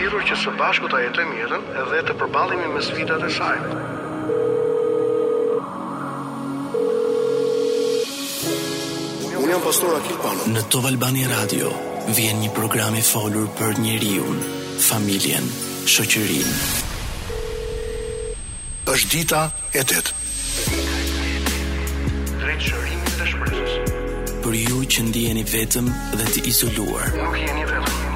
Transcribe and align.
sigur 0.00 0.22
që 0.24 0.36
së 0.42 0.52
bashku 0.56 0.88
ta 0.88 0.96
jetë 1.04 1.24
mirën 1.28 1.64
edhe 1.82 1.98
të 2.08 2.14
përballemi 2.20 2.68
me 2.72 2.80
sfidat 2.84 3.24
e 3.26 3.28
sajnë. 3.36 3.80
Unë 9.42 9.52
jam 9.52 9.62
pastor 9.66 9.98
Akil 9.98 10.16
Pano. 10.24 10.46
Në 10.54 10.64
Top 10.72 10.88
Albani 10.88 11.26
Radio 11.34 11.72
vjen 12.16 12.40
një 12.44 12.48
program 12.56 12.96
i 12.96 13.04
folur 13.04 13.50
për 13.60 13.80
njeriu, 13.84 14.24
familjen, 14.88 15.48
shoqërinë. 15.92 16.58
Është 18.94 19.12
dita 19.16 19.42
e 19.82 19.86
tetë. 19.92 20.16
Drejtësimi 22.36 23.66
Për 24.46 24.56
ju 24.64 24.80
që 24.94 25.04
ndiheni 25.10 25.44
vetëm 25.56 25.92
dhe 26.16 26.30
të 26.32 26.46
izoluar. 26.54 27.12
Nuk 27.20 27.36
jeni 27.44 27.68
vetëm. 27.68 28.09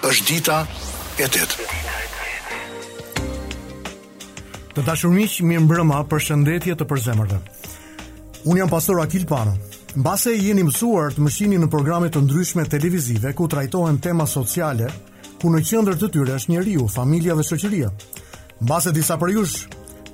Është 0.05 0.25
dita 0.29 0.57
e 1.17 1.25
8. 1.27 1.57
Të 4.73 4.83
dashur 4.85 5.13
miq, 5.13 5.39
mirëmbrëma, 5.47 6.01
përshëndetje 6.11 6.75
të 6.77 6.87
përzemërve. 6.89 7.39
Unë 8.49 8.61
jam 8.63 8.71
pastor 8.73 9.01
Akil 9.03 9.25
Pano. 9.29 9.55
Mbase 9.95 10.33
jeni 10.41 10.63
mësuar 10.65 11.13
të 11.13 11.21
mëshini 11.23 11.59
në 11.61 11.67
programe 11.73 12.09
të 12.09 12.21
ndryshme 12.25 12.63
televizive 12.69 13.33
ku 13.37 13.45
trajtohen 13.47 13.99
tema 14.01 14.25
sociale, 14.29 14.87
ku 15.41 15.51
në 15.53 15.61
qendër 15.69 15.99
të 16.01 16.09
tyre 16.15 16.37
është 16.39 16.53
njeriu, 16.55 16.87
familja 16.89 17.35
dhe 17.37 17.45
shoqëria. 17.49 17.89
Mbase 18.63 18.93
disa 18.95 19.17
për 19.21 19.33
jush, 19.35 19.65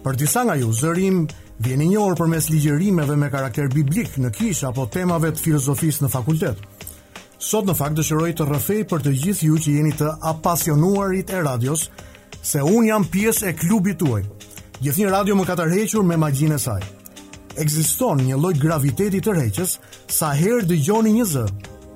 për 0.04 0.20
disa 0.20 0.44
nga 0.46 0.56
ju 0.60 0.72
zërim 0.82 1.24
vjen 1.64 1.82
i 1.86 1.90
njohur 1.94 2.18
përmes 2.20 2.50
ligjërimeve 2.52 3.16
me 3.18 3.32
karakter 3.32 3.72
biblik 3.74 4.20
në 4.24 4.34
kish 4.36 4.66
apo 4.68 4.86
temave 4.94 5.32
të 5.32 5.48
filozofisë 5.48 6.06
në 6.06 6.12
fakultet. 6.16 6.68
Sot 7.40 7.70
në 7.70 7.74
fakt 7.80 7.96
dëshiroj 7.96 8.34
të 8.36 8.46
rrëfej 8.50 8.82
për 8.92 9.04
të 9.04 9.12
gjithë 9.22 9.46
ju 9.48 9.58
që 9.64 9.70
jeni 9.78 9.92
të 9.96 10.10
apasionuarit 10.28 11.30
e 11.32 11.38
radios, 11.46 11.86
se 12.46 12.60
unë 12.68 12.90
jam 12.90 13.06
pjesë 13.14 13.46
e 13.48 13.54
klubit 13.62 13.96
tuaj. 14.02 14.26
Gjithë 14.84 15.06
një 15.06 15.12
radio 15.14 15.36
më 15.40 15.44
ka 15.48 15.56
të 15.56 16.04
me 16.04 16.18
magjinë 16.20 16.56
e 16.56 16.58
saj. 16.60 16.82
Ekziston 17.56 18.26
një 18.28 18.36
lloj 18.38 18.52
graviteti 18.60 19.22
të 19.24 19.32
rreqës 19.38 19.78
sa 20.12 20.32
herë 20.36 20.68
dëgjoni 20.68 21.14
një 21.22 21.26
zë, 21.26 21.46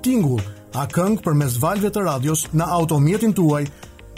tingull, 0.02 0.40
a 0.80 0.86
këngë 0.88 1.22
përmes 1.26 1.58
valve 1.60 1.90
të 1.92 2.00
radios 2.04 2.46
në 2.54 2.64
automjetin 2.64 3.32
tuaj, 3.36 3.64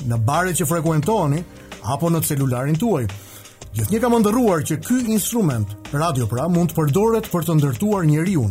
në 0.06 0.16
barët 0.26 0.58
që 0.62 0.66
frekuentoni 0.70 1.42
apo 1.90 2.08
në 2.10 2.20
celularin 2.22 2.78
tuaj. 2.78 3.08
Gjithnjë 3.74 4.00
kam 4.00 4.14
ndërruar 4.22 4.62
që 4.62 4.78
ky 4.78 5.00
instrument, 5.10 5.66
radio 5.92 6.26
pra, 6.30 6.46
mund 6.48 6.70
të 6.70 6.78
përdoret 6.78 7.26
për 7.32 7.48
të 7.50 7.58
ndërtuar 7.58 8.06
njeriu 8.06 8.46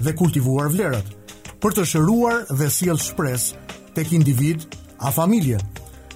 dhe 0.00 0.14
kultivuar 0.16 0.68
vlerat 0.68 1.16
për 1.60 1.74
të 1.76 1.84
shëruar 1.92 2.44
dhe 2.56 2.68
siel 2.72 2.96
shpres 3.00 3.50
të 3.94 4.06
kindivit 4.08 4.62
a 5.04 5.10
familje, 5.12 5.58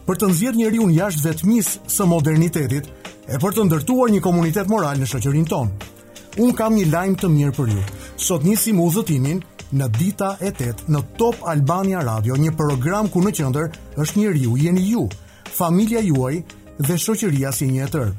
për 0.07 0.19
të 0.21 0.29
nëzjet 0.31 0.57
njëri 0.61 0.79
unë 0.87 0.97
jashtë 0.97 1.25
vetmisë 1.29 1.75
së 1.95 2.07
modernitetit 2.09 2.87
e 3.29 3.41
për 3.43 3.53
të 3.57 3.67
ndërtuar 3.69 4.13
një 4.15 4.23
komunitet 4.25 4.71
moral 4.73 5.01
në 5.03 5.09
shëqërin 5.11 5.45
tonë. 5.51 5.91
Unë 6.41 6.57
kam 6.59 6.77
një 6.79 6.87
lajmë 6.95 7.19
të 7.21 7.31
mirë 7.35 7.55
për 7.59 7.75
ju. 7.75 7.85
Sot 8.25 8.45
njësi 8.49 8.73
mu 8.79 8.89
dhëtimin 8.95 9.43
në 9.77 9.89
dita 9.99 10.33
e 10.41 10.51
8 10.51 10.89
në 10.93 11.01
Top 11.21 11.45
Albania 11.49 12.01
Radio, 12.09 12.37
një 12.41 12.55
program 12.57 13.09
ku 13.09 13.21
në 13.23 13.33
qëndër 13.37 14.01
është 14.01 14.23
njeriu, 14.23 14.57
jeni 14.65 14.87
ju, 14.95 15.05
familja 15.59 16.01
juaj 16.09 16.41
dhe 16.81 16.97
shëqëria 17.05 17.53
si 17.53 17.69
një 17.71 17.85
e 17.87 17.93
tërë. 17.95 18.13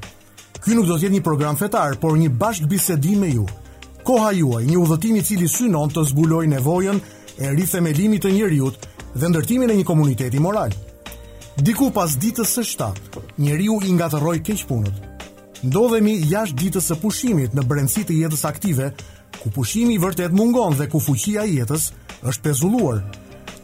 Ky 0.61 0.77
nuk 0.77 0.87
do 0.89 0.95
të 0.97 1.07
jetë 1.07 1.17
një 1.17 1.25
program 1.25 1.57
fetar, 1.57 1.97
por 2.01 2.17
një 2.17 2.29
bashkë 2.41 2.69
bisedim 2.69 3.21
me 3.25 3.31
ju. 3.33 3.45
Koha 4.05 4.31
juaj, 4.37 4.65
një 4.69 4.77
udhëtim 4.77 5.15
i 5.19 5.23
cili 5.25 5.47
synon 5.49 5.89
të 5.91 6.03
zbulojë 6.11 6.51
nevojën 6.55 6.99
e 7.39 7.49
rithemelimit 7.53 8.23
të 8.25 8.31
njeriut 8.35 8.85
dhe 9.15 9.29
ndërtimin 9.31 9.71
e 9.71 9.75
një 9.79 9.85
komuniteti 9.87 10.39
moral. 10.41 10.71
Diku 11.59 11.89
pas 11.95 12.15
ditës 12.19 12.51
së 12.57 12.63
shtatë, 12.69 13.25
njeriu 13.39 13.79
i 13.87 13.93
ngatërroi 13.95 14.41
keq 14.47 14.65
punët. 14.69 14.95
Ndodhemi 15.65 16.17
jashtë 16.31 16.59
ditës 16.61 16.89
së 16.91 16.97
pushimit 17.01 17.53
në 17.55 17.63
brendësi 17.69 18.03
të 18.07 18.17
jetës 18.23 18.45
aktive, 18.49 18.91
ku 19.41 19.51
pushimi 19.55 19.95
i 19.95 20.01
vërtet 20.03 20.35
mungon 20.35 20.75
dhe 20.79 20.89
ku 20.91 20.99
fuqia 21.01 21.45
e 21.47 21.53
jetës 21.59 21.89
është 22.31 22.43
pezulluar. 22.45 23.01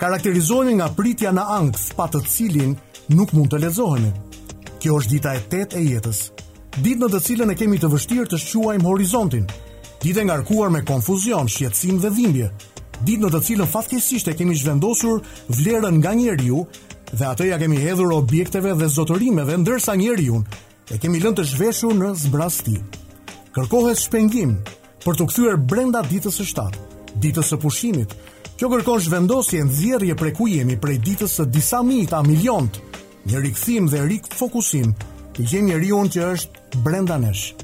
Karakterizohemi 0.02 0.78
nga 0.80 0.88
pritja 0.98 1.32
në 1.36 1.44
ankth, 1.60 1.92
pa 1.98 2.08
të 2.10 2.24
cilin 2.28 2.76
nuk 3.16 3.34
mund 3.38 3.52
të 3.52 3.60
lexohemi. 3.66 4.12
Kjo 4.82 4.96
është 5.00 5.12
dita 5.12 5.36
e 5.38 5.44
8 5.48 5.78
e 5.78 5.84
jetës. 5.92 6.22
Ditë 6.82 7.02
në 7.04 7.10
të 7.14 7.20
cilën 7.28 7.52
e 7.54 7.58
kemi 7.60 7.78
të 7.78 7.90
vështirë 7.92 8.30
të 8.32 8.38
shquajmë 8.42 8.88
horizontin. 8.88 9.44
Ditë 10.02 10.24
ngarkuar 10.26 10.72
me 10.74 10.82
konfuzion, 10.88 11.50
shqetësim 11.52 12.00
dhe 12.02 12.10
dhimbje 12.10 12.48
ditë 13.06 13.24
në 13.26 13.30
të 13.34 13.40
cilën 13.48 13.70
fatkesisht 13.70 14.30
e 14.32 14.36
kemi 14.38 14.56
zhvendosur 14.58 15.22
vlerën 15.58 15.96
nga 16.00 16.12
njeriu 16.18 16.64
dhe 17.12 17.26
atë 17.28 17.48
ja 17.50 17.58
kemi 17.60 17.80
hedhur 17.82 18.14
objekteve 18.14 18.74
dhe 18.78 18.90
zotërimeve 18.96 19.58
ndërsa 19.64 19.96
njeriu 19.98 20.42
e 20.92 21.00
kemi 21.02 21.22
lënë 21.24 21.40
të 21.40 21.48
zhveshu 21.52 21.92
në 21.98 22.12
zbrasti. 22.26 22.78
Kërkohet 23.56 24.00
shpengim 24.06 24.56
për 25.04 25.18
të 25.20 25.28
kthyer 25.32 25.58
brenda 25.58 26.04
ditës 26.08 26.38
së 26.40 26.46
shtatë, 26.52 26.84
ditës 27.24 27.52
së 27.54 27.60
pushimit. 27.62 28.14
Kjo 28.58 28.70
kërkon 28.70 29.02
zhvendosje 29.02 29.64
nxjerrje 29.66 30.16
prej 30.16 30.36
ku 30.38 30.46
jemi 30.48 30.78
prej 30.78 31.00
ditës 31.02 31.40
së 31.40 31.48
disa 31.50 31.82
mita, 31.84 32.20
miliont, 32.22 32.78
një 33.26 33.42
rikthim 33.42 33.90
dhe 33.90 34.04
rikfokusim 34.06 34.94
të 35.36 35.48
gjenë 35.50 35.72
njeriu 35.72 36.04
që 36.14 36.28
është 36.36 36.82
brenda 36.86 37.18
nesh. 37.18 37.56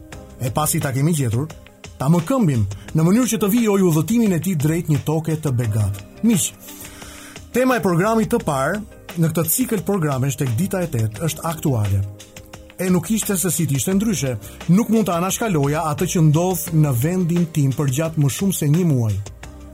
E 0.42 0.50
pasi 0.54 0.80
ta 0.82 0.90
kemi 0.96 1.14
gjetur, 1.18 1.46
ta 1.98 2.08
më 2.14 2.22
këmbim, 2.30 2.64
në 2.96 3.06
mënyrë 3.08 3.30
që 3.32 3.38
të 3.42 3.50
vijoj 3.54 3.74
oj 3.80 3.86
udhëtimin 3.90 4.36
e 4.38 4.42
ti 4.44 4.54
drejt 4.56 4.92
një 4.94 5.00
toke 5.06 5.36
të 5.42 5.52
begat. 5.58 5.98
Mish, 6.24 6.52
tema 7.54 7.78
e 7.80 7.84
programit 7.84 8.30
të 8.32 8.42
parë 8.46 8.82
në 9.18 9.32
këtë 9.34 9.54
cikël 9.56 9.82
programesh 9.88 10.38
tek 10.38 10.54
dita 10.60 10.84
e 10.86 10.90
8 10.92 11.24
është 11.28 11.46
aktuale. 11.52 12.02
E 12.80 12.90
nuk 12.94 13.10
ishte 13.10 13.34
se 13.42 13.50
si 13.50 13.64
ishte 13.74 13.94
ndryshe, 13.98 14.36
nuk 14.70 14.90
mund 14.94 15.08
të 15.10 15.16
anashkaloja 15.18 15.88
atë 15.92 16.06
që 16.12 16.22
ndodh 16.28 16.68
në 16.78 16.92
vendin 17.04 17.48
tim 17.54 17.72
për 17.74 17.90
gjatë 17.96 18.22
më 18.22 18.30
shumë 18.30 18.54
se 18.54 18.68
një 18.70 18.86
muaj. 18.86 19.16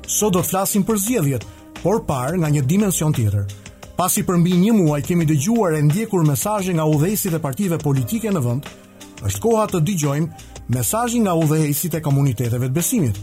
So 0.07 0.29
do 0.31 0.39
të 0.39 0.47
flasim 0.47 0.83
për 0.83 0.97
zgjedhjet, 1.03 1.43
por 1.83 2.05
parë 2.07 2.39
nga 2.39 2.49
një 2.49 2.63
dimension 2.65 3.11
tjetër. 3.11 3.43
Pasi 3.99 4.23
për 4.25 4.39
mbi 4.39 4.55
një 4.63 4.73
muaj 4.79 5.01
kemi 5.05 5.27
dëgjuar 5.29 5.75
e 5.77 5.83
ndjekur 5.85 6.23
mesazhe 6.25 6.71
nga 6.73 6.87
udhëhesit 6.87 7.35
e 7.35 7.43
partive 7.43 7.77
politike 7.77 8.31
në 8.33 8.41
vend, 8.41 8.71
është 9.27 9.43
koha 9.43 9.65
të 9.71 9.81
dëgjojmë 9.87 10.45
mesazhin 10.73 11.25
nga 11.25 11.33
udhëheqësit 11.39 11.97
e 11.99 12.03
komuniteteve 12.05 12.69
të 12.69 12.75
besimit. 12.77 13.19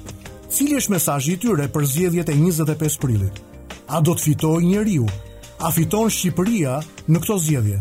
Cili 0.50 0.77
është 0.81 0.94
mesazhi 0.97 1.34
i 1.37 1.41
tyre 1.41 1.69
për 1.72 1.87
zgjedhjet 1.93 2.28
e 2.33 2.37
25 2.41 2.99
prillit? 3.03 3.38
A 3.91 4.00
do 4.00 4.15
të 4.16 4.25
fitojë 4.28 4.66
njeriu? 4.69 5.06
A 5.60 5.71
fiton 5.75 6.10
Shqipëria 6.10 6.78
në 7.10 7.21
këto 7.22 7.37
zgjedhje? 7.47 7.81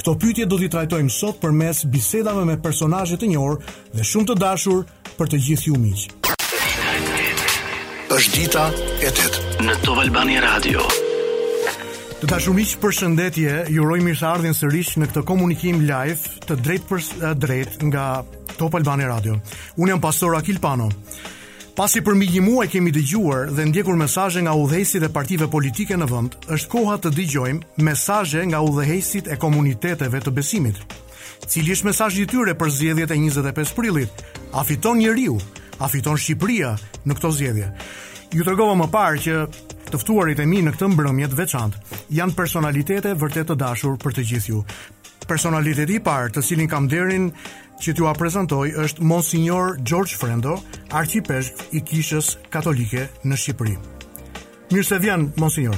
Këtë 0.00 0.14
pyetje 0.20 0.46
do 0.48 0.58
t'i 0.60 0.70
trajtojmë 0.72 1.12
sot 1.12 1.40
përmes 1.42 1.84
bisedave 1.92 2.44
me 2.48 2.56
personazhe 2.62 3.18
të 3.20 3.28
njohur 3.34 3.60
dhe 3.94 4.04
shumë 4.04 4.30
të 4.30 4.38
dashur 4.40 4.84
për 5.18 5.28
të 5.34 5.42
gjithë 5.48 5.68
ju 5.70 5.76
miq. 5.84 6.06
Është 8.10 8.30
dita 8.40 8.64
e 9.04 9.12
8 9.12 9.62
në 9.68 9.78
Top 9.84 10.00
Albani 10.06 10.40
Radio. 10.40 10.88
Të 12.20 12.28
dashur 12.28 12.52
miq, 12.52 12.74
përshëndetje. 12.82 13.52
Ju 13.72 13.80
uroj 13.80 14.02
së 14.20 14.52
sërish 14.52 14.96
në 15.00 15.06
këtë 15.08 15.20
komunikim 15.24 15.76
live 15.88 16.20
të 16.44 16.56
drejt 16.64 16.82
për 16.88 16.98
eh, 17.00 17.30
drejt 17.32 17.78
nga 17.88 18.20
Top 18.58 18.74
Albani 18.76 19.06
Radio. 19.08 19.38
Unë 19.80 19.94
jam 19.94 20.00
pastor 20.02 20.36
Akil 20.36 20.58
Pano. 20.60 20.90
Pasi 21.74 22.02
për 22.04 22.14
mbi 22.18 22.42
muaj 22.44 22.66
kemi 22.74 22.92
dëgjuar 22.92 23.48
dhe 23.56 23.64
ndjekur 23.70 23.96
mesazhe 23.96 24.42
nga 24.44 24.52
udhëheqësit 24.52 25.06
e 25.08 25.08
partive 25.08 25.48
politike 25.48 25.96
në 25.96 26.10
vend, 26.12 26.36
është 26.52 26.68
koha 26.68 26.98
të 27.00 27.14
dëgjojmë 27.16 27.84
mesazhe 27.88 28.44
nga 28.52 28.60
udhëheqësit 28.68 29.32
e 29.32 29.40
komuniteteve 29.40 30.20
të 30.20 30.34
besimit. 30.36 30.76
Cili 31.48 31.72
është 31.72 31.88
mesazhi 31.88 32.26
i 32.26 32.28
tyre 32.28 32.52
për 32.52 32.74
zgjedhjet 32.76 33.16
e 33.16 33.20
25 33.30 33.72
prillit? 33.80 34.24
A 34.52 34.60
fiton 34.62 35.00
njeriu? 35.00 35.40
A 35.80 35.88
fiton 35.88 36.20
Shqipëria 36.20 36.76
në 37.06 37.16
këto 37.16 37.32
zgjedhje? 37.40 37.72
Ju 38.36 38.44
tregova 38.44 38.76
më 38.84 38.92
parë 38.92 39.24
që 39.24 39.40
Të 39.90 39.98
ftuarit 39.98 40.38
e 40.38 40.44
mi 40.46 40.60
në 40.62 40.70
këtë 40.76 40.86
mbrëmje 40.92 41.26
të 41.32 41.36
veçantë 41.40 41.96
janë 42.14 42.34
personalitete 42.38 43.10
vërtet 43.18 43.48
të 43.50 43.54
dashur 43.58 43.96
për 43.98 44.12
të 44.14 44.24
gjithë 44.28 44.50
ju. 44.52 44.60
Personaliteti 45.26 45.96
i 45.98 46.02
parë 46.06 46.28
të 46.36 46.44
cilin 46.46 46.68
kam 46.70 46.84
nderin 46.86 47.24
që 47.82 47.94
t'ju 47.98 48.06
a 48.06 48.12
prezantoj 48.14 48.68
është 48.84 49.02
Monsignor 49.10 49.72
George 49.82 50.14
Frendo, 50.20 50.60
arqipesh 50.94 51.50
i 51.74 51.82
kishës 51.90 52.36
katolike 52.54 53.08
në 53.26 53.38
Shqipëri. 53.42 53.74
Mirë 54.70 54.86
se 54.86 55.00
vjen, 55.02 55.26
Monsignor. 55.42 55.76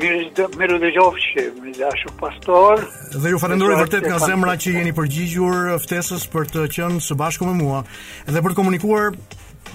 Mirë 0.00 0.30
se 0.38 0.48
mirë 0.56 0.80
dhe 0.80 0.92
gjofë 0.96 1.24
që 1.26 1.46
më 1.60 1.74
një 1.82 2.14
pastor. 2.22 2.86
Dhe 3.12 3.34
ju 3.34 3.42
farendurit 3.44 3.82
vërtet 3.82 4.08
nga 4.08 4.22
zemra 4.24 4.56
që 4.56 4.78
jeni 4.78 4.96
përgjigjur 4.96 5.74
ftesës 5.84 6.24
për 6.32 6.48
të 6.56 6.64
qënë 6.78 7.04
së 7.10 7.20
bashku 7.20 7.44
me 7.44 7.52
mua 7.60 7.84
dhe 8.24 8.40
për 8.40 8.56
të 8.56 8.62
komunikuar 8.62 9.12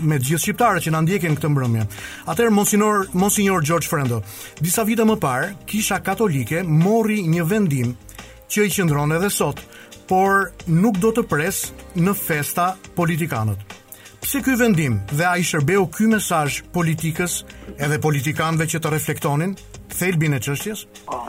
me 0.03 0.17
gjithë 0.19 0.43
shqiptarët 0.43 0.85
që 0.85 0.93
na 0.95 1.01
ndjekin 1.05 1.35
këtë 1.37 1.49
mbrëmje. 1.51 1.85
Atëherë 2.31 2.53
Monsinor 2.55 3.05
Monsinor 3.13 3.63
George 3.65 3.87
Frendo, 3.89 4.21
disa 4.61 4.83
vite 4.87 5.05
më 5.07 5.17
parë, 5.21 5.51
kisha 5.69 6.01
katolike 6.03 6.63
morri 6.65 7.21
një 7.29 7.45
vendim 7.49 7.93
që 8.51 8.67
i 8.67 8.73
qendron 8.75 9.13
edhe 9.15 9.29
sot, 9.31 9.61
por 10.05 10.51
nuk 10.67 10.99
do 11.01 11.13
të 11.15 11.23
pres 11.31 11.63
në 11.97 12.13
festa 12.17 12.73
politikanët. 12.97 13.63
Pse 14.25 14.39
ky 14.41 14.55
vendim 14.57 14.99
dhe 15.13 15.25
ai 15.25 15.43
shërbeu 15.45 15.87
ky 15.93 16.07
mesazh 16.09 16.63
politikës 16.73 17.39
edhe 17.77 17.99
politikanëve 18.01 18.67
që 18.73 18.81
të 18.81 18.91
reflektonin 18.95 19.53
thelbin 19.95 20.33
e 20.33 20.39
çështjes? 20.41 20.81
Po, 21.09 21.23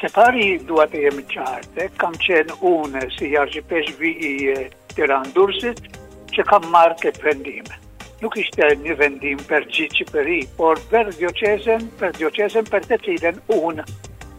që 0.00 0.12
pari 0.16 0.46
duat 0.68 0.92
të 0.94 1.06
jemi 1.06 1.24
qartë, 1.28 1.88
kam 2.00 2.16
qenë 2.24 2.56
une 2.70 3.04
si 3.16 3.32
jarëgjipesh 3.36 3.92
vi 4.00 4.14
i 4.28 4.32
të 4.94 5.08
randursit, 5.12 5.84
kam 6.48 6.64
marrë 6.72 6.96
këtë 7.02 7.24
vendim. 7.26 7.68
Nuk 8.20 8.36
ishte 8.36 8.66
një 8.82 8.94
vendim 9.00 9.38
për 9.48 9.64
gjithë 9.72 10.00
Qipëri, 10.00 10.38
por 10.58 10.80
për 10.90 11.12
djoqezen, 11.16 11.86
për 12.00 12.16
djoqezen 12.20 12.66
për 12.72 12.84
të 12.90 12.98
cilën 13.06 13.38
unë 13.56 13.86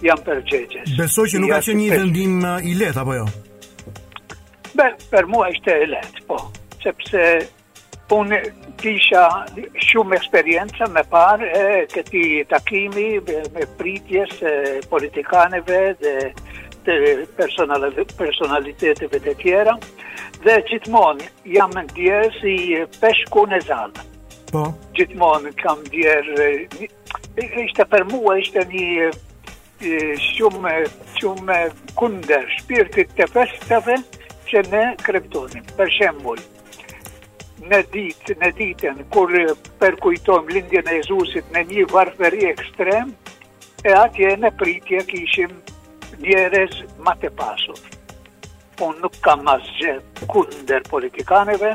jam 0.05 0.21
për 0.25 0.43
gjegjes. 0.49 0.93
Besoj 0.99 1.27
që 1.33 1.41
nuk 1.41 1.51
ka 1.55 1.59
që 1.65 1.75
një 1.79 1.87
vendim 1.95 2.37
uh, 2.41 2.67
i 2.71 2.75
letë, 2.77 3.01
apo 3.01 3.17
jo? 3.19 3.25
Be, 4.77 4.87
për 5.11 5.27
mua 5.29 5.49
ishte 5.53 5.73
i 5.81 5.89
letë, 5.89 6.21
po, 6.29 6.37
sepse 6.83 7.25
unë 8.11 8.37
kisha 8.81 9.23
shumë 9.87 10.17
eksperiencë 10.17 10.87
me 10.91 11.01
parë 11.13 11.47
këti 11.93 12.21
takimi 12.51 13.05
me 13.23 13.65
pritjes 13.79 14.33
politikaneve 14.91 15.79
dhe 16.01 16.15
të 16.85 17.25
personal, 18.17 18.69
të 18.73 18.93
tjera, 19.41 19.73
dhe 20.43 20.55
gjithmonë 20.69 21.27
jam 21.55 21.73
ndjerë 21.85 22.29
si 22.39 22.55
peshku 23.01 23.43
në 23.51 23.59
zalë. 23.67 24.05
Po. 24.51 24.65
Gjithmonë 24.97 25.53
kam 25.61 25.81
ndjerë, 25.87 26.47
ishte 27.39 27.85
për 27.91 28.07
mua, 28.11 28.35
ishte 28.43 28.65
një 28.71 29.09
e, 29.09 29.11
shumë, 30.29 30.75
shumë 31.19 31.59
kunder 31.99 32.49
shpirtit 32.59 33.13
të 33.19 33.29
festave 33.31 33.99
që 34.49 34.65
ne 34.73 34.83
kreptonim. 35.05 35.63
Për 35.77 35.93
shembul, 35.99 36.41
në 37.71 37.79
ditë, 37.93 38.35
në 38.41 38.51
ditën, 38.59 39.03
kur 39.13 39.31
përkujtojmë 39.79 40.57
lindjen 40.57 40.89
e 40.91 40.99
Jezusit 40.99 41.53
në 41.55 41.63
një 41.71 41.87
varfëri 41.93 42.43
ekstrem, 42.55 43.13
e 43.81 43.93
atje 43.97 44.35
në 44.37 44.49
pritje 44.59 44.99
kishim 45.09 45.55
njërës 46.19 46.77
ma 47.05 47.13
të 47.21 47.29
pasur. 47.37 47.79
Unë 48.81 49.03
nuk 49.03 49.17
kam 49.23 49.47
asë 49.53 49.73
gjithë 49.79 50.27
kunder 50.31 50.85
politikaneve, 50.89 51.73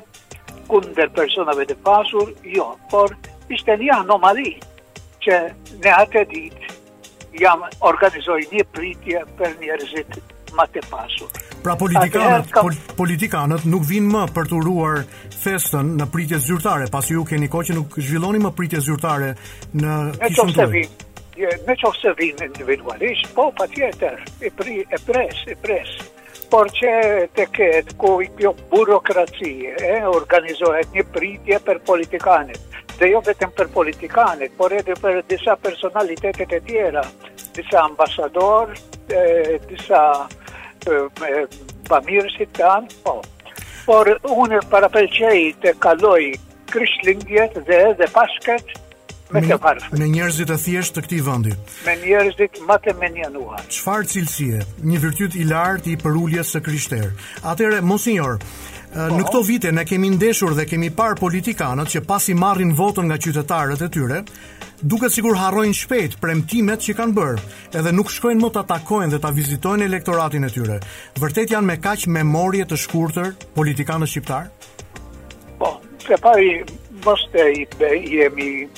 kunder 0.70 1.10
personave 1.14 1.66
të 1.70 1.76
pasur, 1.86 2.32
jo, 2.54 2.70
por 2.90 3.12
ishte 3.54 3.76
një 3.78 3.94
anomali 4.00 4.56
që 5.26 5.40
në 5.84 5.94
atë 6.02 6.24
dit 6.34 7.38
jam 7.40 7.62
organizoj 7.84 8.40
një 8.52 8.64
pritje 8.74 9.22
për 9.38 9.54
njërësit 9.62 10.18
ma 10.56 10.64
të 10.72 10.82
pasur. 10.90 11.30
Pra 11.62 11.74
politikanët, 11.76 12.50
kam... 12.54 12.70
politikanët 12.98 13.66
nuk 13.70 13.84
vinë 13.88 14.10
më 14.14 14.24
për 14.36 14.50
të 14.50 14.58
uruar 14.60 15.00
festën 15.34 15.94
në 16.00 16.06
pritje 16.14 16.38
zyrtare, 16.48 16.86
pasi 16.94 17.16
ju 17.18 17.26
keni 17.26 17.48
ko 17.52 17.62
që 17.66 17.76
nuk 17.78 17.98
zhvilloni 18.00 18.42
më 18.46 18.54
pritje 18.58 18.82
zyrtare 18.88 19.34
në 19.82 19.98
kishën 20.22 20.54
të 20.56 20.70
rejtë. 20.72 21.05
Je 21.36 21.48
me 21.68 21.74
qofë 21.76 21.98
se 22.00 22.12
vinë 22.16 22.46
individualisht, 22.46 23.26
po, 23.36 23.50
pa 23.58 23.66
tjetër, 23.68 24.14
e 24.40 24.48
pri, 24.56 24.78
e 24.88 24.98
pres, 25.04 25.42
e 25.44 25.56
pres. 25.60 25.90
Por 26.50 26.70
që 26.72 26.92
të 27.36 27.44
ketë 27.52 27.96
ku 28.00 28.14
i 28.24 28.28
kjo 28.38 28.54
burokraci 28.70 29.50
e 29.68 29.98
organizohet 30.08 30.94
një 30.96 31.04
pritje 31.12 31.58
për 31.66 31.80
politikanit, 31.90 32.76
dhe 32.96 33.10
jo 33.10 33.20
vetëm 33.26 33.52
për 33.58 33.68
politikanit, 33.74 34.54
por 34.56 34.72
edhe 34.78 34.96
për 35.02 35.20
disa 35.28 35.58
personalitetet 35.60 36.56
e 36.56 36.62
tjera, 36.70 37.04
disa 37.58 37.82
ambasador, 37.84 38.72
disa 39.68 40.02
pëmirësit 41.90 42.56
të 42.56 42.64
anë, 42.78 42.96
po. 43.04 43.18
Por 43.84 44.14
unë 44.32 44.64
para 44.72 44.88
pelqejit 44.96 45.60
të 45.66 45.76
kaloj 45.84 46.22
kryshlingjet 46.72 47.60
dhe 47.68 47.82
dhe 48.00 48.12
pasket, 48.16 48.72
me, 49.30 49.40
me, 49.40 49.48
me 49.98 50.06
njerëzit 50.06 50.50
e 50.50 50.56
thjesht 50.60 50.96
të 50.96 51.02
këtij 51.06 51.22
vendi. 51.26 51.52
Me 51.86 51.94
njerëzit 52.02 52.60
më 52.68 52.76
të 52.84 52.92
menjëhuar. 53.00 53.64
Çfarë 53.74 54.06
cilësie? 54.12 54.60
Një 54.86 55.00
virtyt 55.02 55.34
i 55.40 55.46
lartë 55.48 55.90
i 55.94 55.98
përuljes 56.00 56.52
së 56.54 56.60
Krishtit. 56.64 57.26
Atëherë, 57.50 57.80
monsinjor, 57.82 58.38
në 58.96 59.24
këto 59.26 59.40
vite 59.46 59.72
ne 59.74 59.82
kemi 59.88 60.12
ndeshur 60.14 60.54
dhe 60.56 60.66
kemi 60.70 60.92
par 60.94 61.18
politikanët 61.18 61.90
që 61.96 62.04
pasi 62.06 62.36
marrin 62.38 62.70
votën 62.78 63.10
nga 63.10 63.18
qytetarët 63.26 63.82
e 63.82 63.90
tyre, 63.90 64.22
duket 64.86 65.12
sikur 65.12 65.34
harrojnë 65.40 65.74
shpejt 65.74 66.16
premtimet 66.22 66.80
që 66.86 66.94
kanë 66.98 67.14
bërë, 67.18 67.42
edhe 67.80 67.92
nuk 67.92 68.12
shkojnë 68.14 68.40
më 68.46 68.50
të 68.54 68.62
atakojnë 68.62 69.12
dhe 69.16 69.22
të 69.24 69.34
vizitojnë 69.40 69.90
elektoratin 69.90 70.46
e 70.46 70.52
tyre. 70.54 70.78
Vërtet 71.18 71.52
janë 71.56 71.72
me 71.72 71.80
kaq 71.82 72.06
memorie 72.06 72.62
të 72.64 72.78
shkurtër 72.84 73.34
politikanët 73.58 74.12
shqiptar? 74.12 74.52
Po, 75.58 75.78
se 76.06 76.20
pari 76.22 76.60
mos 77.04 77.22
i 77.36 78.20
jemi 78.20 78.68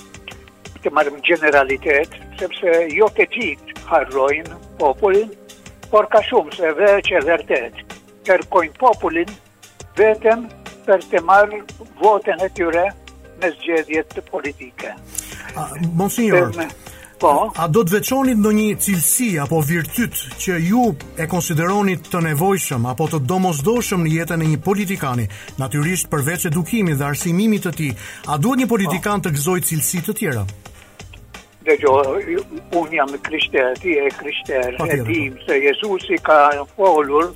të 0.83 0.91
në 0.95 1.03
generalitet, 1.27 2.15
sepse 2.39 2.73
jo 2.95 3.09
të 3.19 3.27
qitë 3.35 3.83
harrojnë 3.89 4.59
popullin, 4.79 5.31
por 5.91 6.07
ka 6.13 6.21
shumë 6.29 6.55
se 6.59 6.71
veç 6.79 7.11
e 7.19 7.23
vërtet, 7.27 7.75
kërkojnë 8.29 8.79
popullin 8.79 9.31
vetëm 9.99 10.47
për 10.87 11.03
të 11.11 11.23
marrë 11.29 11.63
votën 12.03 12.45
e 12.45 12.49
tyre 12.59 12.87
në 13.43 13.53
zgjedjet 13.59 14.13
të 14.15 14.23
politike. 14.31 14.95
Monsignor, 15.99 16.53
Po. 17.19 17.49
A, 17.51 17.67
do 17.67 17.83
të 17.83 17.97
veçoni 17.97 18.35
ndonjë 18.39 18.67
cilësi 18.83 19.27
apo 19.43 19.59
virtyt 19.67 20.15
që 20.45 20.59
ju 20.69 20.85
e 21.19 21.27
konsideroni 21.31 21.97
të 22.07 22.21
nevojshëm 22.29 22.85
apo 22.93 23.09
të 23.11 23.19
domosdoshëm 23.27 24.05
në 24.07 24.13
jetën 24.21 24.45
e 24.45 24.51
një 24.53 24.61
politikani? 24.63 25.25
Natyrisht 25.59 26.07
përveç 26.13 26.47
edukimit 26.53 27.01
dhe 27.01 27.07
arsimimit 27.09 27.67
të 27.67 27.73
tij, 27.75 27.91
a 28.31 28.39
duhet 28.39 28.63
një 28.63 28.69
politikan 28.71 29.25
të 29.25 29.33
gëzojë 29.35 29.67
cilësi 29.71 30.05
të 30.07 30.15
tjera? 30.21 30.45
Dhe 31.67 31.75
jo, 31.83 31.97
unë 32.79 33.01
jam 33.01 33.15
krishter, 33.27 33.73
ti 33.83 33.99
e 33.99 34.07
krishter, 34.21 34.79
e 34.87 35.01
dim 35.11 35.41
se 35.43 35.59
Jezusi 35.59 36.21
ka 36.23 36.39
folur 36.79 37.33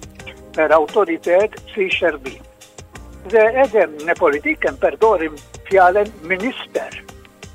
për 0.55 0.77
autoritet 0.79 1.59
si 1.75 1.91
shërbim. 1.99 2.39
Dhe 3.35 3.49
edhe 3.67 3.89
në 4.07 4.15
politikën 4.23 4.79
përdorim 4.83 5.35
fjallën 5.67 6.15
minister. 6.31 6.93
Mm 7.01 7.12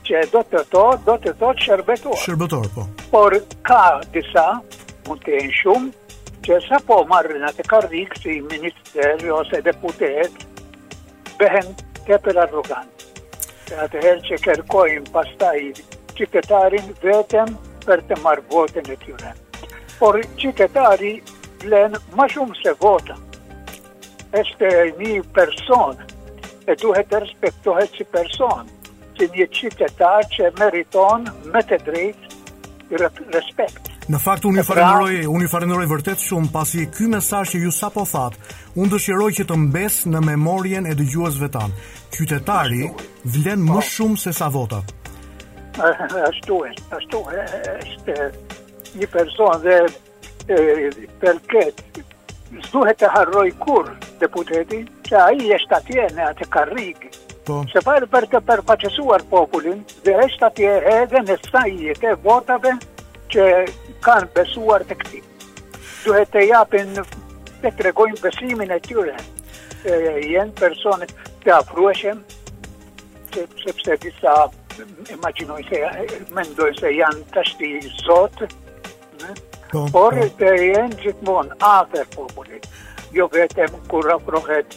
që 0.08 0.20
do 0.32 0.42
të 0.52 0.60
to, 0.72 0.82
do 1.08 1.16
të 1.24 1.34
to 1.40 1.48
shërbetor. 1.64 2.16
Shërbetor, 2.24 2.68
po. 2.76 2.86
Por 3.12 3.34
ka 3.68 3.80
disa, 4.14 4.46
mund 5.08 5.24
të 5.26 5.34
jenë 5.36 5.56
shumë, 5.60 6.14
që 6.48 6.60
sa 6.68 6.78
po 6.88 7.02
marrën 7.10 7.44
atë 7.50 7.66
kardik 7.68 8.16
si 8.22 8.38
minister 8.48 9.26
ose 9.36 9.60
deputet, 9.66 10.46
behen 11.42 11.74
të 12.08 12.20
për 12.24 12.40
arrogant. 12.46 13.04
Se 13.68 13.76
atëherë 13.88 14.24
që 14.30 14.40
kërkojnë 14.46 15.12
pastaj 15.18 15.60
qytetarin 16.18 16.88
vetëm 17.04 17.52
për 17.84 18.04
të 18.10 18.20
marrë 18.24 18.46
votën 18.54 18.88
e 18.94 18.96
tyre. 19.04 19.34
Por 20.00 20.16
qytetari 20.40 21.18
blen 21.66 21.98
ma 22.16 22.30
shumë 22.32 22.56
se 22.64 22.74
vota. 22.80 23.18
Este 24.40 24.72
një 25.02 25.20
person 25.36 26.00
e 26.72 26.76
duhet 26.80 27.12
të 27.12 27.24
respektohet 27.26 27.96
si 27.98 28.08
person 28.14 28.77
si 29.18 29.28
një 29.34 29.48
qytetar 29.54 30.26
që 30.34 30.50
meriton 30.62 31.26
me 31.52 31.62
të 31.66 31.80
drejt 31.88 32.34
respekt. 33.36 33.90
Në 34.08 34.20
fakt, 34.24 34.46
unë 34.48 34.62
i 34.62 34.64
pra- 34.64 34.68
farinëroj, 34.68 35.16
unë 35.36 35.48
i 35.48 35.50
farinëroj 35.52 35.88
vërtet 35.92 36.22
shumë, 36.24 36.52
pasi 36.54 36.86
ky 36.96 37.10
mesaj 37.12 37.42
që 37.52 37.60
ju 37.66 37.72
sa 37.76 37.90
po 37.92 38.06
unë 38.78 38.92
dëshiroj 38.94 39.32
që 39.40 39.44
të 39.50 39.56
mbes 39.66 39.96
në 40.14 40.22
memorien 40.30 40.86
e 40.88 40.94
dëgjuesve 40.96 41.50
tan. 41.52 41.74
Qytetari 42.16 42.86
vlen 43.34 43.66
më 43.68 43.82
shumë 43.94 44.18
se 44.24 44.32
sa 44.34 44.48
votat. 44.54 44.94
Eh, 45.78 46.30
ashtu 46.32 46.62
e, 46.66 46.72
ashtu 46.98 47.20
e, 47.34 47.44
është 47.84 48.16
një 48.98 49.08
person 49.14 49.60
dhe 49.66 49.76
eh, 50.56 50.88
për 51.22 51.42
këtë, 51.52 52.06
zuhet 52.72 53.02
të 53.04 53.12
harroj 53.14 53.50
kur 53.62 53.92
deputetit, 54.22 54.88
që 55.10 55.20
aji 55.28 55.52
është 55.60 55.78
atje 55.82 56.08
në 56.16 56.24
atë 56.32 56.48
karrigë, 56.56 57.12
Po. 57.48 57.62
Se 57.72 57.80
falë 57.80 58.10
për 58.12 58.26
të 58.34 58.40
përfaqësuar 58.44 59.22
popullin 59.32 59.78
dhe 60.04 60.14
është 60.24 60.44
atje 60.50 60.72
edhe 60.94 61.20
në 61.30 61.38
i 61.76 61.94
e 61.96 62.12
votave 62.26 62.74
që 63.32 63.46
kanë 64.04 64.28
besuar 64.36 64.84
të 64.90 64.98
këti. 65.00 65.22
Duhet 66.04 66.28
të 66.34 66.44
japin 66.50 66.92
të 67.62 67.72
tregojnë 67.80 68.20
besimin 68.26 68.74
e 68.76 68.80
tyre. 68.84 69.14
E, 69.88 69.94
jenë 70.28 70.52
personet 70.60 71.14
të 71.46 71.54
afrueshem, 71.62 72.20
se, 73.32 73.46
sepse 73.64 73.96
disa 74.04 74.34
imaginoj 75.16 75.62
se, 75.72 75.82
mendoj 76.36 76.74
se 76.82 76.92
janë 76.98 77.24
të 77.32 77.46
shti 77.54 77.72
zotë, 78.04 78.50
po, 79.72 79.88
por 79.96 80.20
po. 80.20 80.28
të 80.44 80.52
jenë 80.66 81.00
gjithmonë 81.06 81.62
atër 81.72 82.12
popullin. 82.18 82.68
Jo 83.16 83.32
vetëm 83.32 83.80
kur 83.88 84.12
afrohet 84.18 84.76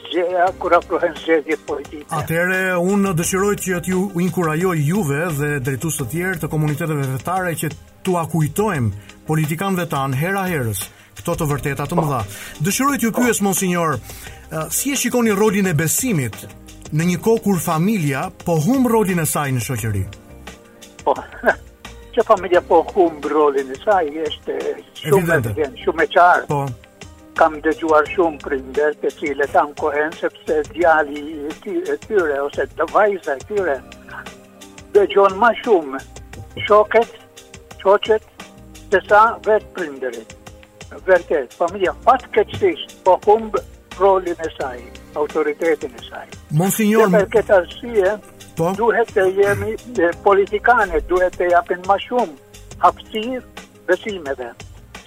zgjeja 0.00 0.46
kur 0.60 0.72
afrohen 0.76 1.14
zgjedhje 1.16 1.56
politike. 1.66 2.06
Atëherë 2.14 2.58
unë 2.82 3.12
dëshiroj 3.18 3.54
që 3.60 3.82
ju 3.92 4.02
inkurajoj 4.22 4.76
juve 4.86 5.22
dhe 5.38 5.50
drejtues 5.66 5.98
të 6.02 6.06
tjerë 6.12 6.40
të 6.42 6.50
komuniteteve 6.52 7.06
vetare 7.14 7.54
që 7.60 7.70
tu 8.06 8.18
akujtojmë 8.20 9.24
politikanëve 9.28 9.84
vetan 9.84 10.14
hera 10.16 10.46
herës 10.50 10.84
këto 11.18 11.34
të 11.40 11.48
vërteta 11.52 11.86
të 11.90 11.98
mëdha. 11.98 12.20
Dëshiroj 12.68 12.98
të 13.02 13.08
ju 13.08 13.14
pyes 13.18 13.42
monsignor, 13.42 13.98
si 14.72 14.92
e 14.94 14.98
shikoni 14.98 15.34
rolin 15.36 15.66
e 15.72 15.76
besimit 15.76 16.36
në 16.92 17.08
një 17.12 17.18
kohë 17.24 17.42
kur 17.44 17.58
familja 17.62 18.28
po 18.44 18.58
hum 18.64 18.86
rolin 18.88 19.20
e 19.24 19.26
saj 19.26 19.50
në 19.56 19.64
shoqëri? 19.66 20.04
Po. 21.04 21.16
Që 22.18 22.24
familja 22.26 22.60
po 22.66 22.80
humb 22.94 23.26
rolin 23.30 23.68
e 23.70 23.76
saj 23.84 24.06
është 24.28 24.56
shumë 25.06 25.42
e 25.60 25.68
shumë 25.84 26.04
e 26.08 26.10
qartë. 26.14 26.46
Po 26.50 26.66
kam 27.38 27.54
dëgjuar 27.62 28.06
shumë 28.10 28.40
prinder 28.42 28.94
të 29.02 29.10
cilët 29.14 29.52
të 29.54 29.58
anë 29.60 29.74
kohen, 29.80 30.14
sepse 30.20 30.54
djali 30.72 31.20
e 31.50 31.52
tyre, 32.04 32.38
ose 32.46 32.64
të 32.78 32.86
vajza 32.90 33.36
e 33.38 33.42
tyre, 33.50 33.76
dëgjon 34.96 35.36
ma 35.42 35.52
shumë 35.60 36.00
shoket, 36.64 37.12
qoqet, 37.84 38.26
të 38.90 39.00
sa 39.06 39.20
vetë 39.46 39.70
prinderit. 39.76 40.34
Vërtet, 41.06 41.54
familja 41.60 41.92
fatë 42.08 42.32
këtësisht, 42.38 42.96
po 43.06 43.14
humbë 43.28 43.62
rolin 44.00 44.42
e 44.42 44.50
saj, 44.56 44.82
autoritetin 45.20 45.94
e 45.94 46.02
saj. 46.08 46.24
Monsignor... 46.58 47.06
Dhe 47.12 47.20
për 47.22 47.28
këtë 47.36 47.56
arsye, 47.60 48.16
po? 48.58 48.72
duhet 48.80 49.12
të 49.14 49.28
jemi 49.38 49.76
politikanë, 50.26 51.04
duhet 51.12 51.38
të 51.38 51.52
japin 51.54 51.84
ma 51.86 52.00
shumë 52.08 52.80
hapësirë, 52.82 53.44
besimeve 53.92 54.50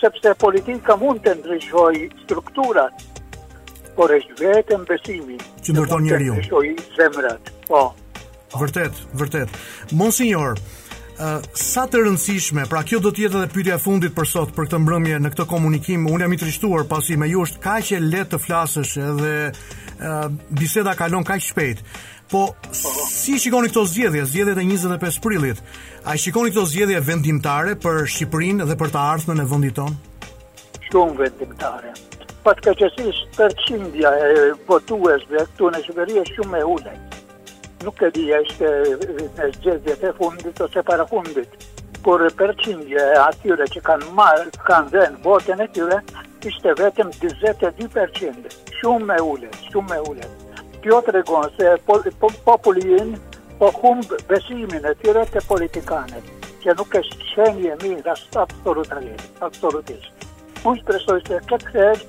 sepse 0.02 0.34
politika 0.44 0.96
mund 0.98 1.22
të 1.26 1.36
ndryshoj 1.42 1.94
strukturat, 2.26 3.04
por 3.96 4.14
është 4.14 4.38
vetë 4.40 4.78
në 4.82 4.88
besimi 4.90 5.38
që 5.64 5.76
mund 5.78 5.94
të 5.94 6.04
ndryshoj 6.08 6.76
zemrat. 6.98 7.52
Po. 7.70 7.84
Vërtet, 8.58 9.02
vërtet. 9.22 9.62
Monsignor, 10.02 10.60
Uh, 11.22 11.38
sa 11.54 11.84
të 11.86 12.00
rëndësishme, 12.02 12.64
pra 12.72 12.80
kjo 12.88 12.98
do 13.04 13.12
të 13.14 13.28
jetë 13.28 13.36
edhe 13.38 13.50
pyetja 13.54 13.76
e 13.76 13.82
fundit 13.84 14.14
për 14.16 14.26
sot 14.26 14.54
për 14.56 14.66
këtë 14.66 14.80
mbrëmje 14.82 15.20
në 15.22 15.30
këtë 15.36 15.46
komunikim. 15.52 16.08
Unë 16.10 16.26
jam 16.26 16.34
i 16.34 16.40
trishtuar 16.42 16.88
pasi 16.90 17.14
me 17.20 17.28
ju 17.30 17.44
është 17.46 17.62
kaq 17.62 17.92
e 17.94 18.00
lehtë 18.02 18.32
të 18.32 18.40
flasësh 18.42 18.94
edhe 19.06 19.34
uh, 19.52 20.32
biseda 20.58 20.96
kalon 20.98 21.28
kaq 21.28 21.44
shpejt. 21.46 21.84
Po, 22.32 22.46
si 22.72 23.36
shikoni 23.44 23.68
këto 23.68 23.82
zgjedhje, 23.92 24.22
zgjedhjet 24.32 24.60
e 24.62 24.64
25 24.64 25.18
prillit, 25.24 25.58
a 26.08 26.14
shikoni 26.16 26.54
këto 26.54 26.64
zgjedhje 26.72 27.02
vendimtare 27.04 27.74
për 27.84 28.06
Shqipërinë 28.14 28.68
dhe 28.70 28.78
për 28.80 28.94
të 28.94 29.02
ardhmen 29.04 29.42
e 29.44 29.48
vendit 29.52 29.74
tonë? 29.76 29.98
Shumë 30.86 31.18
vendimtare. 31.20 31.92
Pas 32.46 32.62
ka 32.64 32.72
qësisht 32.80 33.36
përqindja 33.36 34.14
e 34.30 34.46
votuesve 34.70 35.44
këtu 35.50 35.74
në 35.76 35.84
Shqipëri 35.84 36.24
shumë 36.32 36.62
e 36.62 36.70
ulej. 36.72 36.96
Nuk 37.84 38.00
e 38.08 38.14
di 38.16 38.24
e 38.32 38.40
shte 38.54 38.72
në 39.36 40.00
të 40.00 40.16
fundit 40.22 40.64
ose 40.70 40.84
para 40.88 41.04
fundit, 41.12 41.66
por 42.06 42.24
përqindja 42.40 43.10
e 43.12 43.20
atyre 43.26 43.68
që 43.76 43.84
kanë 43.90 44.14
marë, 44.22 44.48
kanë 44.70 44.96
dhenë 44.96 45.20
votën 45.28 45.66
e 45.68 45.68
tyre, 45.76 46.00
ishte 46.48 46.80
vetëm 46.80 47.12
22%. 47.20 48.56
Shumë 48.80 49.20
e 49.20 49.26
ulej, 49.34 49.58
shumë 49.68 49.98
e 50.00 50.06
ulej 50.14 50.30
kjo 50.82 51.00
të 51.06 51.22
se 51.58 51.76
po, 51.86 51.98
po, 52.20 52.30
popullin 52.46 53.12
po 53.60 53.70
humbë 53.78 54.18
besimin 54.30 54.86
e 54.86 54.94
tyre 55.04 55.24
të 55.30 55.44
politikanet, 55.46 56.32
që 56.64 56.74
nuk 56.80 56.96
e 56.98 57.02
qenje 57.36 57.70
e 57.70 57.78
mirë 57.84 58.12
asë 58.16 58.40
absolutisht. 58.42 59.28
absolutisht. 59.50 60.26
Unë 60.66 60.82
shpresoj 60.82 61.20
se 61.28 61.40
këtë 61.52 61.74
kërë, 61.74 62.06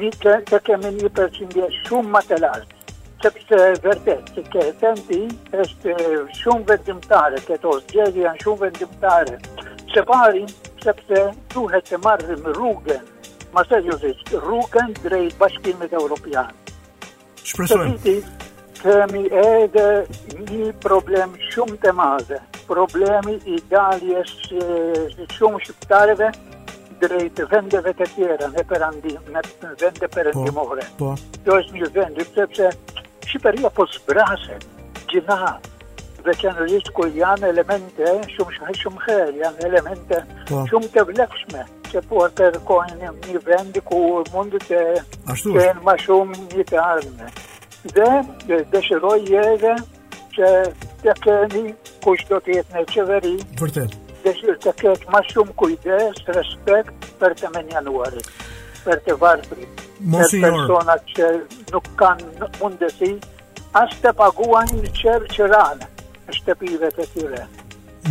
një 0.00 0.10
të, 0.20 0.34
të 0.50 0.60
kemi 0.66 0.90
një 0.98 1.10
përqindje 1.18 1.70
shumë 1.86 2.12
më 2.16 2.22
të 2.28 2.38
lartë, 2.44 2.92
sepse 3.22 3.62
vërtet, 3.86 4.30
që 4.36 4.44
ke 4.52 4.64
e 4.68 4.72
të 4.82 4.92
ti, 5.08 5.22
është 5.64 5.96
shumë 6.42 6.68
vendimtare, 6.72 7.40
këto 7.48 7.74
zgjedi 7.86 8.26
janë 8.26 8.44
shumë 8.44 8.60
vendimtare, 8.66 9.40
se 9.94 10.04
parin, 10.12 10.52
sepse 10.84 11.24
duhet 11.54 11.88
të 11.90 12.02
marrim 12.04 12.46
rrugën, 12.52 13.10
ma 13.56 13.64
se 13.68 13.80
rrugën 13.80 14.96
drejt 15.04 15.40
bashkimit 15.40 15.92
e 15.96 16.00
Europianë. 16.04 16.65
Shpresojmë. 17.46 18.18
Të 18.76 18.82
kemi 18.82 19.20
edhe 19.40 19.84
një 20.48 20.70
problem 20.86 21.34
shumë 21.50 21.76
të 21.84 21.92
madhe. 21.96 22.40
Problemi 22.66 23.36
i 23.56 23.60
daljes 23.72 24.32
shumë 24.48 25.60
shqiptareve 25.64 26.32
drejt 27.04 27.42
vendeve 27.52 27.92
të 28.00 28.08
tjera, 28.16 28.48
në 28.56 28.64
perandim, 28.72 29.20
në 29.36 29.44
vende 29.84 30.08
perandimore. 30.16 30.86
Po, 30.98 31.12
po. 31.12 31.40
Kjo 31.46 31.60
është 31.62 31.78
një 31.80 31.90
vend, 32.00 32.22
sepse 32.34 32.72
Shqipëria 33.26 33.70
po 33.76 33.84
zbrase 33.94 34.56
gjithë 35.10 35.36
dhe 36.26 36.32
që 36.42 36.50
në 36.54 36.62
rrisë 36.64 36.92
ku 36.96 37.06
janë 37.14 37.48
elemente 37.52 38.06
shumë 38.34 38.54
shumë 38.58 38.76
shumë 38.80 39.02
kërë, 39.04 39.34
janë 39.42 39.66
elemente 39.68 40.20
po. 40.50 40.62
shumë 40.70 40.88
të 40.94 41.04
vlefshme, 41.10 41.62
që 41.92 42.02
po 42.10 42.24
të 42.38 42.48
kërkojnë 42.54 43.10
një 43.30 43.40
vendi 43.46 43.82
ku 43.86 44.00
mund 44.34 44.56
të 44.66 44.80
të 45.28 45.54
në 45.56 45.84
ma 45.86 45.94
shumë 46.02 46.38
një 46.56 46.66
të 46.72 46.80
ardhme. 46.82 47.30
Dhe 47.94 48.58
dëshiroj 48.72 49.20
jere 49.30 49.76
që 50.36 50.50
të 51.04 51.14
keni 51.22 51.64
kush 52.06 52.26
do 52.32 52.40
të 52.42 52.58
jetë 52.58 52.74
në 52.78 52.84
qeveri, 52.90 53.36
dëshirë 54.26 54.58
të 54.66 54.74
këtë 54.82 55.14
ma 55.14 55.22
shumë 55.30 55.54
kujdes, 55.62 56.22
respekt 56.34 57.06
për 57.22 57.38
të 57.38 57.52
menjanuarit, 57.54 58.28
për 58.82 59.04
të 59.06 59.16
vartërit, 59.22 59.86
për 60.02 60.34
personat 60.50 61.08
që 61.14 61.30
nuk 61.70 61.94
kanë 62.02 62.50
mundësi, 62.58 63.14
Ashtë 63.76 64.06
të 64.06 64.10
paguan 64.18 64.70
një 64.72 64.88
qërë 64.96 65.26
që 65.36 65.46
ranë, 65.52 65.86
shtëpive 66.34 66.90
të 66.96 67.06
tyre. 67.14 67.46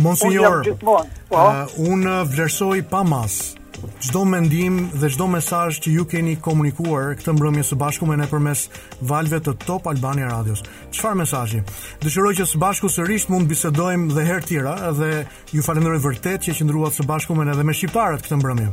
Monsignor, 0.04 0.60
po? 0.82 0.98
uh, 1.32 1.76
unë 1.88 2.18
vlerësoj 2.34 2.80
pa 2.90 3.04
mas 3.06 3.54
çdo 4.00 4.22
mendim 4.28 4.88
dhe 4.96 5.08
çdo 5.12 5.26
mesaj 5.30 5.76
që 5.84 5.90
ju 5.92 6.04
keni 6.08 6.36
komunikuar 6.40 7.12
këtë 7.20 7.32
mbrëmje 7.36 7.62
së 7.70 7.76
bashku 7.80 8.06
me 8.08 8.16
ne 8.16 8.24
përmes 8.28 8.62
valve 9.08 9.36
të 9.44 9.52
Top 9.66 9.88
Albania 9.92 10.30
Radios. 10.30 10.62
Çfarë 10.92 11.18
mesazhi? 11.22 11.60
Dëshiroj 12.04 12.34
që 12.40 12.46
së 12.52 12.60
bashku 12.60 12.88
sërish 12.92 13.28
mund 13.32 13.46
të 13.46 13.50
bisedojmë 13.54 14.16
dhe 14.16 14.24
herë 14.30 14.46
tjera 14.48 14.74
dhe 14.96 15.10
ju 15.52 15.64
falenderoj 15.66 16.00
vërtet 16.06 16.48
që 16.48 16.56
qëndruat 16.60 16.96
së 16.96 17.06
bashku 17.08 17.36
me 17.36 17.44
ne 17.48 17.56
dhe 17.58 17.66
me 17.68 17.76
shqiptarët 17.76 18.24
këtë 18.24 18.40
mbrëmje. 18.40 18.68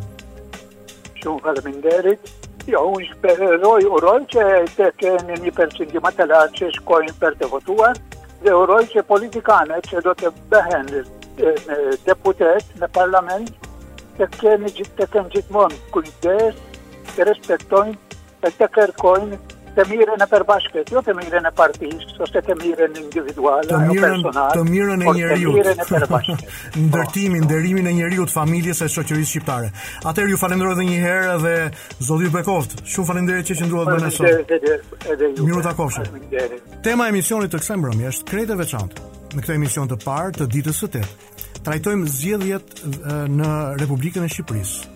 Shumë 1.20 1.44
faleminderit. 1.50 2.34
Jo, 2.72 2.82
unë 2.96 3.06
shpeheroj 3.12 3.84
uron 3.92 4.26
që 4.34 4.44
të 4.78 4.88
keni 5.04 5.36
një 5.44 5.52
përqindima 5.60 6.14
të 6.16 6.30
latë 6.32 6.62
që 6.62 6.70
shkojnë 6.80 7.16
për 7.20 7.36
të 7.42 7.50
votuar, 7.52 8.00
dhe 8.44 8.54
uroj 8.60 8.84
që 8.94 9.02
politikane 9.10 9.78
që 9.90 10.02
do 10.08 10.14
të 10.22 10.30
behen 10.54 10.90
deputet 12.08 12.74
në 12.82 12.90
parlament 12.98 13.52
të 14.18 14.28
kënë 14.42 14.72
gjithë 14.78 14.96
të 15.00 15.08
kënë 15.16 15.68
kujdes 15.94 16.60
të 17.16 17.28
respektojnë 17.32 17.96
të 18.44 18.52
të 18.60 18.70
kërkojnë 18.80 19.40
të 19.74 19.84
mirën 19.90 20.22
e 20.22 20.26
përbashkët, 20.30 20.92
jo 20.94 21.02
të 21.06 21.14
mirën 21.18 21.48
e 21.50 21.52
partijës, 21.58 22.04
ose 22.22 22.42
të 22.46 22.56
mirën 22.60 22.94
individuale, 23.00 23.66
të 23.70 23.80
mirën, 23.88 24.04
personal, 24.04 24.52
të 24.54 24.66
mirën 24.70 25.04
e 25.08 25.14
njeriu. 25.18 25.50
Të 25.50 25.56
mirën 25.58 25.82
e 25.82 25.88
përbashkët. 25.90 26.44
Po. 26.54 26.84
Ndërtimin, 26.88 27.42
oh, 27.42 27.48
nderimin 27.48 27.88
e 27.90 27.94
njeriu 27.98 28.28
të 28.30 28.34
familjes 28.36 28.82
së 28.84 28.90
shoqërisë 28.94 29.30
shqiptare. 29.32 29.72
Atëherë 30.06 30.34
ju 30.36 30.40
falenderoj 30.44 30.76
edhe 30.76 30.86
një 30.92 31.00
herë 31.06 31.36
dhe 31.46 31.56
zotit 32.10 32.32
Bekoft, 32.36 32.76
shumë 32.94 33.08
faleminderit 33.10 33.50
që 33.50 33.58
qëndruat 33.62 33.90
me 33.90 33.98
ne 34.04 34.12
sot. 34.14 35.40
Mirë 35.48 35.64
takofshim. 35.66 36.26
Tema 36.86 37.08
e 37.10 37.14
emisionit 37.16 37.54
të 37.56 37.62
kësaj 37.64 37.78
mbrëmje 37.82 38.10
është 38.14 38.30
krejt 38.30 38.54
e 38.54 38.60
veçantë. 38.62 39.08
Në 39.34 39.42
këtë 39.46 39.58
emision 39.58 39.90
të 39.90 39.98
parë 40.04 40.38
të 40.38 40.48
ditës 40.54 40.80
së 40.84 40.90
8, 40.92 41.14
trajtojmë 41.66 42.12
zgjedhjet 42.14 42.84
në 43.34 43.50
Republikën 43.82 44.28
e 44.28 44.30
Shqipërisë. 44.30 44.92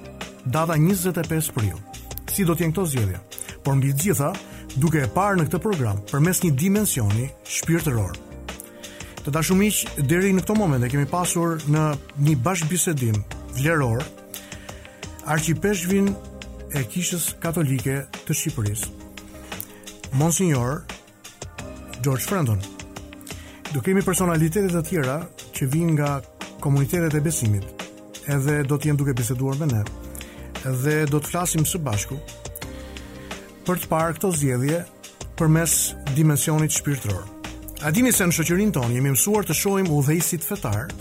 Data 0.53 0.77
25 0.77 1.49
prill. 1.57 1.79
Si 2.31 2.45
do 2.45 2.53
të 2.53 2.67
jenë 2.67 2.75
këto 2.77 2.85
zgjedhje? 2.91 3.19
Por 3.65 3.75
mbi 3.79 3.89
gjitha, 3.99 4.29
duke 4.77 4.99
e 5.01 5.07
parë 5.09 5.39
në 5.39 5.45
këtë 5.47 5.57
program 5.63 5.99
përmes 6.07 6.43
një 6.43 6.51
dimensioni 6.59 7.25
shpirtëror. 7.49 8.17
Të 9.25 9.33
dashur 9.33 9.57
miq, 9.57 9.79
deri 10.07 10.29
në 10.35 10.43
këtë 10.43 10.55
moment 10.55 10.85
e 10.85 10.89
kemi 10.91 11.07
pasur 11.09 11.57
në 11.67 11.85
një 12.27 12.35
bashkëbisedim 12.45 13.17
vleror 13.57 14.05
arkipeshvin 15.33 16.11
e 16.77 16.83
kishës 16.93 17.31
katolike 17.41 17.97
të 18.27 18.37
Shqipërisë. 18.37 18.91
Monsignor 20.19 20.83
George 22.05 22.27
Frendon. 22.29 22.61
Do 23.73 23.81
kemi 23.83 24.05
personalitete 24.05 24.69
të 24.71 24.83
tjera 24.91 25.17
që 25.57 25.67
vijnë 25.73 25.95
nga 25.97 26.11
komunitetet 26.63 27.17
e 27.19 27.23
besimit, 27.25 27.65
edhe 28.31 28.61
do 28.67 28.77
të 28.77 28.91
jenë 28.91 29.01
duke 29.01 29.17
biseduar 29.19 29.57
me 29.59 29.67
ne. 29.73 29.83
Edhe 30.69 30.99
do 31.09 31.17
të 31.21 31.33
flasim 31.33 31.65
së 31.67 31.81
bashku 31.83 32.21
për 33.67 33.81
të 33.83 33.89
parë 33.91 34.13
këto 34.17 34.29
zgjedhje 34.39 34.77
përmes 35.37 35.73
dimensionit 36.15 36.71
shpirtëror. 36.71 37.25
A 37.85 37.91
dini 37.93 38.13
se 38.15 38.25
në 38.25 38.35
shoqërinë 38.39 38.73
tonë 38.77 38.95
jemi 38.95 39.11
mësuar 39.13 39.45
të 39.45 39.55
shohim 39.59 39.89
udhëheqësit 39.93 40.45
fetar 40.47 40.93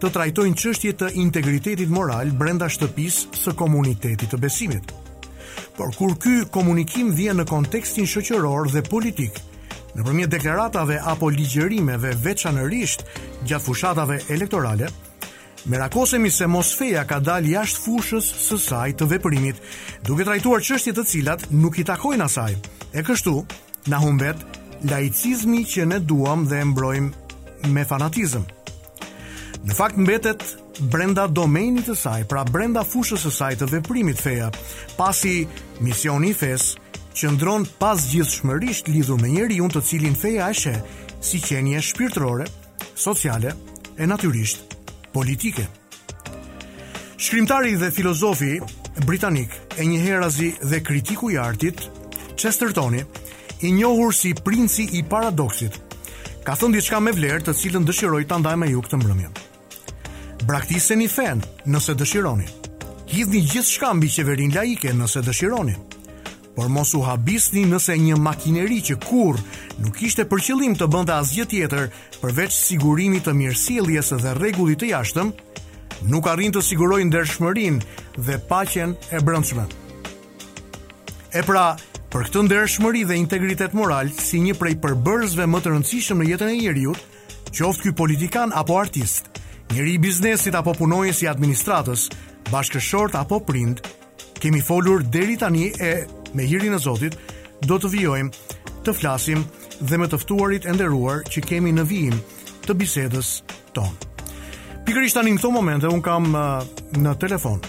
të 0.00 0.10
trajtojnë 0.14 0.58
çështje 0.60 0.92
të 1.00 1.08
integritetit 1.24 1.90
moral 1.92 2.30
brenda 2.40 2.68
shtëpisë 2.72 3.40
së 3.44 3.54
komunitetit 3.58 4.30
të 4.32 4.40
besimit. 4.44 4.94
Por 5.74 5.90
kur 5.98 6.14
ky 6.22 6.44
komunikim 6.54 7.10
vjen 7.18 7.40
në 7.42 7.48
kontekstin 7.50 8.06
shoqëror 8.10 8.70
dhe 8.72 8.84
politik, 8.86 9.40
nëpërmjet 9.98 10.32
deklaratave 10.36 11.00
apo 11.12 11.30
ligjërimeve 11.34 12.14
veçanërisht 12.24 13.04
gjatë 13.46 13.62
fushatave 13.66 14.20
elektorale, 14.30 14.88
Merakosemi 15.66 16.30
se 16.30 16.44
feja 16.78 17.04
ka 17.06 17.20
dal 17.24 17.40
jashtë 17.48 17.78
fushës 17.80 18.24
së 18.26 18.58
saj 18.60 18.92
të 19.00 19.06
veprimit, 19.08 19.56
duke 20.04 20.24
trajtuar 20.28 20.60
qështje 20.60 20.92
të 20.92 21.04
cilat 21.08 21.46
nuk 21.50 21.78
i 21.80 21.84
takojnë 21.88 22.24
asaj. 22.26 22.52
E 22.92 23.00
kështu, 23.02 23.32
na 23.88 23.96
humbet 23.98 24.36
laicizmi 24.84 25.64
që 25.64 25.86
ne 25.88 25.98
duam 26.04 26.44
dhe 26.50 26.60
mbrojmë 26.68 27.72
me 27.72 27.84
fanatizm. 27.88 28.44
Në 29.64 29.72
fakt 29.74 29.96
mbetet 29.96 30.42
brenda 30.92 31.24
domenit 31.32 31.86
të 31.88 31.96
saj, 31.96 32.24
pra 32.28 32.44
brenda 32.44 32.84
fushës 32.84 33.24
së 33.24 33.32
saj 33.32 33.56
të 33.62 33.70
veprimit 33.72 34.20
feja, 34.20 34.50
pasi 35.00 35.46
misioni 35.80 36.34
i 36.34 36.34
fesë 36.34 36.80
që 37.14 37.30
pas 37.80 37.96
gjithë 38.12 38.30
shmërisht 38.36 38.88
lidhur 38.92 39.16
me 39.22 39.28
njeri 39.32 39.60
unë 39.64 39.74
të 39.78 39.84
cilin 39.88 40.14
feja 40.16 40.50
eshe 40.52 40.74
si 41.24 41.40
qenje 41.40 41.80
shpirtrore, 41.80 42.44
sociale 42.94 43.54
e 43.96 44.04
natyrisht 44.04 44.74
politike. 45.14 45.68
Shkrimtari 47.16 47.74
dhe 47.78 47.90
filozofi 47.94 48.58
britanik, 49.06 49.54
e 49.78 49.86
një 49.86 50.00
herazi 50.04 50.50
dhe 50.62 50.82
kritiku 50.86 51.30
i 51.34 51.38
artit, 51.38 51.80
Chester 52.36 52.74
Tony, 52.74 53.00
i 53.64 53.70
njohur 53.72 54.14
si 54.14 54.34
princi 54.44 54.86
i 54.98 55.02
paradoksit, 55.06 55.78
ka 56.46 56.54
thënë 56.58 56.78
diçka 56.80 57.00
me 57.00 57.14
vlerë 57.16 57.42
të 57.46 57.54
cilën 57.58 57.86
dëshiroj 57.88 58.24
të 58.28 58.38
ndaj 58.42 58.58
me 58.60 58.68
ju 58.72 58.82
këtë 58.84 59.00
mbrëmjën. 59.00 59.40
Braktiseni 60.44 61.06
fen 61.08 61.40
fenë 61.40 61.72
nëse 61.74 61.94
dëshironi, 62.00 62.48
Hidhni 63.14 63.44
gjithë 63.46 63.68
shkambi 63.76 64.08
qeverin 64.10 64.54
laike 64.56 64.90
nëse 64.96 65.20
dëshironi, 65.22 65.74
por 66.54 66.68
mos 66.70 66.94
u 66.94 67.02
habisni 67.02 67.64
nëse 67.66 67.96
një 67.98 68.14
makineri 68.22 68.76
që 68.88 68.96
kur 69.04 69.38
nuk 69.82 69.98
ishte 70.06 70.24
për 70.30 70.42
qëllim 70.46 70.76
të 70.78 70.86
bënda 70.92 71.16
asgjë 71.22 71.46
tjetër 71.50 71.88
përveç 72.22 72.54
sigurimit 72.54 73.26
të 73.26 73.34
mirësiljes 73.34 74.12
dhe 74.22 74.34
regullit 74.38 74.78
të 74.80 74.92
jashtëm, 74.92 75.32
nuk 76.12 76.28
arrin 76.30 76.54
të 76.54 76.62
sigurojnë 76.62 77.10
dërshmërin 77.16 77.80
dhe 78.26 78.38
pachen 78.50 78.94
e 79.10 79.20
brëndshme. 79.20 79.64
E 81.34 81.42
pra, 81.42 81.74
për 82.14 82.28
këtë 82.28 82.44
ndërshmëri 82.46 83.02
dhe 83.08 83.18
integritet 83.18 83.74
moral, 83.74 84.12
si 84.14 84.38
një 84.40 84.54
prej 84.58 84.76
përbërzve 84.84 85.48
më 85.50 85.60
të 85.64 85.72
rëndësishëm 85.74 86.22
në 86.22 86.30
jetën 86.30 86.52
e 86.54 86.60
njeriut, 86.60 87.00
qoftë 87.54 87.88
ky 87.88 87.92
politikan 87.98 88.54
apo 88.58 88.78
artist, 88.78 89.26
njeri 89.74 89.96
i 89.98 90.02
biznesit 90.02 90.54
apo 90.58 90.74
punojës 90.78 91.24
i 91.26 91.30
administratës, 91.30 92.06
bashkëshort 92.52 93.16
apo 93.18 93.40
prind, 93.42 93.82
kemi 94.38 94.60
folur 94.62 95.02
deri 95.02 95.34
tani 95.40 95.72
e 95.78 95.94
me 96.34 96.42
hirin 96.44 96.74
e 96.74 96.78
Zotit 96.82 97.16
do 97.64 97.78
të 97.80 97.90
vijojmë 97.94 98.54
të 98.84 98.94
flasim 98.98 99.42
dhe 99.80 99.98
me 99.98 100.08
të 100.10 100.18
e 100.68 100.72
nderuar 100.74 101.22
që 101.32 101.40
kemi 101.48 101.72
në 101.72 101.84
vijim 101.86 102.16
të 102.66 102.72
bisedës 102.74 103.30
tonë. 103.72 103.98
Pikërisht 104.84 105.14
tani 105.16 105.30
në 105.32 105.40
këtë 105.40 105.52
moment 105.52 105.84
un 105.84 106.02
kam 106.02 106.34
uh, 106.34 106.62
në 106.92 107.14
telefon 107.18 107.60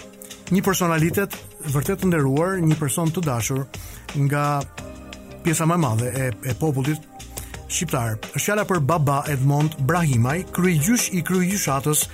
një 0.52 0.62
personalitet 0.62 1.32
vërtet 1.72 2.00
të 2.02 2.06
nderuar, 2.10 2.58
një 2.60 2.76
person 2.78 3.10
të 3.10 3.20
dashur 3.26 3.64
nga 4.26 4.60
pjesa 5.42 5.66
më 5.66 5.74
e 5.74 5.78
madhe 5.78 6.10
e, 6.10 6.26
e 6.50 6.52
popullit 6.54 7.00
shqiptar. 7.68 8.18
Është 8.36 8.44
fjala 8.44 8.64
për 8.68 8.80
Baba 8.82 9.22
Edmond 9.30 9.74
Brahimaj, 9.80 10.44
kryegjysh 10.54 11.08
i 11.18 11.24
kryegjyshatës 11.26 12.04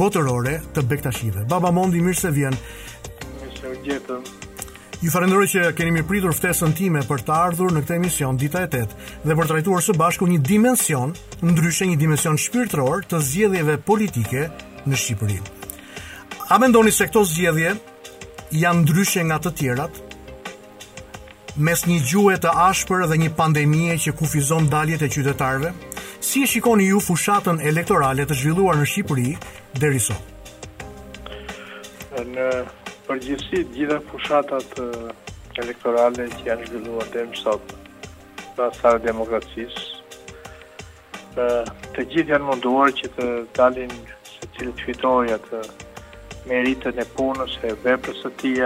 botërore 0.00 0.58
të 0.74 0.82
Bektashive. 0.88 1.46
Baba 1.46 1.70
Mondi, 1.70 2.02
mirë 2.02 2.18
se 2.18 2.32
vjen. 2.34 2.58
Mirë 3.38 3.54
se 3.60 3.70
u 3.70 3.78
gjetëm. 3.86 4.45
Ju 5.04 5.10
falenderoj 5.12 5.48
që 5.52 5.70
keni 5.76 5.92
më 5.92 6.04
pritur 6.08 6.32
ftesën 6.32 6.72
time 6.76 7.02
për 7.04 7.20
të 7.26 7.32
ardhur 7.34 7.72
në 7.74 7.82
këtë 7.84 7.96
emision 7.98 8.38
Dita 8.40 8.62
e 8.64 8.68
8 8.68 8.92
dhe 9.26 9.34
për 9.36 9.42
të 9.44 9.48
trajtuar 9.50 9.82
së 9.84 9.94
bashku 10.00 10.28
një 10.30 10.38
dimension, 10.46 11.12
ndryshe 11.44 11.84
një 11.90 11.98
dimension 12.00 12.38
shpirtëror 12.40 13.02
të 13.10 13.20
zgjedhjeve 13.28 13.74
politike 13.84 14.46
në 14.88 14.96
Shqipëri. 15.02 15.36
A 16.48 16.58
mendoni 16.62 16.94
se 16.96 17.08
këto 17.10 17.26
zgjedhje 17.28 17.74
janë 18.56 18.86
ndryshe 18.86 19.26
nga 19.28 19.36
të 19.44 19.52
tjerat? 19.58 20.00
Mes 21.56 21.84
një 21.88 21.98
gjuhe 22.08 22.38
të 22.40 22.54
ashpër 22.68 23.04
dhe 23.10 23.20
një 23.20 23.34
pandemie 23.36 23.98
që 24.00 24.16
kufizon 24.16 24.70
daljet 24.72 25.04
e 25.04 25.10
qytetarëve, 25.12 25.74
si 26.24 26.44
e 26.44 26.48
shikoni 26.48 26.88
ju 26.88 27.02
fushatën 27.04 27.60
elektorale 27.64 28.24
të 28.24 28.40
zhvilluar 28.40 28.80
në 28.80 28.88
Shqipëri 28.94 29.30
deri 29.76 30.00
sot? 30.00 30.34
Në 32.16 32.48
përgjithësi 33.06 33.58
të 33.66 33.74
gjitha 33.74 33.96
fushatat 34.10 34.78
elektorale 35.62 36.26
që 36.36 36.46
janë 36.48 36.66
zhvilluar 36.70 37.08
deri 37.14 37.38
sot 37.38 37.74
pas 38.56 38.74
sa 38.82 38.92
demokracisë 39.04 39.86
të 41.36 42.04
gjithë 42.12 42.32
janë 42.34 42.46
munduar 42.48 42.92
që 42.98 43.10
të 43.16 43.28
dalin 43.58 43.92
secili 44.32 44.72
të 44.78 44.86
fitojë 44.88 45.34
atë 45.38 45.62
meritën 46.50 47.00
e 47.02 47.06
punës 47.18 47.56
e 47.68 47.72
veprës 47.86 48.22
së 48.24 48.32
tij 48.42 48.62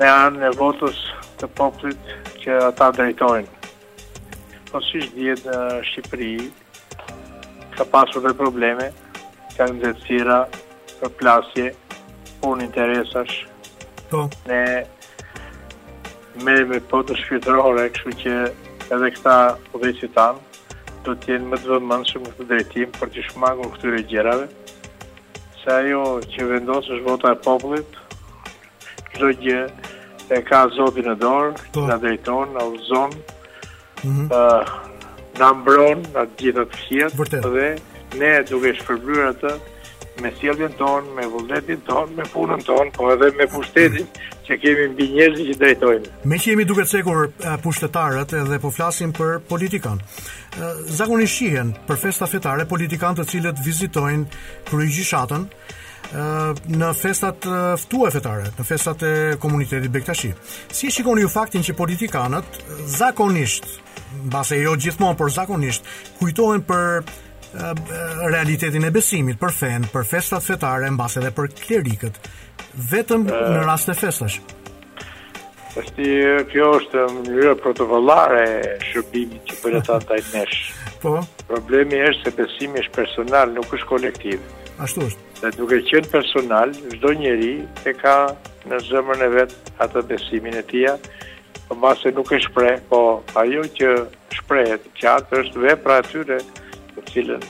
me 0.00 0.08
anën 0.12 0.46
e 0.50 0.54
votës 0.60 1.02
të 1.40 1.50
popullit 1.58 2.12
që 2.42 2.60
ata 2.70 2.90
drejtojnë 2.98 4.70
po 4.70 4.80
si 4.84 5.04
në 5.12 5.64
Shqipëri 5.90 6.32
ka 7.76 7.84
pasur 7.92 8.22
dhe 8.24 8.36
probleme 8.38 8.90
kanë 9.58 9.82
dhe 9.82 9.94
të 10.00 10.20
për 11.00 11.10
plasje, 11.20 11.70
unë 12.46 12.66
interesash. 12.68 13.42
Po. 14.10 14.26
Ne 14.48 14.60
me 16.44 16.54
me 16.68 16.78
po 16.90 17.00
të 17.08 17.16
shpjetërore, 17.22 17.86
kështu 17.96 18.12
që 18.22 18.34
edhe 18.94 19.08
këta 19.14 19.36
udhecit 19.76 20.12
tanë, 20.14 20.42
do 21.06 21.14
të 21.16 21.30
jenë 21.32 21.48
më 21.52 21.58
të 21.62 21.70
vëmëndshëm 21.72 22.26
në 22.28 22.48
drejtim 22.50 22.90
për 22.98 23.12
që 23.14 23.24
shmangur 23.30 23.70
këtyre 23.78 24.02
gjërave, 24.10 24.48
se 25.62 25.72
ajo 25.78 26.02
që 26.34 26.48
vendosë 26.50 26.92
është 26.96 27.06
vota 27.08 27.32
e 27.34 27.38
popullit, 27.46 27.98
do 29.16 29.30
gjë 29.40 29.60
e 30.36 30.40
ka 30.44 30.64
zotin 30.76 31.08
në 31.08 31.16
dorë, 31.22 31.54
po. 31.72 31.86
në 31.88 31.96
drejton, 32.04 32.52
në 32.56 32.66
zonë, 32.90 33.22
mhm. 34.02 34.10
në 34.10 34.12
mm 34.12 34.28
-hmm. 34.28 35.40
uh, 35.40 35.56
mbronë, 35.62 36.04
në 36.16 36.26
gjithë 36.40 36.66
të 36.66 36.82
fjetë, 36.82 37.42
dhe 37.56 37.68
ne 38.20 38.34
duke 38.50 38.74
shpërbyrë 38.82 39.30
atë, 39.32 39.54
me 40.22 40.32
sjelljen 40.40 40.72
tonë, 40.78 41.10
me 41.16 41.26
vullnetin 41.30 41.82
tonë, 41.86 42.14
me 42.18 42.26
punën 42.30 42.62
tonë, 42.66 42.92
po 42.96 43.08
edhe 43.12 43.30
me 43.38 43.46
pushtetin 43.52 44.06
që 44.46 44.58
kemi 44.62 44.86
mbi 44.94 45.08
njerëzit 45.16 45.48
që 45.50 45.56
drejtojmë. 45.60 46.12
Me 46.30 46.38
që 46.42 46.52
jemi 46.52 46.66
duke 46.68 46.84
cekur 46.88 47.26
pushtetarët 47.64 48.36
edhe 48.40 48.58
po 48.62 48.70
flasim 48.74 49.12
për 49.16 49.38
politikan. 49.50 50.00
Zakonisht 50.98 51.36
shihen 51.36 51.74
për 51.88 52.00
festa 52.06 52.28
fetare 52.30 52.66
politikan 52.70 53.18
të 53.18 53.26
cilët 53.32 53.62
vizitojnë 53.64 54.40
kryegjishatën 54.70 55.48
në 56.76 56.88
festat 56.94 57.48
ftuaj 57.82 58.12
fetare, 58.14 58.52
në 58.54 58.66
festat 58.68 59.02
e 59.02 59.12
komunitetit 59.42 59.90
Bektashi. 59.90 60.30
Si 60.72 60.86
e 60.86 60.94
shikoni 60.94 61.24
ju 61.24 61.28
faktin 61.32 61.66
që 61.66 61.74
politikanët 61.74 62.60
zakonisht, 62.94 63.66
mbase 64.28 64.60
jo 64.62 64.76
gjithmonë, 64.78 65.18
por 65.18 65.32
zakonisht 65.34 65.84
kujtohen 66.20 66.62
për 66.68 67.02
realitetin 68.24 68.84
e 68.84 68.90
besimit 68.90 69.38
për 69.40 69.52
fen, 69.54 69.86
për 69.92 70.04
festat 70.08 70.44
fetare, 70.44 70.90
mbas 70.92 71.16
edhe 71.20 71.30
për 71.34 71.50
klerikët, 71.58 72.18
vetëm 72.90 73.24
në 73.26 73.64
rast 73.66 73.88
e 73.92 73.96
festash. 73.96 74.38
kjo 76.52 76.66
është 76.80 76.98
një 76.98 77.14
mënyrë 77.16 77.54
protokollare 77.62 78.42
e 78.52 78.76
shërbimit 78.90 79.44
që 79.50 79.58
bëhet 79.62 79.90
ata 79.90 80.00
ndaj 80.04 80.20
nesh. 80.34 80.58
Po. 81.02 81.12
Problemi 81.46 81.98
është 82.08 82.24
se 82.24 82.30
besimi 82.38 82.80
është 82.80 82.94
personal, 82.94 83.52
nuk 83.52 83.68
është 83.76 83.86
kolektiv. 83.92 84.38
Ashtu 84.80 85.02
është. 85.08 85.22
Dhe 85.42 85.50
duke 85.58 85.78
qenë 85.90 86.10
personal, 86.12 86.72
çdo 86.94 87.12
njeri 87.20 87.52
e 87.84 87.92
ka 87.92 88.16
në 88.70 88.78
zemrën 88.88 89.20
e 89.26 89.32
vet 89.34 89.52
atë 89.84 90.02
besimin 90.08 90.56
e 90.56 90.64
tij, 90.70 90.88
po 91.68 91.76
mbas 91.76 92.00
se 92.00 92.08
nuk 92.16 92.32
e 92.32 92.38
shpreh, 92.40 92.78
po 92.88 93.02
ajo 93.36 93.64
që 93.76 93.88
shprehet 94.38 94.88
qartë 95.00 95.42
është 95.42 95.66
vepra 95.68 96.00
e 96.00 96.06
tyre 96.10 96.40
cilën 97.12 97.44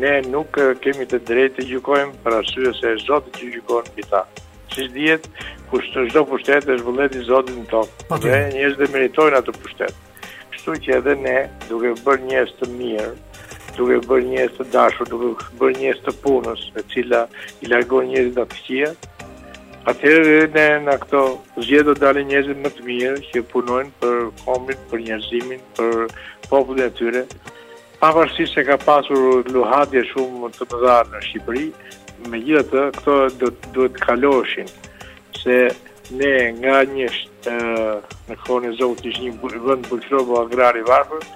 ne 0.00 0.12
nuk 0.32 0.56
kemi 0.82 1.04
të 1.08 1.18
drejtë 1.28 1.56
të 1.58 1.64
gjykojmë 1.72 2.14
për 2.26 2.36
arsye 2.38 2.70
se 2.78 2.92
Zoti 3.02 3.32
që 3.38 3.48
gjykon 3.56 3.90
mbi 3.92 4.04
ta. 4.12 4.20
Siç 4.74 4.88
dihet, 4.94 5.26
kushtë 5.72 6.04
çdo 6.08 6.22
pushtet 6.30 6.68
është 6.72 6.84
vullneti 6.86 7.20
i 7.20 7.24
Zotit 7.26 7.58
në 7.58 7.66
tokë. 7.72 8.06
Po 8.08 8.18
dhe 8.22 8.38
njerëzit 8.54 8.80
e 8.80 8.88
meritojnë 8.94 9.38
atë 9.42 9.54
pushtet. 9.58 9.98
Kështu 10.54 10.76
që 10.86 10.96
edhe 10.98 11.14
ne, 11.26 11.36
duke 11.68 11.92
bërë 12.06 12.30
njerëz 12.30 12.54
të 12.62 12.70
mirë, 12.78 13.10
duke 13.76 13.98
bërë 14.08 14.26
njerëz 14.30 14.56
të 14.56 14.66
dashur, 14.72 15.10
duke 15.12 15.50
bërë 15.60 15.76
njerëz 15.82 16.00
të 16.08 16.14
punës, 16.24 16.62
e 16.80 16.84
cila 16.94 17.20
i 17.60 17.68
largon 17.70 18.08
njerëzit 18.10 18.38
nga 18.40 18.46
fqia, 18.56 18.90
atëherë 19.92 20.40
ne 20.56 20.66
në 20.88 20.94
këto 21.04 21.22
zgjedhje 21.60 21.86
do 21.90 21.96
dalin 22.02 22.32
njerëz 22.32 22.56
më 22.64 22.72
të 22.78 22.88
mirë 22.88 23.20
që 23.28 23.44
punojnë 23.52 23.92
për 24.00 24.24
kombin, 24.46 24.80
për 24.94 25.06
njerëzimin, 25.10 25.60
për 25.76 26.06
popullin 26.48 26.88
e 26.90 26.96
tyre, 27.02 27.26
pavarësisht 28.04 28.54
se 28.58 28.64
ka 28.68 28.76
pasur 28.86 29.20
luhatje 29.54 30.02
shumë 30.12 30.50
të 30.58 30.66
mëdha 30.70 30.96
në 31.12 31.22
Shqipëri, 31.26 31.66
me 32.32 32.40
gjithë 32.46 32.82
të, 32.84 32.84
këto 32.98 33.50
duhet 33.76 33.96
kaloshin, 34.04 34.68
se 35.38 35.56
ne 36.18 36.34
nga 36.60 36.82
një 36.94 37.08
shtë, 37.16 37.56
në 38.28 38.36
kone 38.44 38.72
zotë 38.80 39.08
ishë 39.12 39.24
një 39.24 39.34
vënd 39.68 39.88
bëllëshrobo 39.92 40.40
agrari 40.42 40.84
varëpër, 40.90 41.28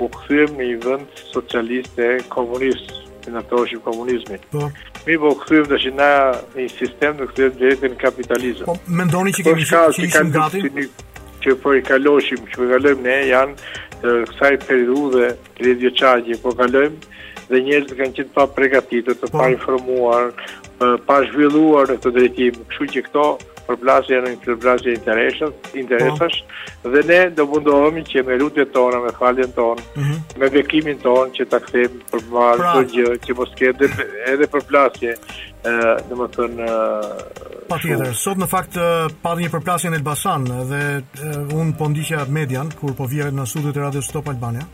ku 0.00 0.10
këthym 0.18 0.58
një 0.62 0.76
vënd 0.88 1.22
socialiste 1.32 2.10
e 2.16 2.22
komunist, 2.36 2.94
në 3.36 3.42
të 3.50 3.58
oshim 3.60 3.80
komunizmit. 3.86 4.42
Po. 4.54 4.66
Mi 5.06 5.16
po 5.22 5.32
këthym 5.40 5.64
dhe 5.70 5.78
shina 5.82 6.10
një 6.58 6.66
sistem 6.76 7.18
në 7.20 7.26
këthym 7.32 7.54
dhe 7.60 7.70
jetin 7.74 7.96
kapitalizëm. 8.02 8.68
Po, 8.72 8.76
mendoni 9.02 9.34
që 9.38 9.46
kemi 9.48 9.66
po, 9.70 9.84
që 9.96 10.06
ishim 10.10 10.34
gati? 10.34 10.66
që 11.46 11.54
po 11.62 11.72
i 11.78 11.82
kaloshim, 11.86 12.40
që 12.50 12.60
po 12.60 12.66
i 12.66 12.70
kalojmë 12.74 13.04
ne, 13.06 13.16
janë 13.30 13.56
e, 13.56 14.22
kësaj 14.32 14.54
periudhe, 14.66 15.30
kredjo 15.58 15.92
që 16.00 16.38
po 16.42 16.54
kalojmë, 16.60 17.12
dhe 17.50 17.60
njerëzit 17.68 17.96
kanë 18.00 18.16
qenë 18.18 18.32
pa 18.36 18.48
përgatitur 18.58 19.18
të 19.20 19.28
po. 19.30 19.38
pa 19.38 19.48
informuar, 19.54 20.32
pa 21.06 21.20
zhvilluar 21.30 21.92
në 21.92 21.98
këtë 22.00 22.12
drejtim. 22.18 22.58
Kështu 22.72 22.88
që 22.94 23.02
këto 23.06 23.26
përplasje 23.66 24.18
në 24.24 24.32
përplasje 24.44 24.92
interesës, 24.96 25.54
interesës 25.78 26.38
po. 26.46 26.92
dhe 26.92 27.02
ne 27.08 27.18
do 27.38 27.46
mundohemi 27.50 28.02
që 28.06 28.22
me 28.28 28.36
lutje 28.40 28.64
tonë, 28.74 29.00
me 29.06 29.12
faljen 29.18 29.52
tonë, 29.56 29.86
mm 29.96 30.02
-hmm. 30.02 30.38
me 30.42 30.50
vekimin 30.56 31.00
tonë 31.02 31.34
që 31.38 31.48
ta 31.52 31.60
kthejmë 31.64 32.04
për 32.12 32.22
marë 32.36 32.58
pra. 32.60 32.84
gjë, 32.94 33.14
që 33.26 33.36
mos 33.40 33.52
kete 33.58 33.88
edhe 34.32 34.48
përplasje, 34.54 35.12
dhe 36.06 36.14
më 36.20 36.26
thënë, 36.36 36.68
Pa 37.68 37.78
tjetër, 37.82 38.14
sot 38.14 38.38
në 38.38 38.46
fakt 38.46 38.74
padhë 39.22 39.42
një 39.44 39.50
përplasje 39.56 39.90
në 39.90 39.98
Elbasan 39.98 40.46
dhe 40.70 40.82
unë 41.60 41.74
po 41.78 41.88
ndisha 41.90 42.22
median, 42.30 42.70
kur 42.80 42.94
po 42.94 43.04
vjerët 43.10 43.34
në 43.34 43.46
studiot 43.50 43.76
e 43.76 43.80
Radio 43.80 44.02
Stop 44.02 44.28
Albania, 44.30 44.66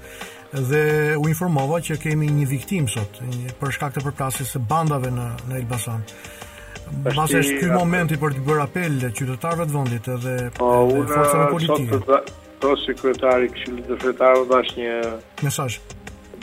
dhe 0.52 1.16
u 1.16 1.28
informova 1.33 1.81
që 1.81 1.96
kemi 2.02 2.26
një 2.28 2.48
viktim 2.48 2.88
sot 2.88 3.12
një 3.24 3.48
përshkak 3.61 3.72
shkak 3.74 3.92
të 3.94 4.05
përplasjes 4.07 4.48
së 4.57 4.61
bandave 4.68 5.09
në 5.11 5.26
në 5.48 5.55
Elbasan. 5.62 6.00
Pasi 7.16 7.37
është 7.40 7.59
ky 7.61 7.68
momenti 7.73 8.16
për 8.23 8.35
të 8.37 8.42
bërë 8.47 8.62
apel 8.66 8.97
te 9.03 9.11
qytetarët 9.18 9.71
e 9.71 9.75
vendit 9.75 10.09
edhe 10.14 10.35
po 10.59 10.68
forca 10.90 11.45
politike. 11.53 12.01
Po 12.62 12.73
sekretari 12.85 13.49
i 13.49 13.53
Këshillit 13.57 13.88
të 13.90 13.97
Qytetarëve 14.05 14.45
dha 14.53 14.59
një 14.79 14.97
mesazh. 15.47 15.79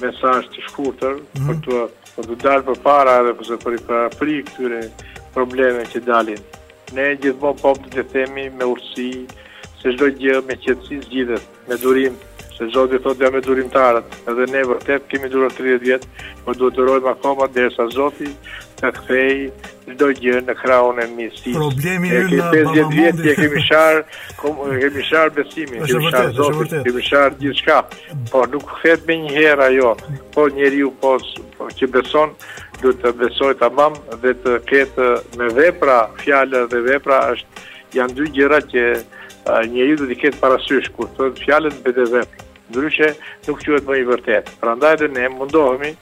Mesazh 0.04 0.50
të 0.54 0.64
shkurtër 0.68 1.14
mm 1.20 1.42
-hmm. 1.42 1.48
për 1.48 1.62
të 1.68 1.84
për 2.18 2.30
të 2.32 2.38
dalë 2.44 2.66
përpara 2.70 3.14
edhe 3.22 3.36
për 3.40 3.50
të 3.52 3.58
për 3.64 3.76
i 3.78 3.84
parapri 3.92 4.40
këtyre 4.50 4.82
probleme 5.36 5.86
që 5.94 6.04
dalin. 6.10 6.42
Ne 6.98 7.06
gjithmonë 7.24 7.62
po 7.64 7.74
të 7.86 8.04
themi 8.16 8.50
me 8.60 8.68
urtësi 8.74 9.12
se 9.82 9.94
çdo 9.96 10.10
gjë 10.20 10.42
me 10.50 10.56
qetësi 10.66 10.98
zgjidhet, 11.06 11.44
me 11.70 11.76
durim, 11.86 12.16
se 12.60 12.68
Zoti 12.68 13.00
thot 13.04 13.20
jam 13.24 13.34
me 13.34 13.40
durimtarët, 13.44 14.10
edhe 14.30 14.46
ne 14.52 14.62
vërtet 14.68 15.06
kemi 15.10 15.30
duruar 15.32 15.54
30 15.56 15.82
vjet, 15.86 16.06
por 16.44 16.58
duhet 16.60 16.76
të 16.76 16.86
rojmë 16.90 17.12
akoma 17.14 17.48
derisa 17.56 17.86
Zoti 17.94 18.28
të 18.82 18.90
kthejë 18.98 19.94
çdo 19.94 20.10
gjë 20.20 20.42
në 20.50 20.56
krahun 20.60 21.00
e 21.00 21.06
mirësisë. 21.14 21.54
Problemi 21.56 22.12
ynë 22.12 22.32
në 22.34 22.50
Ballamund 22.56 22.98
vjet 22.98 23.22
që 23.24 23.36
kemi 23.38 23.64
shar, 23.64 24.02
kemi 24.42 25.06
shar 25.08 25.32
besimin, 25.38 25.86
kemi 25.90 26.10
shar 26.12 26.30
Zotin, 26.38 26.76
kemi 26.88 27.06
shar 27.08 27.38
gjithçka, 27.42 27.78
por 28.34 28.52
nuk 28.54 28.68
kthehet 28.76 29.08
me 29.08 29.18
një 29.24 29.34
herë 29.38 29.70
ajo, 29.72 29.94
po 30.36 30.50
njeriu 30.58 30.92
po, 31.02 31.14
po 31.58 31.70
që 31.80 31.90
beson 31.96 32.36
duhet 32.82 33.00
të 33.06 33.16
besoj 33.24 33.54
të 33.60 33.72
mam 33.76 33.96
dhe 34.24 34.36
të 34.44 34.60
ketë 34.72 35.10
me 35.40 35.48
vepra, 35.60 36.02
fjalë 36.26 36.66
dhe 36.72 36.84
vepra 36.92 37.24
është 37.34 37.66
janë 37.98 38.20
dy 38.20 38.30
gjera 38.36 38.62
që 38.76 38.86
njeri 39.74 39.96
duhet 40.04 40.14
i 40.18 40.22
ketë 40.28 40.40
parasysh, 40.44 40.92
kur 41.00 41.08
të 41.18 41.32
fjallën 41.42 41.82
bete 41.88 42.06
vepra 42.14 42.46
ndryshe 42.70 43.08
nuk 43.48 43.62
qëhet 43.64 43.88
më 43.90 43.98
i 44.02 44.06
vërtet. 44.10 44.52
Pra 44.62 44.76
ndaj 44.80 44.96
dhe 45.02 45.08
ne 45.16 45.28
mundohemi 45.38 45.94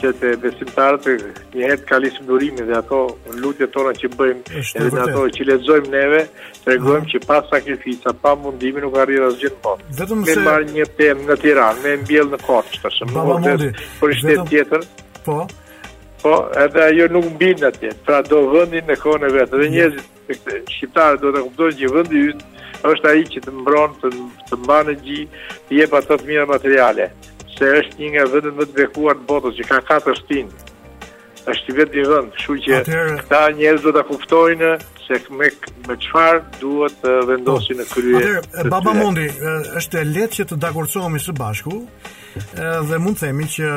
që 0.00 0.10
të 0.20 0.30
besimtarë 0.42 0.98
të 1.02 1.12
njëhet 1.56 1.84
ka 1.88 1.98
lisë 2.02 2.24
durimi 2.28 2.64
dhe 2.66 2.74
ato 2.80 2.98
në 3.28 3.36
lutje 3.44 3.68
tona 3.74 3.92
që 3.98 4.10
bëjmë 4.18 4.62
edhe 4.62 4.88
dhe 4.94 5.02
ato 5.06 5.22
që 5.36 5.46
lezojmë 5.50 5.92
neve 5.92 6.22
të 6.64 6.72
regojmë 6.72 7.10
që 7.12 7.20
pa 7.28 7.38
sakrifica, 7.50 8.14
pa 8.22 8.32
mundimi 8.44 8.82
nuk 8.82 8.96
arrira 9.04 9.28
së 9.32 9.44
gjithë 9.44 9.74
se... 9.98 10.08
Me 10.10 10.38
marë 10.48 10.72
një 10.74 10.88
temë 10.98 11.28
në 11.30 11.36
Tiran, 11.44 11.78
me 11.84 11.94
mbjellë 12.02 12.34
në 12.34 12.40
Korçë 12.46 12.82
të 12.84 12.94
shumë, 12.98 13.28
në 13.46 13.54
të 13.62 13.70
për 14.00 14.14
një 14.14 14.18
shtetë 14.24 14.48
tjetër. 14.50 14.88
Po? 15.28 15.38
Po, 16.24 16.34
edhe 16.64 16.82
ajo 16.90 17.08
nuk 17.14 17.30
mbjellë 17.36 17.62
në 17.68 17.72
tjetë, 17.78 18.00
pra 18.08 18.20
do 18.28 18.42
vëndin 18.54 18.90
në 18.90 18.98
kone 19.04 19.30
vetë. 19.38 19.62
Dhe 19.62 19.70
njëzit 19.76 20.42
shqiptarë 20.74 21.22
do 21.22 21.34
të 21.36 21.46
kuptojnë 21.46 21.80
që 21.82 21.94
vëndi 21.94 22.24
ytë 22.32 22.53
është 22.90 23.10
ai 23.12 23.22
që 23.32 23.42
të 23.46 23.54
mbron 23.62 23.94
të 24.02 24.10
të 24.50 24.58
mbanë 24.64 24.94
gji, 25.04 25.20
të 25.68 25.78
jep 25.80 25.94
ato 26.00 26.18
të 26.20 26.28
mira 26.30 26.44
materiale, 26.50 27.08
se 27.56 27.70
është 27.80 28.00
një 28.00 28.10
nga 28.12 28.24
vendet 28.32 28.56
më 28.58 28.66
të 28.70 28.78
bekuar 28.80 29.16
të 29.20 29.28
botës 29.30 29.56
që 29.58 29.68
ka 29.70 29.78
katër 29.90 30.20
stin. 30.20 30.50
Është 31.52 31.74
vetë 31.76 31.98
një 31.98 32.04
vend, 32.10 32.30
kështu 32.38 32.54
që 32.64 32.82
këta 33.20 33.40
njerëz 33.58 33.82
do 33.86 33.92
ta 33.96 34.02
kuptojnë 34.08 34.70
se 35.04 35.18
me 35.38 35.50
me 35.88 35.96
çfarë 36.00 36.42
duhet 36.60 36.94
të 37.02 37.12
vendosin 37.28 37.80
në 37.82 37.86
krye. 37.90 38.20
Atëherë 38.20 38.68
Baba 38.72 38.94
Mundi 38.96 39.26
është 39.80 40.00
e 40.00 40.04
lehtë 40.14 40.38
që 40.38 40.46
të 40.52 40.60
dakordohemi 40.64 41.20
së 41.20 41.34
bashku 41.40 41.74
dhe 42.88 43.00
mund 43.04 43.18
të 43.18 43.26
themi 43.26 43.48
që 43.56 43.68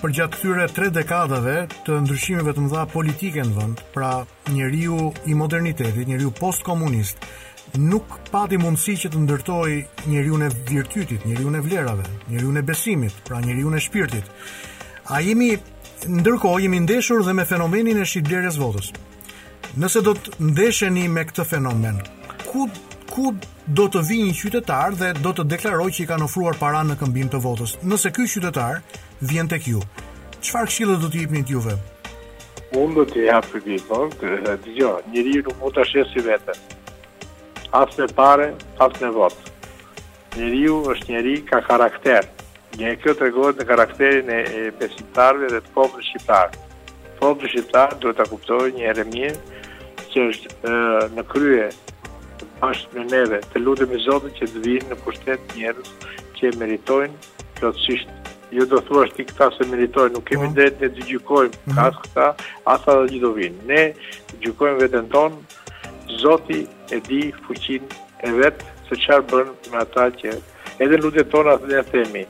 për 0.00 0.12
gjatë 0.16 0.36
këtyre 0.36 0.64
tre 0.76 0.88
dekadave 0.96 1.58
të 1.84 2.00
ndryshimeve 2.04 2.54
të 2.56 2.64
mëdha 2.64 2.86
politike 2.94 3.44
në 3.48 3.54
vend, 3.58 3.78
pra 3.94 4.10
njeriu 4.56 5.12
i 5.30 5.34
modernitetit, 5.34 6.04
njeriu 6.08 6.32
postkomunist, 6.40 7.24
nuk 7.78 8.04
pati 8.32 8.56
mundësi 8.60 8.94
që 9.02 9.10
të 9.12 9.20
ndërtoj 9.24 9.72
njëriun 10.08 10.42
e 10.46 10.50
virtytit, 10.68 11.24
njëriun 11.28 11.58
e 11.58 11.62
vlerave, 11.64 12.04
njëriun 12.30 12.60
e 12.60 12.64
besimit, 12.64 13.16
pra 13.26 13.40
njëriun 13.44 13.76
e 13.76 13.80
shpirtit. 13.82 14.30
A 15.12 15.20
jemi, 15.24 15.52
ndërko, 16.08 16.56
jemi 16.62 16.80
ndeshur 16.84 17.22
dhe 17.26 17.32
me 17.34 17.44
fenomenin 17.44 18.00
e 18.02 18.06
shqiblerjes 18.06 18.58
votës. 18.62 18.92
Nëse 19.80 20.02
do 20.04 20.14
të 20.16 20.36
ndesheni 20.50 21.06
me 21.12 21.24
këtë 21.28 21.44
fenomen, 21.46 22.00
ku, 22.48 22.66
ku 23.10 23.34
do 23.66 23.88
të 23.92 24.02
vi 24.08 24.20
një 24.30 24.34
qytetar 24.40 24.96
dhe 24.96 25.12
do 25.20 25.32
të 25.34 25.46
deklaroj 25.50 25.90
që 25.98 26.02
i 26.04 26.08
kanë 26.12 26.28
ofruar 26.28 26.56
para 26.60 26.84
në 26.86 26.96
këmbim 27.00 27.28
të 27.32 27.40
votës? 27.44 27.76
Nëse 27.84 28.12
këj 28.16 28.30
qytetar 28.36 28.80
vjen 29.20 29.50
të 29.50 29.60
kju, 29.66 29.82
qëfar 30.40 30.70
këshilë 30.70 30.96
do 31.02 31.12
t'i 31.12 31.26
ipnit 31.26 31.50
juve? 31.52 31.76
Unë 32.76 32.96
do 32.98 33.04
t'i 33.12 33.28
hapë 33.30 33.60
këtë, 33.66 34.34
dhe 34.46 34.56
gjo, 34.78 34.94
njëri 35.12 35.38
nuk 35.42 35.54
mund 35.60 35.76
t'a 35.76 35.84
ashesi 35.86 36.22
vetën 36.26 36.64
asë 37.74 38.04
në 38.04 38.14
pare, 38.16 38.48
asë 38.82 39.02
në 39.06 39.10
votë. 39.16 39.52
Njeriu 40.36 40.76
është 40.92 41.12
njeri 41.14 41.34
ka 41.48 41.62
karakter, 41.66 42.28
një 42.76 42.90
e 42.92 42.96
kjo 43.00 43.14
të 43.16 43.26
regohet 43.28 43.60
në 43.62 43.66
karakterin 43.70 44.30
e, 44.34 44.40
pesimtarve 44.78 45.48
dhe 45.54 45.62
të 45.64 45.72
popër 45.74 46.04
shqiptarë. 46.10 46.64
Popër 47.20 47.52
shqiptarë 47.54 47.98
duhet 48.02 48.20
të 48.20 48.28
kuptojë 48.34 48.74
një 48.76 48.86
ere 48.90 49.06
mirë 49.12 49.62
që 50.12 50.26
është 50.32 50.52
e, 50.52 50.76
në 51.16 51.24
krye 51.32 51.70
pashtë 52.60 53.00
në 53.00 53.06
neve 53.14 53.40
të 53.52 53.60
lutëm 53.64 53.94
i 53.96 54.02
Zotën 54.06 54.36
që 54.38 54.46
të 54.54 54.62
vinë 54.66 54.90
në 54.92 54.96
pushtet 55.06 55.56
njerës 55.56 55.88
që 56.36 56.50
e 56.50 56.52
meritojnë 56.60 57.32
plotësisht 57.58 58.12
ju 58.56 58.64
do 58.70 58.78
thua 58.86 59.04
ti 59.12 59.24
këta 59.26 59.48
se 59.56 59.66
meritojnë, 59.68 60.14
nuk 60.14 60.24
kemi 60.28 60.44
uhum. 60.46 60.52
Po. 60.54 60.60
dretë, 60.60 60.88
të 61.00 61.04
gjykojmë, 61.08 61.56
uhum. 61.66 61.72
ka 61.74 61.86
këta, 61.96 62.26
asa 62.70 62.94
dhe 63.00 63.08
gjithovinë. 63.16 63.64
Ne 63.66 63.80
gjykojmë 64.44 64.78
vetën 64.84 65.08
tonë, 65.10 65.56
Zoti 66.22 66.60
e 66.90 67.00
di 67.04 67.20
fuqin 67.46 67.82
e 68.24 68.30
vetë 68.40 68.74
se 68.88 68.98
qarë 69.04 69.24
bërën 69.30 69.50
me 69.72 69.80
ata 69.82 70.06
që 70.20 70.34
edhe 70.84 70.98
lutje 71.02 71.24
tona 71.32 71.56
dhe 71.62 71.70
në 71.80 71.84
themi 71.90 72.22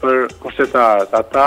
për 0.00 0.22
kursetarët, 0.42 1.12
ata 1.20 1.44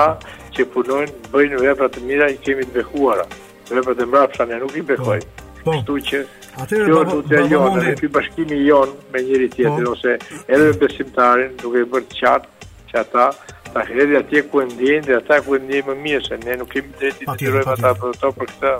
që 0.55 0.65
punojnë, 0.73 1.13
bëjnë 1.33 1.61
vepra 1.63 1.87
të 1.95 2.03
mira 2.09 2.27
i 2.33 2.37
kemi 2.43 2.65
të 2.67 2.75
bekuara, 2.79 3.25
vepra 3.71 3.95
të 3.99 4.07
mbra 4.09 4.25
pësha 4.33 4.47
ne 4.51 4.59
nuk 4.65 4.75
i 4.75 4.83
bekojnë. 4.91 5.31
Po, 5.31 5.45
po, 5.63 5.71
Kështu 5.71 5.95
që 6.09 6.19
atyre, 6.63 6.85
kjo 6.89 6.99
lutje 7.09 7.39
jonë, 7.51 7.81
edhe 7.81 7.95
për 8.03 8.11
bashkimi 8.17 8.61
jonë 8.65 9.09
me 9.13 9.23
njëri 9.27 9.49
tjetër, 9.55 9.85
po. 9.85 9.93
ose 9.93 10.15
edhe 10.47 10.63
me 10.69 10.75
besimtarin 10.83 11.55
duke 11.63 11.83
e 11.85 11.89
bërë 11.91 12.15
qatë 12.15 12.69
që 12.91 13.01
ata 13.05 13.27
ta 13.71 13.83
hedhë 13.87 14.17
atje 14.23 14.41
ku 14.51 14.61
e 14.61 14.65
dhe 14.79 15.19
ata 15.21 15.37
ku 15.45 15.55
e 15.55 15.61
më 15.67 15.93
mirë, 16.05 16.23
se 16.27 16.39
ne 16.43 16.57
nuk 16.59 16.73
kemi 16.75 16.89
drejti 16.99 17.29
të 17.31 17.37
tyrojmë 17.45 17.75
ata 17.77 17.93
për 18.01 18.17
to 18.23 18.33
për 18.39 18.49
këta, 18.49 18.73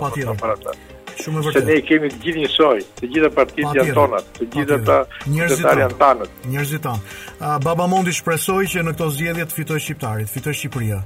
për 0.44 0.52
ata. 0.58 0.74
Shumë 1.22 1.40
e 1.40 1.46
vërtetë. 1.46 1.66
Se 1.66 1.74
ne 1.74 1.82
kemi 1.86 2.08
të 2.10 2.18
gjithë 2.24 2.40
njësoj, 2.42 2.78
të 2.98 3.10
gjitha 3.12 3.28
partitë 3.36 3.74
janë 3.78 3.94
tona, 3.96 4.20
të 4.38 4.48
gjitha 4.54 4.78
ta 4.88 4.96
njerëzit 5.30 5.68
janë 5.82 5.98
tanë. 6.00 6.28
Njerëzit 6.54 6.82
tanë. 6.86 7.14
baba 7.64 7.86
Mondi 7.92 8.14
shpresoi 8.16 8.68
që 8.72 8.82
në 8.86 8.96
këto 8.96 9.08
zgjedhje 9.18 9.46
të 9.50 9.56
fitojë 9.58 9.82
shqiptarit, 9.86 10.32
fitojë 10.32 10.58
Shqipëria. 10.60 11.00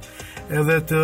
Edhe 0.57 0.79
të 0.89 1.01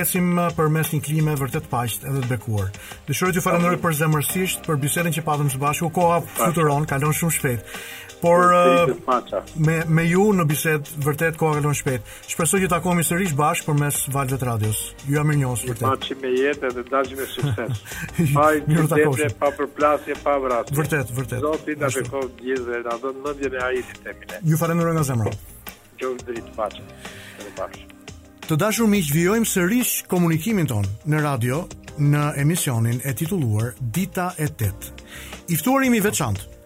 ecim 0.00 0.28
përmes 0.56 0.92
një 0.94 1.00
klime 1.04 1.34
vërtet 1.38 1.66
paqësh 1.70 1.98
edhe 2.08 2.22
të 2.24 2.30
bekuar. 2.32 2.70
Dëshiroj 3.10 3.34
t'ju 3.34 3.42
falenderoj 3.44 3.78
për 3.84 3.96
zemërsisht 4.00 4.64
për 4.68 4.78
bisedën 4.84 5.16
që 5.18 5.26
patëm 5.26 5.50
së 5.52 5.60
bashku. 5.62 5.90
Koha 5.92 6.22
fluturon, 6.38 6.88
kalon 6.88 7.12
shumë 7.20 7.36
shpejt. 7.38 7.76
Por 8.20 8.52
uh, 8.52 9.64
me 9.66 9.84
me 9.86 10.02
ju 10.10 10.24
në 10.34 10.44
bisedë 10.50 10.96
vërtet 11.06 11.36
koha 11.38 11.60
kalon 11.60 11.74
shpejt. 11.78 12.06
Shpresoj 12.32 12.64
të 12.64 12.70
takohemi 12.72 13.04
sërish 13.06 13.34
bashkë 13.38 13.68
përmes 13.68 14.00
Valjet 14.14 14.42
Radios. 14.48 14.80
Ju 15.06 15.14
jam 15.20 15.28
mirënjohës 15.30 15.62
vërtet. 15.68 15.86
Ju 15.86 16.16
falem 16.16 16.24
me 16.24 16.32
jetë 16.34 16.70
dhe 16.74 16.84
dashje 16.88 17.18
me 17.20 17.28
sukses. 17.34 17.84
Ai 18.42 18.62
ju 18.74 18.88
takosh 18.90 19.38
pa 19.38 19.52
përplasje, 19.54 20.16
pa 20.24 20.34
vrasje. 20.42 20.74
Vërtet, 20.80 21.12
vërtet. 21.14 21.40
Zoti 21.46 21.76
të 21.78 21.84
na 21.84 21.92
shkoj 21.94 22.24
gjithë 22.42 22.66
dhe 22.66 22.82
na 22.88 22.98
do 23.04 23.14
të 23.14 23.22
mendje 23.28 23.52
me 23.54 23.62
ai 23.68 23.84
sistemin. 23.92 24.36
Ju 24.50 24.58
falenderoj 24.64 24.98
nga 24.98 25.06
zemra. 25.12 25.36
Ju 26.02 26.10
drejt 26.24 26.50
të 26.50 26.56
paçi. 26.58 26.84
Të 27.46 27.54
paçi. 27.62 27.86
Të 28.48 28.56
dashur 28.64 28.88
miq, 28.90 29.14
vijojmë 29.14 29.46
sërish 29.54 29.94
komunikimin 30.10 30.66
ton 30.70 30.86
në 31.06 31.22
radio 31.22 31.62
në 32.02 32.26
emisionin 32.42 32.98
e 33.04 33.14
titulluar 33.18 33.74
Dita 33.94 34.32
e 34.38 34.50
8. 34.50 34.94
I 35.52 35.56
ftuar 35.58 35.84
veçantë, 36.02 36.57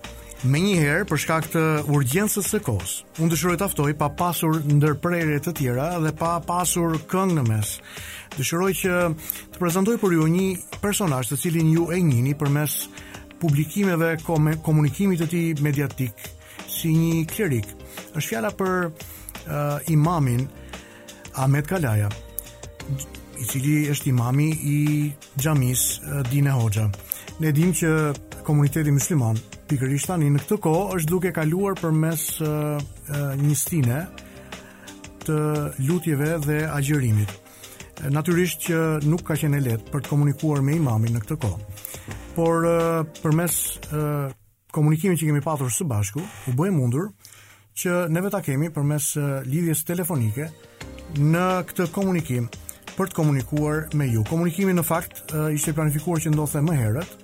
Me 0.43 0.59
një 0.59 0.73
herë 0.81 1.03
për 1.07 1.21
shkak 1.23 1.45
të 1.53 1.61
urgjencës 1.95 2.49
së 2.51 2.59
kohës, 2.67 2.93
unë 3.23 3.31
dëshiroj 3.31 3.53
të 3.61 3.67
ftoj 3.71 3.93
pa 3.99 4.09
pasur 4.19 4.57
ndërprerje 4.67 5.37
të 5.47 5.53
tjera 5.55 5.85
dhe 6.03 6.11
pa 6.19 6.33
pasur 6.43 6.97
këngë 7.11 7.37
në 7.37 7.45
mes. 7.47 7.75
Dëshiroj 8.35 8.73
që 8.75 8.97
të 9.55 9.61
prezantoj 9.61 9.95
për 10.03 10.17
ju 10.17 10.27
një 10.33 10.49
personazh 10.83 11.31
të 11.31 11.39
cilin 11.45 11.71
ju 11.71 11.85
e 11.95 12.01
njihni 12.03 12.35
përmes 12.41 12.75
publikimeve 13.39 14.17
kom 14.27 14.51
komunikimit 14.67 15.23
të 15.23 15.29
tij 15.31 15.63
mediatik, 15.63 16.27
si 16.67 16.91
një 16.91 17.23
klerik. 17.31 17.71
Është 18.19 18.29
fjala 18.33 18.51
për 18.51 18.77
uh, 18.89 19.79
imamin 19.95 20.43
Ahmed 21.39 21.71
Kalaja, 21.71 22.11
i 23.39 23.47
cili 23.47 23.79
është 23.95 24.11
imami 24.11 24.51
i 24.51 24.77
xhamisë 25.37 26.03
uh, 26.03 26.27
Dine 26.35 26.59
Hoxha. 26.59 26.91
Ne 27.39 27.55
dimë 27.55 27.79
që 27.79 27.95
komuniteti 28.47 28.91
musliman 28.93 29.39
pikërisht 29.73 30.11
tani 30.13 30.27
në 30.29 30.43
këtë 30.43 30.57
kohë 30.67 30.97
është 30.99 31.09
duke 31.11 31.31
kaluar 31.33 31.77
përmes 31.81 32.27
uh, 32.45 32.77
uh, 32.77 33.21
një 33.41 33.55
stine 33.57 34.01
të 35.23 35.37
lutjeve 35.89 36.33
dhe 36.45 36.59
agjërimit. 36.75 37.31
Natyrisht 38.13 38.65
që 38.67 38.79
nuk 39.07 39.23
ka 39.29 39.37
qenë 39.39 39.61
lehtë 39.63 39.93
për 39.93 40.03
të 40.03 40.11
komunikuar 40.11 40.61
me 40.67 40.75
imamin 40.77 41.15
në 41.17 41.21
këtë 41.25 41.37
kohë. 41.45 41.63
Por 42.35 42.67
uh, 42.67 42.99
përmes 43.23 43.59
uh, 43.95 44.35
komunikimit 44.75 45.23
që 45.23 45.31
kemi 45.31 45.45
pasur 45.45 45.73
së 45.73 45.87
bashku, 45.89 46.21
u 46.51 46.55
bë 46.59 46.69
mundur 46.75 47.09
që 47.79 47.95
ne 48.13 48.23
vetë 48.27 48.35
ta 48.35 48.43
kemi 48.51 48.69
përmes 48.75 49.13
uh, 49.21 49.41
lidhjes 49.49 49.87
telefonike 49.89 50.51
në 51.23 51.49
këtë 51.71 51.89
komunikim 51.95 52.51
për 52.99 53.09
të 53.09 53.17
komunikuar 53.23 53.87
me 53.97 54.11
ju. 54.11 54.27
Komunikimi 54.29 54.75
në 54.77 54.85
fakt 54.85 55.25
uh, 55.33 55.49
ishte 55.55 55.73
planifikuar 55.79 56.21
që 56.27 56.35
ndodhte 56.35 56.61
më 56.67 56.81
herët, 56.83 57.19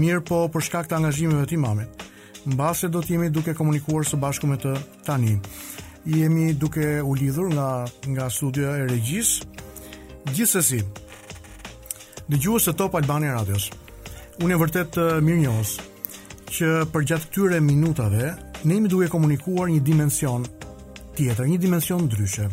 mirë 0.00 0.22
po 0.28 0.38
për 0.54 0.64
shkak 0.68 0.88
të 0.90 0.96
angazhimeve 0.98 1.46
të 1.48 1.56
imamit. 1.58 2.04
Mbase 2.44 2.90
do 2.92 3.00
të 3.00 3.14
jemi 3.14 3.30
duke 3.32 3.54
komunikuar 3.56 4.06
së 4.08 4.18
bashku 4.20 4.48
me 4.50 4.58
të 4.60 4.74
tani. 5.06 5.38
Jemi 6.04 6.50
duke 6.60 6.98
u 7.02 7.14
lidhur 7.16 7.48
nga 7.54 7.68
nga 8.12 8.28
studioja 8.30 8.82
e 8.84 8.88
regjis. 8.90 9.38
Gjithsesi, 10.34 10.78
dëgjues 12.30 12.66
të 12.68 12.72
Top 12.80 12.94
Albani 13.00 13.28
Radios. 13.32 13.68
Unë 14.44 14.56
e 14.56 14.60
vërtet 14.60 14.92
të 14.96 15.06
mirë 15.24 15.42
njohës 15.46 15.72
që 16.54 16.70
për 16.92 17.08
gjatë 17.10 17.28
këtyre 17.30 17.60
minutave 17.64 18.28
ne 18.64 18.78
jemi 18.78 18.88
duke 18.92 19.08
komunikuar 19.12 19.68
një 19.70 19.82
dimension 19.84 20.44
tjetër, 21.14 21.44
një 21.48 21.58
dimension 21.62 22.04
ndryshe, 22.08 22.48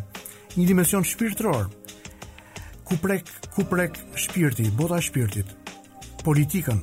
një 0.58 0.65
dimension 0.69 1.04
shpirtëror. 1.08 1.67
Ku 2.88 2.97
prek 3.00 3.26
ku 3.56 3.63
prek 3.67 3.97
shpirti, 4.19 4.67
bota 4.76 5.00
e 5.00 5.06
shpirtit. 5.08 5.52
Politikën, 6.21 6.80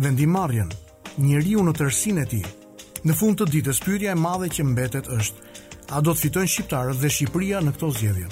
vendimarrjen, 0.00 0.70
njeriu 1.18 1.62
në 1.64 1.74
tërsinë 1.78 2.22
e 2.24 2.28
tij. 2.30 2.46
Në 3.04 3.14
fund 3.18 3.36
të 3.38 3.46
ditës 3.52 3.78
pyetja 3.84 4.14
e 4.14 4.18
madhe 4.18 4.48
që 4.50 4.64
mbetet 4.70 5.10
është, 5.12 5.36
a 5.92 6.00
do 6.00 6.14
të 6.16 6.20
fitojnë 6.24 6.50
shqiptarët 6.52 7.00
dhe 7.02 7.10
Shqipëria 7.12 7.60
në 7.62 7.74
këto 7.76 7.90
zgjedhje? 7.98 8.28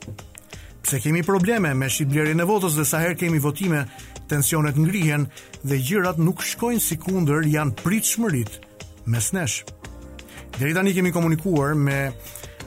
Pse 0.81 1.01
kemi 1.03 1.21
probleme 1.27 1.73
me 1.77 1.89
shitblerjen 1.93 2.41
e 2.41 2.47
votës 2.49 2.77
dhe 2.79 2.85
sa 2.87 3.03
herë 3.03 3.19
kemi 3.21 3.41
votime, 3.43 3.83
tensionet 4.31 4.77
ngrihen 4.79 5.27
dhe 5.67 5.77
gjërat 5.77 6.17
nuk 6.17 6.41
shkojnë 6.47 6.81
si 6.81 6.97
kundër 6.97 7.45
janë 7.53 7.75
pritshmërit 7.83 8.59
mes 9.11 9.31
nesh. 9.35 9.61
Deri 10.57 10.73
tani 10.75 10.93
kemi 10.95 11.11
komunikuar 11.13 11.75
me 11.75 11.99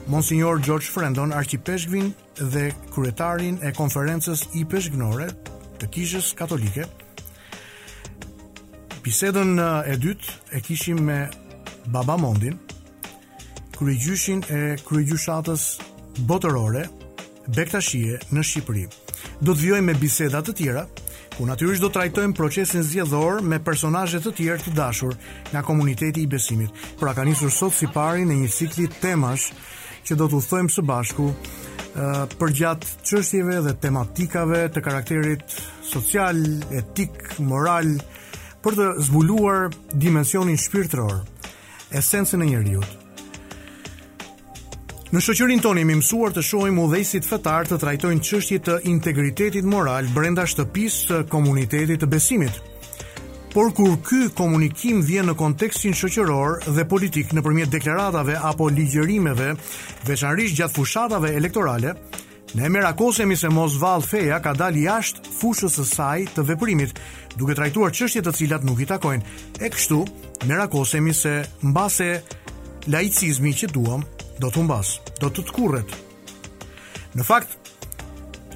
Monsignor 0.07 0.61
George 0.61 0.85
Frendon, 0.85 1.29
arkipeshgvin 1.31 2.13
dhe 2.39 2.73
kryetarin 2.95 3.57
e 3.63 3.73
konferences 3.73 4.45
i 4.53 4.65
peshgnore 4.69 5.29
të 5.81 5.87
kishës 5.91 6.27
katolike. 6.37 6.85
Bisedën 9.05 9.55
e 9.85 9.97
dytë 10.01 10.35
e 10.53 10.61
kishim 10.61 10.99
me 11.07 11.17
Baba 11.87 12.17
Mondin, 12.21 12.59
kryegjyshin 13.79 14.45
e 14.53 14.61
kryegjyshatës 14.85 15.65
botërore 16.29 16.85
Bektashie 17.47 18.19
në 18.31 18.45
Shqipëri. 18.45 18.85
Do 19.41 19.53
të 19.53 19.59
vijojmë 19.65 19.89
me 19.91 19.97
biseda 20.01 20.41
të 20.45 20.55
tjera, 20.61 20.85
ku 21.35 21.45
natyrisht 21.49 21.81
do 21.83 21.89
trajtojmë 21.89 22.37
procesin 22.37 22.85
zgjedhor 22.85 23.41
me 23.41 23.57
personazhe 23.59 24.21
të 24.21 24.33
tjerë 24.37 24.63
të 24.67 24.73
dashur 24.77 25.17
nga 25.51 25.65
komuniteti 25.65 26.21
i 26.23 26.27
besimit. 26.27 26.69
Pra 27.01 27.13
ka 27.17 27.25
nisur 27.25 27.51
sot 27.51 27.73
si 27.73 27.89
pari 27.93 28.21
në 28.25 28.37
një 28.45 28.53
cikli 28.57 28.87
temash 29.01 29.49
që 30.05 30.17
do 30.19 30.27
të 30.29 30.37
uthojmë 30.39 30.73
së 30.73 30.83
bashku 30.85 31.29
përgjatë 32.39 32.91
qështjeve 33.07 33.59
dhe 33.65 33.73
tematikave 33.79 34.65
të 34.75 34.81
karakterit 34.83 35.45
social, 35.87 36.41
etik, 36.75 37.37
moral, 37.47 37.93
për 38.65 38.75
të 38.79 38.87
zbuluar 39.07 39.69
dimensionin 40.01 40.59
shpirtëror, 40.59 41.21
esencën 41.95 42.43
e 42.43 42.49
njëriut. 42.49 42.93
Në 45.15 45.21
shoqërinë 45.23 45.63
tonë 45.63 45.83
jemi 45.85 45.95
mësuar 46.01 46.33
të 46.35 46.43
shohim 46.43 46.79
dhejësit 46.91 47.27
fetar 47.29 47.69
të 47.69 47.77
trajtojnë 47.79 48.25
çështjet 48.27 48.69
e 48.73 48.79
integritetit 48.91 49.63
moral 49.69 50.09
brenda 50.11 50.43
shtëpisë 50.51 51.05
të 51.07 51.19
komunitetit 51.31 52.03
të 52.03 52.09
besimit, 52.11 52.59
por 53.55 53.71
kur 53.71 53.95
ky 54.03 54.25
komunikim 54.35 54.97
vjen 55.07 55.29
në 55.29 55.33
kontekstin 55.39 55.93
shoqëror 55.95 56.57
dhe 56.75 56.83
politik 56.91 57.29
nëpërmjet 57.37 57.69
deklaratave 57.71 58.33
apo 58.49 58.65
ligjërimeve, 58.67 59.53
veçanërisht 60.09 60.57
gjatë 60.57 60.75
fushatave 60.75 61.29
elektorale, 61.39 61.93
ne 62.59 62.67
merakosemi 62.69 63.37
se 63.39 63.47
mos 63.55 63.77
vall 63.79 64.03
feja 64.03 64.41
ka 64.43 64.51
dalë 64.59 64.81
jashtë 64.89 65.31
fushës 65.39 65.77
së 65.79 65.85
saj 65.87 66.25
të 66.35 66.45
veprimit, 66.49 66.99
duke 67.39 67.55
trajtuar 67.55 67.95
çështje 67.95 68.25
të 68.27 68.35
cilat 68.41 68.67
nuk 68.67 68.83
i 68.83 68.89
takojnë. 68.91 69.39
E 69.63 69.71
kështu, 69.71 70.01
merakosemi 70.51 71.15
se 71.15 71.33
mbase 71.63 72.09
laicizmi 72.91 73.55
që 73.55 73.71
duam 73.71 74.03
do 74.43 74.51
të 74.51 74.59
humbas, 74.65 74.97
do 75.23 75.31
të 75.31 75.47
tkurret. 75.53 75.95
Në 77.15 77.29
fakt, 77.31 77.55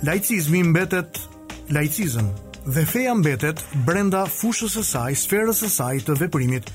laicizmi 0.04 0.66
mbetet 0.74 1.24
laicizëm 1.72 2.34
dhe 2.70 2.86
feja 2.86 3.16
mbetet 3.18 3.62
brenda 3.88 4.22
fushës 4.30 4.76
së 4.78 4.84
saj, 4.86 5.16
sferës 5.24 5.62
së 5.64 5.70
saj 5.74 6.02
të 6.08 6.16
veprimit. 6.20 6.68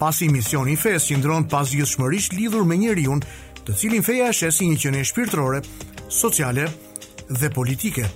Pasi 0.00 0.28
misioni 0.32 0.72
i 0.72 0.76
që 0.80 1.18
ndronë 1.20 1.48
pas 1.52 1.68
shmërish 1.74 2.30
lidhur 2.32 2.64
me 2.64 2.76
njeriu, 2.80 3.18
të 3.66 3.76
cilin 3.76 4.02
feja 4.02 4.28
e 4.28 4.32
shes 4.32 4.58
si 4.62 4.66
një 4.70 4.76
qenie 4.80 5.04
shpirtërore, 5.04 5.60
sociale 6.08 6.64
dhe 7.28 7.50
politike. 7.52 8.08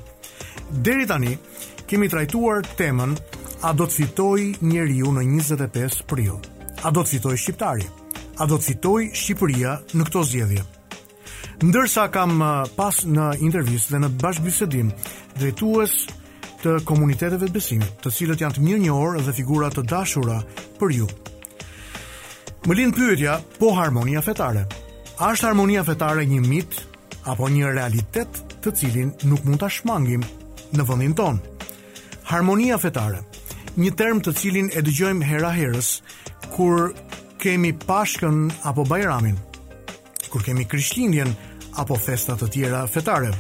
Deri 0.71 1.05
tani 1.07 1.35
kemi 1.89 2.09
trajtuar 2.09 2.65
temën 2.79 3.13
a 3.65 3.73
do 3.77 3.85
të 3.85 3.93
fitoj 3.99 4.39
njeriu 4.65 5.13
në 5.13 5.25
25 5.29 6.07
prill? 6.09 6.37
A 6.85 6.91
do 6.95 7.03
të 7.05 7.11
fitoj 7.19 7.37
shqiptari? 7.45 7.87
A 8.39 8.47
do 8.47 8.57
të 8.57 8.63
fitoj 8.71 9.03
Shqipëria 9.19 9.77
në 9.99 10.05
këto 10.07 10.23
zgjedhje? 10.31 10.63
Ndërsa 11.67 12.05
kam 12.15 12.39
eh, 12.39 12.69
pas 12.79 13.01
në 13.05 13.33
intervistë 13.43 13.97
dhe 13.97 14.03
në 14.05 14.11
bashkëbisedim 14.21 14.93
drejtues 15.41 15.97
të 16.63 16.73
komuniteteve 16.87 17.47
të 17.47 17.55
besimit, 17.55 17.91
të 18.03 18.11
cilët 18.15 18.41
janë 18.43 18.57
të 18.57 18.63
mirë 18.65 18.81
një 18.87 18.95
orë 18.97 19.21
dhe 19.29 19.35
figurat 19.37 19.77
të 19.79 19.85
dashura 19.89 20.39
për 20.81 20.95
ju. 20.97 21.07
Më 22.67 22.75
linë 22.81 22.97
pyetja, 22.97 23.37
po 23.61 23.73
harmonia 23.79 24.23
fetare. 24.25 24.65
Ashtë 25.23 25.47
harmonia 25.51 25.85
fetare 25.87 26.25
një 26.27 26.41
mit, 26.47 26.81
apo 27.31 27.47
një 27.51 27.71
realitet 27.77 28.41
të 28.65 28.75
cilin 28.81 29.15
nuk 29.31 29.45
mund 29.47 29.61
të 29.63 29.71
shmangim 29.77 30.25
në 30.75 30.87
vëndin 30.89 31.15
ton. 31.19 31.39
Harmonia 32.33 32.77
fetare, 32.83 33.23
një 33.79 33.93
term 33.97 34.19
të 34.25 34.35
cilin 34.41 34.69
e 34.75 34.83
dëgjojmë 34.85 35.29
hera 35.31 35.53
herës, 35.55 35.93
kur 36.57 36.91
kemi 37.39 37.71
pashkën 37.87 38.43
apo 38.67 38.85
bajramin, 38.91 39.39
kur 40.29 40.43
kemi 40.45 40.67
Krishtlindjen 40.69 41.31
apo 41.79 41.95
festat 41.95 42.43
të 42.43 42.51
tjera 42.57 42.83
fetare. 42.91 43.31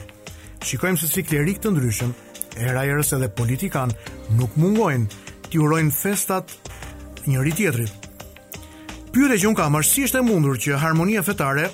Shikojmë 0.62 0.98
se 0.98 1.10
si 1.10 1.22
klerik 1.26 1.60
të 1.62 1.74
ndryshëm, 1.74 2.14
erajerës 2.62 3.12
edhe 3.16 3.28
politikan 3.30 3.92
nuk 4.38 4.56
mungojnë 4.58 5.26
të 5.48 5.60
urojnë 5.62 5.94
festat 5.94 6.52
njëri 7.28 7.52
tjetrit. 7.56 8.08
Pyre 9.14 9.38
që 9.40 9.48
unë 9.50 9.58
kam 9.58 9.78
është 9.78 9.94
si 9.94 10.06
është 10.08 10.20
e 10.22 10.26
mundur 10.26 10.58
që 10.64 10.80
harmonia 10.82 11.22
fetare 11.24 11.68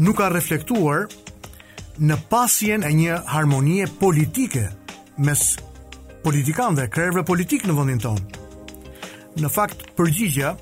nuk 0.00 0.16
ka 0.20 0.30
reflektuar 0.32 1.08
në 2.00 2.16
pasjen 2.30 2.86
e 2.88 2.92
një 2.96 3.18
harmonie 3.34 3.88
politike 4.00 4.64
mes 5.26 5.44
politikan 6.24 6.76
dhe 6.78 6.88
kreve 6.92 7.24
politik 7.28 7.66
në 7.68 7.76
vëndin 7.76 8.02
tonë. 8.06 8.26
Në 9.40 9.50
fakt, 9.52 9.82
përgjigja 9.98 10.54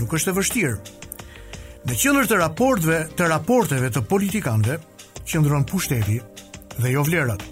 nuk 0.00 0.14
është 0.16 0.32
e 0.32 0.36
vështirë. 0.38 0.98
Në 1.86 1.98
qëndër 1.98 2.28
të 2.30 2.38
raportve 2.40 2.98
të 3.18 3.30
raporteve 3.32 3.90
të 3.92 4.02
politikanve, 4.08 4.78
qëndron 5.26 5.66
pushteti 5.68 6.18
dhe 6.78 6.94
jo 6.96 7.02
vlerat. 7.06 7.42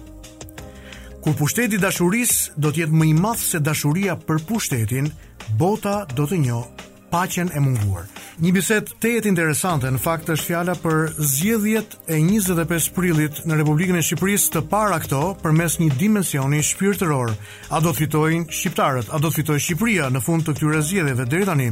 Kur 1.21 1.35
pushteti 1.37 1.77
dashuris 1.77 2.47
do 2.57 2.71
të 2.73 2.81
jetë 2.85 2.97
më 2.97 3.05
i 3.11 3.11
madh 3.13 3.37
se 3.41 3.59
dashuria 3.61 4.15
për 4.25 4.39
pushtetin, 4.49 5.09
bota 5.57 6.01
do 6.17 6.25
të 6.25 6.39
njohë 6.47 6.87
paqen 7.11 7.49
e 7.53 7.59
munguar. 7.61 8.05
Një 8.41 8.53
bisedë 8.55 8.95
tejet 9.03 9.25
interesante 9.29 9.89
në 9.93 9.99
fakt 10.01 10.29
është 10.33 10.47
fjala 10.47 10.73
për 10.81 11.09
zgjedhjet 11.21 11.93
e 12.09 12.17
25 12.25 12.87
prillit 12.95 13.41
në 13.45 13.57
Republikën 13.59 13.99
e 13.99 14.03
Shqipërisë 14.07 14.49
të 14.55 14.61
para 14.71 14.95
këto 15.03 15.19
përmes 15.43 15.75
një 15.83 15.89
dimensioni 16.01 16.63
shpirtëror. 16.65 17.35
A 17.75 17.83
do 17.85 17.91
të 17.93 17.99
fitojnë 18.01 18.47
shqiptarët? 18.49 19.11
A 19.13 19.19
do 19.21 19.27
të 19.29 19.41
fitojë 19.43 19.63
Shqipëria 19.67 20.07
në 20.15 20.23
fund 20.25 20.41
të 20.47 20.55
këtyre 20.55 20.79
zgjedhjeve? 20.89 21.27
Deri 21.35 21.45
tani 21.51 21.69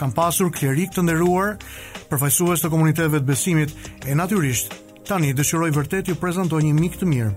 kanë 0.00 0.16
pasur 0.18 0.50
klerik 0.58 0.90
të 0.98 1.04
nderuar, 1.06 1.54
përfaqësues 2.10 2.64
të 2.66 2.72
komuniteteve 2.74 3.20
të 3.22 3.28
besimit 3.30 3.78
e 4.08 4.16
natyrisht 4.18 4.72
tani 5.08 5.30
dëshiroj 5.38 5.70
vërtet 5.78 6.08
ju 6.10 6.16
prezantoj 6.18 6.64
një 6.66 6.74
mik 6.82 6.96
të 7.00 7.12
mirë 7.14 7.32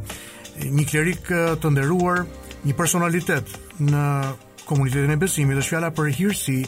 një 0.69 0.86
klerik 0.89 1.32
të 1.63 1.71
nderuar, 1.74 2.26
një 2.67 2.76
personalitet 2.78 3.50
në 3.82 4.06
komunitetin 4.67 5.15
e 5.15 5.19
besimit, 5.21 5.58
është 5.62 5.74
fjala 5.76 5.91
për 5.97 6.12
hirësi 6.17 6.60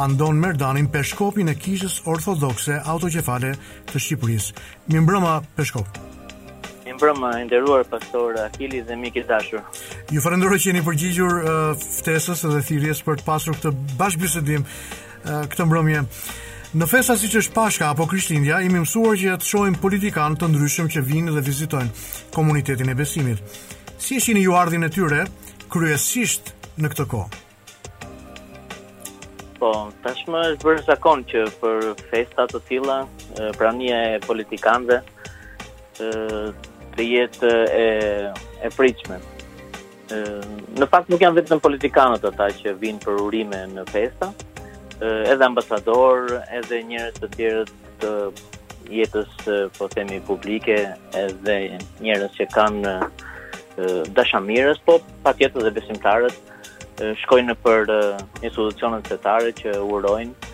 Andon 0.00 0.38
Merdanin, 0.40 0.88
peshkopin 0.92 1.48
e 1.48 1.54
kishës 1.56 1.98
ortodokse 2.08 2.78
autoqefale 2.88 3.54
të 3.92 4.00
Shqipërisë. 4.00 4.64
Mi 4.92 5.00
mbrëma 5.04 5.34
peshkop. 5.56 5.88
Mi 6.84 6.92
mbrëma 6.94 7.30
e 7.40 7.46
nderuar 7.48 7.86
pastor 7.88 8.36
Akili 8.44 8.82
dhe 8.84 8.96
Miki 8.96 9.22
Tashur. 9.22 9.64
dashur. 9.64 10.10
Ju 10.12 10.20
farëndurë 10.20 10.58
që 10.60 10.66
jeni 10.70 10.82
përgjigjur 10.84 11.40
ftesës 12.00 12.44
dhe 12.46 12.60
thirrjes 12.62 13.02
për 13.02 13.16
të 13.20 13.24
pasur 13.24 13.56
këtë 13.56 13.74
bashkëbisedim 13.96 14.68
këtë 15.52 15.64
mbrëmje. 15.66 16.02
Në 16.76 16.84
si 16.84 17.14
siç 17.22 17.34
është 17.40 17.52
Pashka 17.56 17.86
apo 17.88 18.04
Krishtlindja, 18.04 18.58
jemi 18.60 18.82
mësuar 18.82 19.14
që 19.16 19.28
ja 19.30 19.36
të 19.40 19.46
shohim 19.48 19.76
politikan 19.80 20.34
të 20.36 20.50
ndryshëm 20.52 20.90
që 20.92 21.02
vinë 21.08 21.32
dhe 21.32 21.40
vizitojnë 21.40 22.02
komunitetin 22.34 22.90
e 22.92 22.94
besimit. 22.98 23.38
Si 23.96 24.18
ishin 24.20 24.36
ju 24.42 24.52
ardhin 24.60 24.84
e 24.84 24.90
tyre 24.92 25.22
kryesisht 25.72 26.50
në 26.76 26.90
këtë 26.92 27.06
kohë? 27.12 27.40
Po, 29.56 29.70
tashmë 30.04 30.42
është 30.52 30.68
bërë 30.68 30.84
zakon 30.90 31.24
që 31.30 31.44
për 31.62 31.80
festa 32.10 32.44
të 32.52 32.60
tilla, 32.68 32.98
prania 33.56 34.02
e 34.12 34.18
politikanëve 34.28 34.98
të 36.02 37.06
jetë 37.08 37.54
e 37.78 37.86
e 38.68 38.72
pritshme. 38.76 39.16
Në 40.12 40.90
fakt 40.92 41.08
nuk 41.08 41.24
janë 41.24 41.40
vetëm 41.40 41.64
politikanët 41.70 42.28
ata 42.34 42.50
që 42.60 42.76
vinë 42.84 43.06
për 43.08 43.24
urime 43.30 43.64
në 43.78 43.86
festa, 43.96 44.28
edhe 45.02 45.44
ambasador, 45.44 46.28
edhe 46.58 46.78
njerëz 46.90 47.18
të 47.20 47.28
tjerë 47.36 47.64
të 48.00 48.10
jetës 48.96 49.46
po 49.78 49.88
themi 49.92 50.20
publike, 50.26 50.76
edhe 51.20 51.56
njerëz 52.04 52.36
që 52.38 52.46
kanë 52.54 52.92
dashamirës, 54.16 54.80
po 54.86 54.98
patjetër 55.26 55.66
dhe 55.66 55.74
besimtarët 55.78 56.52
shkojnë 57.24 57.56
për 57.66 57.90
institucionet 58.40 59.10
fetare 59.12 59.52
që 59.62 59.74
urojnë. 59.84 60.52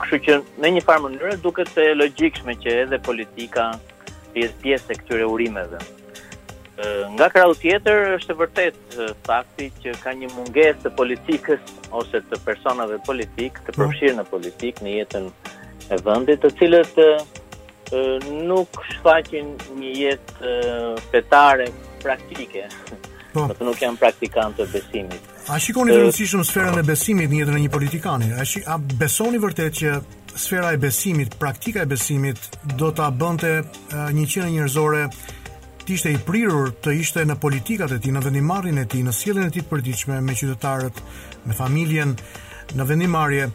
Kështu 0.00 0.18
që 0.26 0.38
në 0.62 0.70
një 0.78 0.84
farë 0.86 1.04
mënyrë 1.06 1.36
duket 1.44 1.68
se 1.74 1.90
logjikshme 1.96 2.56
që 2.64 2.78
edhe 2.86 2.98
politika 3.04 3.70
pjesë 4.34 4.56
pjesë 4.64 4.94
e 4.94 4.98
këtyre 5.02 5.28
urimeve. 5.30 5.78
Nga 7.14 7.28
krau 7.32 7.52
tjetër 7.54 8.00
është 8.16 8.34
vërtet 8.34 8.96
fakti 9.26 9.68
që 9.82 9.92
ka 10.02 10.10
një 10.18 10.26
munges 10.34 10.80
të 10.82 10.90
politikës 10.98 11.60
ose 11.94 12.18
të 12.30 12.38
personave 12.42 12.96
politikë 13.06 13.62
të 13.68 13.70
mm. 13.70 13.78
përfshirë 13.78 14.16
në 14.18 14.24
politikë 14.32 14.82
në 14.88 14.94
jetën 14.96 15.28
e 15.94 15.98
vëndit 16.02 16.42
të 16.42 16.50
cilët 16.58 16.98
nuk 18.48 18.80
shfaqin 18.90 19.52
një 19.78 19.92
jetë 20.02 20.54
fetare 21.12 21.68
praktike 22.02 22.64
të 22.64 23.46
po. 23.46 23.62
nuk 23.62 23.78
janë 23.84 24.00
praktikantë 24.02 24.64
të 24.64 24.66
besimit 24.74 25.30
A 25.54 25.60
shikoni 25.62 25.94
të 25.94 26.00
rëndësishëm 26.02 26.42
sferën 26.48 26.80
e 26.82 26.86
besimit 26.90 27.30
në 27.30 27.44
jetën 27.44 27.54
e 27.54 27.62
një 27.62 27.70
politikani? 27.70 28.32
A, 28.34 28.42
shi, 28.48 28.64
a 28.66 28.80
besoni 28.80 29.38
vërtet 29.42 29.78
që 29.78 29.94
sfera 30.34 30.74
e 30.74 30.82
besimit, 30.82 31.38
praktika 31.38 31.86
e 31.86 31.86
besimit, 31.86 32.40
do 32.80 32.90
të 32.90 33.12
bënte 33.22 33.54
një 34.18 34.26
qenë 34.34 34.50
njërzore 34.56 35.06
të 35.84 35.92
ishte 35.96 36.10
i 36.16 36.20
prirur 36.28 36.70
të 36.80 36.92
ishte 37.00 37.22
në 37.28 37.34
politikat 37.42 37.92
e 37.92 37.98
tij, 38.00 38.12
në 38.16 38.20
vendimarrjen 38.24 38.78
e 38.80 38.86
tij, 38.88 39.02
në 39.04 39.12
sjelljen 39.12 39.50
e 39.50 39.52
tij 39.52 39.64
përdiqme 39.68 39.76
përditshme 39.76 40.20
me 40.24 40.36
qytetarët, 40.38 41.00
me 41.44 41.56
familjen, 41.58 42.14
në 42.78 42.86
vendimarrje 42.90 43.48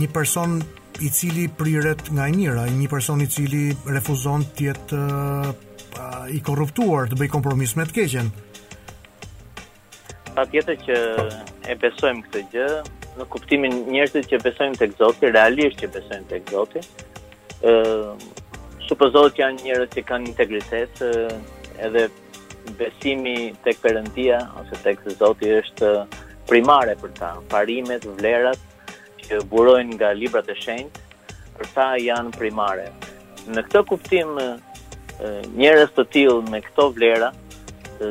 një 0.00 0.08
person 0.14 0.58
i 1.02 1.10
cili 1.10 1.48
priret 1.58 2.10
nga 2.14 2.28
njëra, 2.30 2.64
mira, 2.64 2.80
një 2.80 2.88
person 2.92 3.20
i 3.20 3.26
cili 3.26 3.64
refuzon 3.90 4.44
të 4.56 4.66
jetë 4.68 5.00
i 6.36 6.40
korruptuar, 6.46 7.10
të 7.10 7.18
bëj 7.18 7.30
kompromis 7.34 7.74
me 7.78 7.86
të 7.88 7.96
keqen. 7.98 8.30
Pa 10.34 10.46
tjetë 10.50 10.76
që 10.86 11.00
e 11.70 11.76
besojmë 11.82 12.22
këtë 12.28 12.44
gjë, 12.54 12.68
në 13.18 13.26
kuptimin 13.30 13.76
njerëzit 13.94 14.30
që 14.30 14.42
besojmë 14.46 14.78
të 14.80 14.88
këzoti, 14.94 15.34
realisht 15.34 15.82
që 15.82 15.90
besojmë 15.98 16.30
të 16.30 16.40
këzoti, 16.48 16.82
supozohet 18.88 19.38
janë 19.40 19.64
njerëz 19.66 19.92
që 19.94 20.02
kanë 20.10 20.30
integritet 20.32 21.00
edhe 21.84 22.06
besimi 22.78 23.34
tek 23.64 23.80
Perëndia 23.82 24.40
ose 24.60 24.80
tek 24.84 25.00
Zoti 25.18 25.52
është 25.58 25.90
primare 26.48 26.96
për 27.00 27.14
ta. 27.18 27.30
Parimet, 27.52 28.04
vlerat 28.18 28.60
që 29.24 29.40
burojnë 29.52 29.96
nga 29.96 30.10
librat 30.16 30.48
e 30.52 30.56
shenjtë 30.60 31.36
për 31.58 31.70
ta 31.76 31.86
janë 32.04 32.34
primare. 32.36 32.88
Në 33.48 33.64
këtë 33.68 33.84
kuptim 33.90 34.36
njerëz 35.56 35.92
të 35.96 36.06
tillë 36.16 36.52
me 36.52 36.60
këto 36.64 36.90
vlera 36.96 37.32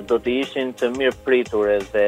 do 0.08 0.18
të 0.18 0.38
ishin 0.42 0.74
të 0.80 0.92
mirë 0.98 1.18
pritur 1.26 1.70
edhe 1.78 2.06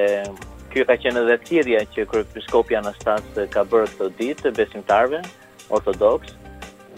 kjo 0.74 0.86
ka 0.90 0.96
qenë 1.02 1.22
edhe 1.26 1.38
thirrja 1.48 1.84
që 1.96 2.08
kryepiskopi 2.12 2.78
Anastas 2.80 3.28
ka 3.54 3.66
bërë 3.74 3.92
këtë 4.00 4.12
ditë 4.22 4.54
besimtarve 4.58 5.22
ortodoks 5.74 6.34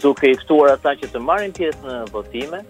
duke 0.02 0.30
i 0.32 0.36
ftuar 0.42 0.70
ata 0.76 0.92
që 1.02 1.08
të 1.14 1.22
marrin 1.28 1.54
pjesë 1.54 1.80
në 1.86 1.96
votime 2.14 2.60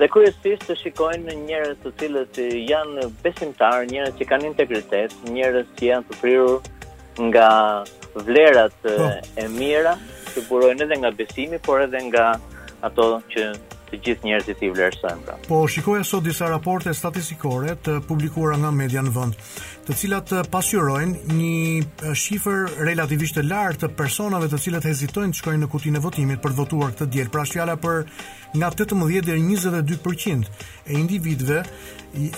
dhe 0.00 0.08
kryesisht 0.14 0.66
të 0.68 0.76
shikojnë 0.80 1.24
në 1.26 1.34
njerëz 1.40 1.80
të 1.84 1.90
cilët 2.00 2.38
janë 2.70 3.06
besimtarë, 3.24 3.86
njerëz 3.90 4.14
që 4.20 4.28
kanë 4.32 4.48
integritet, 4.52 5.16
njerëz 5.34 5.72
që 5.80 5.88
janë 5.90 6.06
të 6.10 6.18
prirur 6.20 6.68
nga 7.28 7.48
vlerat 8.28 8.76
po. 8.84 9.08
e 9.42 9.46
mira, 9.58 9.96
që 10.30 10.44
burojnë 10.46 10.86
edhe 10.86 11.00
nga 11.02 11.10
besimi, 11.18 11.58
por 11.66 11.82
edhe 11.88 12.04
nga 12.06 12.26
ato 12.86 13.08
që 13.34 13.48
të 13.90 13.98
gjithë 14.06 14.28
njerëzit 14.28 14.62
i 14.66 14.70
vlerësojnë. 14.70 15.24
Pra. 15.26 15.36
Po 15.48 15.60
shikoja 15.70 16.04
sot 16.06 16.24
disa 16.24 16.48
raporte 16.50 16.92
statistikore 16.94 17.74
të 17.84 17.98
publikuara 18.06 18.58
nga 18.62 18.70
media 18.74 19.02
në 19.04 19.12
vend, 19.14 19.38
të 19.86 19.96
cilat 20.02 20.34
eh, 20.38 20.46
pasqyrojnë 20.52 21.34
një 21.34 21.56
eh, 21.82 22.14
shifër 22.22 22.76
relativisht 22.86 23.38
të 23.40 23.44
lartë 23.50 23.84
të 23.84 23.90
personave 23.98 24.48
të 24.52 24.60
cilët 24.66 24.86
hezitojnë 24.90 25.34
të 25.34 25.40
shkojnë 25.40 25.62
në 25.64 25.70
kutinë 25.74 26.00
e 26.00 26.04
votimit 26.06 26.44
për 26.44 26.54
të 26.54 26.60
votuar 26.62 26.94
këtë 26.94 27.10
diel. 27.16 27.30
Pra 27.34 27.44
fjala 27.48 27.76
për 27.80 28.04
nga 28.58 28.70
18 28.70 29.26
deri 29.26 29.42
22% 29.50 30.66
e 30.86 30.98
individëve 30.98 31.62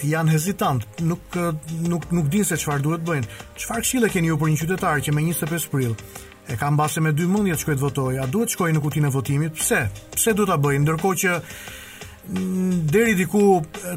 janë 0.09 0.35
hezitant, 0.39 0.85
nuk 1.09 1.39
eh, 1.41 1.53
nuk 1.93 2.09
nuk 2.17 2.29
dinë 2.33 2.49
se 2.53 2.61
çfarë 2.63 2.85
duhet 2.89 3.07
bëjnë. 3.09 3.33
Çfarë 3.61 3.87
këshillë 3.87 4.13
keni 4.17 4.33
ju 4.33 4.41
për 4.43 4.53
një 4.57 4.61
qytetar 4.65 5.05
që 5.09 5.17
me 5.17 5.29
25 5.33 5.69
prill 5.73 5.97
E 6.49 6.57
kam 6.57 6.77
base 6.79 7.01
me 7.01 7.13
dy 7.15 7.27
mundje 7.31 7.55
të 7.55 7.61
shkoj 7.63 7.77
të 7.79 7.85
votoj. 7.87 8.17
A 8.19 8.27
duhet 8.27 8.51
shkoj 8.55 8.73
në 8.75 8.81
kutinë 8.83 9.09
e 9.11 9.15
votimit? 9.15 9.55
Pse? 9.61 9.85
Pse 10.17 10.35
duhet 10.35 10.51
ta 10.51 10.57
bëj? 10.59 10.81
Ndërkohë 10.83 11.19
që 11.23 11.37
mm, 11.39 12.81
deri 12.93 13.15
diku 13.21 13.45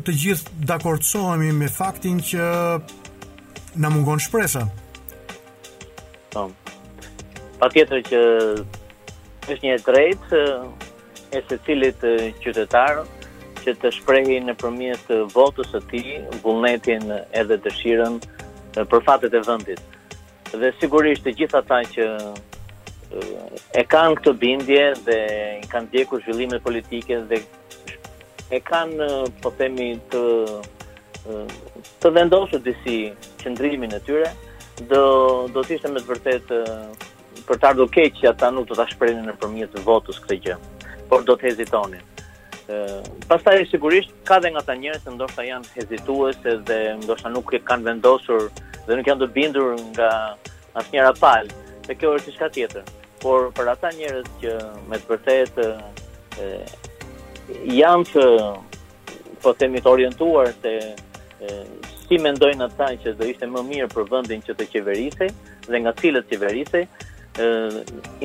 të 0.05 0.13
gjithë 0.23 0.67
dakordsohemi 0.69 1.49
me 1.57 1.69
faktin 1.73 2.21
që 2.21 2.49
na 3.81 3.89
mungon 3.91 4.21
shpresa. 4.23 4.67
Tam. 6.35 6.53
Patjetër 7.59 8.03
që 8.11 8.21
është 9.47 9.61
një 9.65 9.79
drejt 9.87 10.37
e 10.39 11.41
se 11.49 11.57
cilit 11.65 12.05
qytetar 12.43 13.01
që 13.65 13.73
të 13.81 13.89
shprehin 13.95 14.45
në 14.51 14.55
përmjet 14.61 15.09
votës 15.33 15.73
të 15.73 15.81
ti 15.89 16.03
vullnetin 16.43 17.07
edhe 17.41 17.57
të 17.65 17.73
shiren 17.79 18.19
për 18.77 19.03
fatet 19.07 19.33
e 19.33 19.41
vëndit 19.47 19.81
dhe 20.53 20.71
sigurisht 20.81 21.23
të 21.25 21.31
gjitha 21.39 21.59
ata 21.63 21.79
që 21.93 22.05
e 23.79 23.83
kanë 23.93 24.17
këtë 24.19 24.33
bindje 24.43 24.83
dhe 25.07 25.17
i 25.63 25.67
kanë 25.71 25.91
djeku 25.93 26.19
zhvillime 26.25 26.59
politike 26.59 27.17
dhe 27.31 27.39
e 28.53 28.59
kanë 28.69 29.07
po 29.41 29.51
themi 29.59 29.93
të 30.11 30.21
të 32.01 32.11
vendosur 32.17 32.61
di 32.61 32.75
si 32.83 32.97
e 33.09 33.55
tyre 33.55 34.29
do 34.89 35.01
do 35.53 35.61
të 35.63 35.75
ishte 35.77 35.89
me 35.93 35.99
të 36.03 36.09
vërtet 36.11 36.47
për 37.47 37.57
të 37.57 37.69
ardhur 37.69 37.89
keq 37.95 38.19
që 38.21 38.29
ata 38.33 38.49
nuk 38.51 38.67
do 38.69 38.75
ta 38.75 38.85
shprehin 38.91 39.25
nëpërmjet 39.29 39.79
votës 39.85 40.19
këtë 40.23 40.39
gjë 40.45 40.57
por 41.09 41.23
do 41.23 41.35
të 41.37 41.49
hezitonin 41.49 42.03
pastaj 43.29 43.65
sigurisht 43.69 44.11
ka 44.25 44.39
dhe 44.39 44.49
nga 44.51 44.61
ta 44.65 44.73
njerëz 44.73 45.03
që 45.05 45.11
ndoshta 45.13 45.43
janë 45.45 45.69
hezituese 45.75 46.51
dhe 46.65 46.77
ndoshta 47.03 47.29
nuk 47.29 47.53
e 47.53 47.59
kanë 47.67 47.85
vendosur 47.85 48.47
dhe 48.87 48.95
nuk 48.97 49.05
janë 49.09 49.21
të 49.21 49.29
bindur 49.35 49.75
nga 49.93 50.09
asnjë 50.79 51.03
rapal. 51.05 51.47
Dhe 51.85 51.93
kjo 51.95 52.15
është 52.17 52.31
diçka 52.31 52.49
tjetër. 52.55 52.83
Por 53.21 53.51
për 53.57 53.69
ata 53.73 53.89
njerëz 53.93 54.25
që 54.41 54.49
me 54.89 54.97
të 54.97 55.09
vërtetë 55.13 55.65
janë 57.81 58.09
të 58.11 58.23
po 59.43 59.53
themi 59.53 59.81
të 59.85 59.91
orientuar 59.93 60.49
se 60.61 60.73
si 62.07 62.17
mendojnë 62.21 62.65
ata 62.65 62.89
që 63.03 63.13
do 63.19 63.29
ishte 63.29 63.45
më 63.49 63.61
mirë 63.69 63.91
për 63.93 64.09
vendin 64.13 64.41
që 64.45 64.55
të 64.57 64.67
qeverisej 64.73 65.29
dhe 65.69 65.77
nga 65.81 65.93
cilët 66.01 66.27
qeverisej, 66.29 66.87
ë 67.41 67.47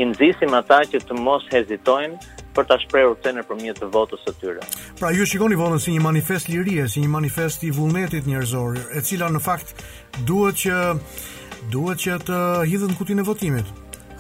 i 0.01 0.05
nxisim 0.09 0.53
ata 0.57 0.81
që 0.91 1.01
të 1.07 1.17
mos 1.19 1.47
hezitojnë 1.53 2.19
për 2.57 2.67
ta 2.71 2.77
shprehur 2.83 3.17
të 3.23 3.33
nëpërmjet 3.39 3.79
të 3.81 3.89
votës 3.95 4.25
së 4.27 4.33
tyre. 4.41 4.65
Pra 4.99 5.11
ju 5.15 5.27
shikoni 5.27 5.59
votën 5.59 5.81
si 5.83 5.95
një 5.95 6.03
manifest 6.03 6.51
lirie, 6.51 6.87
si 6.89 7.03
një 7.05 7.11
manifest 7.13 7.65
i 7.67 7.71
vullnetit 7.75 8.27
njerëzor, 8.31 8.81
e 8.97 9.03
cila 9.07 9.29
në 9.35 9.43
fakt 9.45 9.85
duhet 10.27 10.59
që 10.65 10.81
duhet 11.75 11.99
që 12.07 12.19
të 12.27 12.39
në 12.67 12.99
kutinë 12.99 13.23
e 13.25 13.29
votimit. 13.31 13.67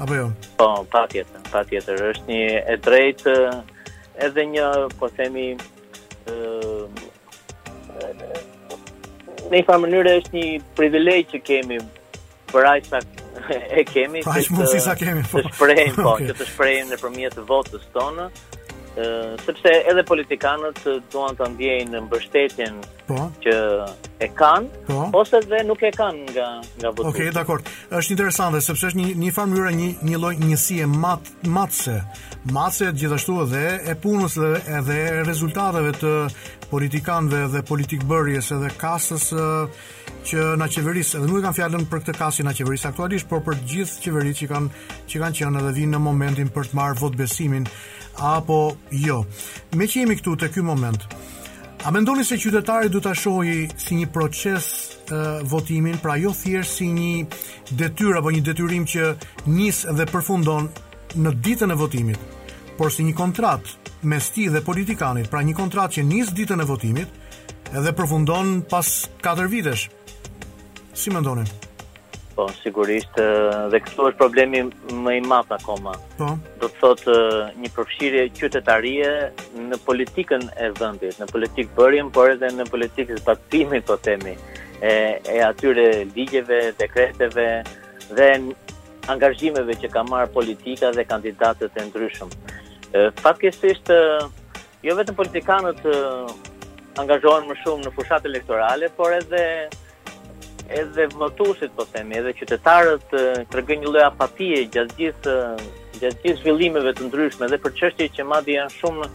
Apo 0.00 0.14
jo? 0.16 0.28
Po, 0.56 0.68
patjetër, 0.92 1.40
patjetër 1.52 2.02
është 2.10 2.26
një 2.28 2.44
e 2.72 2.76
drejtë 2.86 3.32
eh, 3.32 4.26
edhe 4.26 4.44
një, 4.54 4.66
po 4.98 5.10
themi, 5.18 5.48
ë 6.26 6.36
eh, 6.36 6.84
eh, 8.04 8.46
Në 9.50 9.56
një 9.64 9.66
farë 9.66 9.82
mënyrë 9.82 10.10
është 10.20 10.34
një 10.36 10.42
privilegj 10.78 11.22
që 11.32 11.38
kemi 11.48 11.78
për 12.52 12.66
aq 12.70 12.84
sa 12.86 13.00
e 13.54 13.84
kemi 13.84 14.22
pa, 14.26 14.36
që 14.38 14.54
të, 14.54 14.68
si 14.78 14.94
kemi, 15.04 15.24
po. 15.30 15.42
të 15.42 15.52
shprejnë, 15.54 15.94
po, 15.98 16.08
okay. 16.14 16.30
që 16.30 16.38
të 16.40 16.48
shprejnë 16.52 16.98
në 17.00 17.44
votës 17.48 17.88
tonë, 17.94 18.30
sepse 19.46 19.70
edhe 19.90 20.02
politikanët 20.06 20.80
duan 21.12 21.36
të 21.38 21.46
ndjejnë 21.54 21.92
në 21.96 22.00
mbështetjen 22.08 22.80
po, 23.08 23.26
që 23.44 23.54
e 24.20 24.28
kanë, 24.36 24.80
po, 24.90 24.96
ose 25.22 25.40
dhe 25.48 25.60
nuk 25.68 25.82
e 25.86 25.92
kanë 25.96 26.24
nga, 26.34 26.48
nga 26.82 26.94
votës. 26.94 27.10
Okej, 27.12 27.28
okay, 27.30 27.34
dakord, 27.36 27.70
është 28.00 28.16
interesant 28.16 28.56
dhe 28.58 28.62
sepse 28.66 28.90
është 28.92 29.00
një, 29.02 29.12
një 29.24 29.32
farë 29.36 29.54
mjëra 29.54 29.72
një, 29.80 29.90
një 30.10 30.22
loj 30.26 30.32
njësie 30.44 30.88
mat, 30.94 31.30
matëse, 31.58 31.98
matëse 32.56 32.92
gjithashtu 32.98 33.38
edhe 33.48 33.64
e 33.94 33.98
punës 34.04 34.36
dhe, 34.42 34.52
edhe 34.80 35.00
rezultateve 35.30 35.94
të, 36.02 36.14
politikanëve 36.70 37.48
dhe 37.58 37.62
politik 37.66 38.04
bërjes 38.06 38.52
edhe 38.54 38.70
kasës 38.78 39.26
që 40.30 40.44
na 40.60 40.68
qeverisë, 40.70 41.18
edhe 41.18 41.26
nuk 41.28 41.40
e 41.40 41.42
kanë 41.48 41.56
fjalën 41.58 41.86
për 41.90 42.02
këtë 42.04 42.14
kasë 42.20 42.46
na 42.46 42.52
qeverisë 42.54 42.90
aktualisht, 42.92 43.28
por 43.30 43.42
për 43.46 43.58
të 43.58 43.70
gjithë 43.72 44.04
qeveritë 44.04 44.40
që 44.42 44.48
kanë 44.52 44.84
që 45.10 45.22
kanë 45.24 45.38
qenë 45.40 45.62
edhe 45.64 45.72
vinë 45.80 45.94
në 45.96 46.00
momentin 46.04 46.52
për 46.54 46.70
të 46.70 46.78
marrë 46.78 46.98
votë 47.02 47.20
besimin 47.24 47.66
apo 48.32 48.60
jo. 49.02 49.18
Me 49.74 49.88
që 49.90 50.02
jemi 50.04 50.18
këtu 50.20 50.36
te 50.44 50.50
ky 50.54 50.62
moment, 50.62 51.06
a 51.86 51.90
mendoni 51.90 52.24
se 52.28 52.38
qytetari 52.38 52.90
duhet 52.92 53.08
ta 53.08 53.16
shohë 53.16 53.56
si 53.80 53.98
një 53.98 54.10
proces 54.14 54.70
votimin, 55.50 55.98
pra 55.98 56.14
jo 56.22 56.30
thjesht 56.38 56.76
si 56.78 56.90
një 56.94 57.76
detyrë 57.80 58.20
apo 58.22 58.30
një 58.30 58.44
detyrim 58.46 58.86
që 58.86 59.14
nis 59.50 59.82
dhe 59.90 60.06
përfundon 60.12 60.68
në 61.18 61.34
ditën 61.42 61.72
e 61.74 61.78
votimit, 61.78 62.20
por 62.78 62.92
si 62.94 63.02
një 63.10 63.16
kontratë 63.18 63.79
me 64.02 64.20
sti 64.20 64.48
dhe 64.50 64.60
politikanit 64.64 65.28
pra 65.30 65.42
një 65.44 65.54
kontrat 65.56 65.92
që 65.96 66.04
nis 66.08 66.30
ditën 66.36 66.60
e 66.60 66.66
votimit 66.68 67.72
edhe 67.76 67.92
përfundon 67.96 68.60
pas 68.70 68.86
4 69.22 69.48
vitesh 69.52 69.88
si 70.96 71.12
më 71.12 71.20
ndonim? 71.22 71.48
Po, 72.34 72.46
sigurisht 72.62 73.18
dhe 73.20 73.80
kështu 73.84 74.06
është 74.08 74.18
problemi 74.20 74.62
më 75.04 75.16
i 75.18 75.20
matë 75.28 75.58
akoma 75.58 75.92
po. 76.16 76.30
do 76.62 76.68
të 76.70 76.78
thotë 76.80 77.16
një 77.60 77.72
përfshirje 77.76 78.24
qytetarie 78.38 79.10
në 79.68 79.80
politikën 79.84 80.48
e 80.64 80.70
vendit, 80.80 81.18
në 81.20 81.28
politikë 81.34 81.76
përjen 81.76 82.08
por 82.14 82.32
edhe 82.34 82.50
në 82.56 82.66
politikës 82.72 83.20
zbatimit, 83.20 83.84
po 83.90 83.96
temi 84.00 84.32
e, 84.80 85.20
e 85.28 85.38
atyre 85.50 86.06
ligjeve, 86.16 86.70
dekreteve 86.80 87.46
dhe 88.16 88.30
angazhimeve 89.12 89.76
që 89.82 89.92
ka 89.92 90.02
marrë 90.08 90.32
politika 90.32 90.88
dhe 90.96 91.04
kandidatët 91.04 91.76
e 91.76 91.86
ndryshëm. 91.90 92.28
Fatkesisht, 92.92 93.88
jo 94.82 94.94
vetëm 94.98 95.14
politikanët 95.14 95.84
angazhojnë 96.98 97.50
më 97.50 97.56
shumë 97.62 97.84
në 97.86 97.92
fushat 97.96 98.24
elektorale, 98.26 98.88
por 98.96 99.14
edhe 99.14 99.42
edhe 100.80 101.06
votuesit 101.18 101.72
po 101.74 101.84
themi, 101.90 102.18
edhe 102.20 102.32
qytetarët 102.38 103.12
tregojnë 103.50 103.84
një 103.84 103.90
lloj 103.94 104.02
apatie 104.08 104.64
gjatë 104.74 104.96
gjithë 105.00 105.34
gjatë 106.00 106.22
gjithë 106.24 106.40
zhvillimeve 106.42 106.92
të 106.98 107.08
ndryshme 107.08 107.48
dhe 107.50 107.58
për 107.64 107.74
çështje 107.80 108.08
që 108.18 108.26
madje 108.32 108.54
janë 108.56 108.74
shumë 108.76 109.08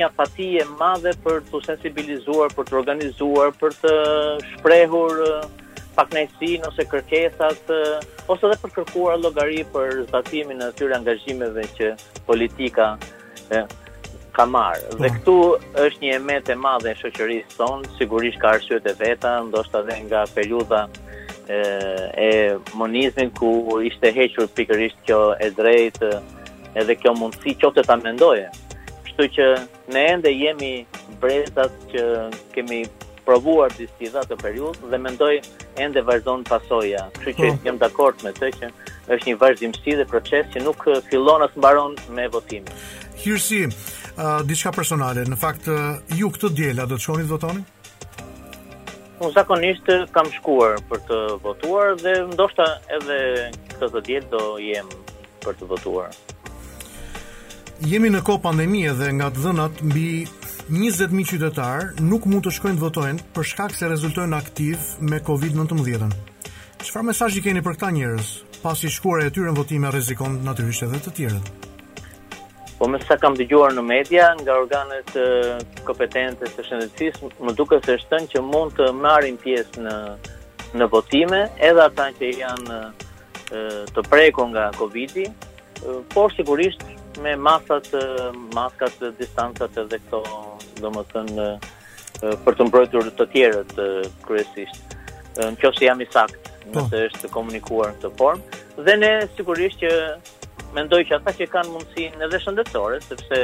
një 0.00 0.06
apati 0.06 0.48
e 0.60 0.64
madhe 0.80 1.12
për 1.26 1.40
të 1.50 1.60
sensibilizuar, 1.66 2.48
për 2.56 2.64
të 2.68 2.72
organizuar, 2.80 3.52
për 3.60 3.72
të 3.80 3.92
shprehur 4.48 5.12
paknajsi 5.94 6.50
ose 6.68 6.84
kërkesat 6.90 7.70
eh, 7.74 7.94
ose 8.30 8.48
edhe 8.48 8.58
për 8.62 8.74
kërkuar 8.78 9.20
llogari 9.22 9.62
për 9.74 10.02
zbatimin 10.08 10.62
e 10.64 10.68
atyre 10.72 10.96
angazhimeve 10.98 11.64
që 11.78 11.92
politika 12.28 12.90
e, 12.94 13.62
eh, 13.62 13.66
ka 14.34 14.46
marr. 14.50 14.80
Dhe 14.98 15.06
mm. 15.06 15.16
këtu 15.18 15.34
është 15.84 16.04
një 16.04 16.14
emet 16.18 16.48
e 16.50 16.56
madhe 16.58 16.90
e 16.90 16.98
shoqërisë 16.98 17.58
tonë 17.60 17.92
sigurisht 18.00 18.40
ka 18.42 18.56
arsyet 18.56 18.86
e 18.90 18.96
veta, 18.98 19.36
ndoshta 19.46 19.84
adhe 19.84 20.00
nga 20.08 20.24
periudha 20.34 20.80
e, 20.86 21.58
eh, 21.58 22.02
e 22.26 22.76
monizmit 22.78 23.30
ku 23.38 23.52
ishte 23.86 24.10
hequr 24.16 24.48
pikërisht 24.58 25.04
kjo 25.06 25.20
e 25.38 25.52
drejtë 25.54 26.10
edhe 26.82 26.96
kjo 26.98 27.14
mundësi 27.20 27.54
qoftë 27.62 27.86
ta 27.86 28.00
mendoje. 28.02 28.50
Kështu 29.06 29.30
që 29.36 29.46
ne 29.94 30.02
ende 30.16 30.30
jemi 30.34 30.72
brezat 31.22 31.74
që 31.92 32.04
kemi 32.56 32.82
provuar 33.24 33.72
të 33.76 34.10
dha 34.14 34.22
të 34.28 34.38
periudhë 34.42 34.90
dhe 34.92 35.00
mendoj 35.04 35.34
ende 35.82 36.02
vazhdon 36.06 36.44
pasoja. 36.48 37.06
Kështë 37.16 37.36
që 37.40 37.48
oh. 37.50 37.58
jam 37.68 37.78
dakord 37.80 38.24
me 38.24 38.32
të 38.36 38.50
që 38.58 38.70
është 39.14 39.28
një 39.30 39.36
vazhdimësi 39.42 39.96
dhe 39.98 40.06
proces 40.10 40.48
që 40.54 40.64
nuk 40.66 40.84
uh, 40.92 41.00
fillon 41.10 41.44
as 41.48 41.54
mbaron 41.58 41.96
me 42.16 42.26
votimin. 42.32 42.72
Hirsi, 43.24 43.64
uh, 44.16 44.40
diçka 44.48 44.72
personale, 44.72 45.24
në 45.28 45.38
fakt 45.40 45.68
uh, 45.72 45.96
ju 46.18 46.30
këtë 46.34 46.52
djela 46.58 46.86
do 46.90 46.98
të 46.98 47.04
shkoni 47.06 47.26
të 47.28 47.32
votoni? 47.34 47.64
Unë 49.24 49.32
zakonisht 49.38 49.90
uh, 49.94 50.04
kam 50.14 50.30
shkuar 50.40 50.78
për 50.90 51.04
të 51.08 51.20
votuar 51.44 51.94
dhe 52.02 52.16
ndoshta 52.32 52.68
edhe 52.98 53.18
këtë 53.74 53.90
të 53.96 54.04
djelë 54.10 54.30
do 54.36 54.42
jem 54.62 54.92
për 55.44 55.58
të 55.60 55.70
votuar. 55.74 56.14
Jemi 57.90 58.08
në 58.14 58.20
kohë 58.24 58.40
pandemie 58.44 58.90
dhe 58.96 59.08
nga 59.18 59.28
të 59.34 59.42
dhënat 59.44 59.80
mbi 59.84 60.08
20.000 60.72 61.28
qytetarë 61.28 62.00
nuk 62.06 62.24
mund 62.24 62.40
të 62.46 62.54
shkojnë 62.56 62.78
të 62.78 62.82
votojnë 62.86 63.24
për 63.36 63.44
shkak 63.50 63.72
se 63.76 63.88
rezultojnë 63.90 64.36
aktiv 64.38 64.80
me 65.04 65.18
COVID-19. 65.20 66.08
Çfarë 66.80 67.04
mesazhi 67.10 67.42
keni 67.44 67.60
për 67.62 67.76
këta 67.76 67.90
njerëz, 67.92 68.30
pasi 68.62 68.88
shkuar 68.92 69.26
e 69.26 69.32
tyre 69.34 69.50
në 69.52 69.58
votime 69.58 69.90
rrezikon 69.92 70.38
natyrisht 70.46 70.86
edhe 70.86 71.02
të 71.04 71.12
tjerët? 71.18 71.50
Po 72.80 72.88
me 72.88 72.98
sa 73.04 73.16
kam 73.20 73.36
dëgjuar 73.38 73.74
në 73.76 73.84
media 73.90 74.30
nga 74.40 74.56
organet 74.62 75.12
e, 75.20 75.26
kompetente 75.84 76.48
të 76.48 76.64
shëndetësisë, 76.70 77.28
më 77.44 77.54
duket 77.60 77.84
se 77.86 77.98
është 78.00 78.14
thënë 78.14 78.32
që 78.32 78.44
mund 78.48 78.74
të 78.80 78.88
marrin 79.04 79.36
pjesë 79.44 79.84
në 79.84 79.96
në 80.74 80.88
votime 80.90 81.42
edhe 81.62 81.84
ata 81.84 82.08
që 82.18 82.32
janë 82.40 82.80
e, 82.80 82.84
të 83.94 84.08
prekur 84.10 84.48
nga 84.50 84.70
Covidi, 84.74 85.28
por 86.10 86.32
sigurisht 86.34 86.80
me 87.18 87.30
masat, 87.36 87.88
maskat, 88.52 88.96
distancat 89.18 89.74
dhe 89.90 89.98
këto, 90.06 90.20
do 90.80 90.90
më 90.94 91.04
thënë, 91.12 91.46
për 92.44 92.56
të 92.56 92.66
mbrojtur 92.68 93.10
të 93.18 93.26
tjerët 93.34 93.74
kryesisht. 94.26 94.96
Në 95.38 95.56
kjo 95.60 95.72
se 95.74 95.86
jam 95.88 96.00
i 96.00 96.06
sakt, 96.10 96.50
po. 96.50 96.78
nëse 96.78 97.04
është 97.08 97.24
të 97.24 97.32
komunikuar 97.34 97.94
në 97.94 98.02
të 98.06 98.12
formë. 98.20 98.60
Dhe 98.86 98.96
ne 99.02 99.12
sigurisht 99.36 99.80
që 99.82 99.90
mendoj 100.74 101.02
që 101.08 101.18
ata 101.20 101.34
që 101.38 101.48
kanë 101.52 101.72
mundësinë 101.74 102.24
edhe 102.28 102.40
shëndetore 102.42 103.00
sepse 103.04 103.38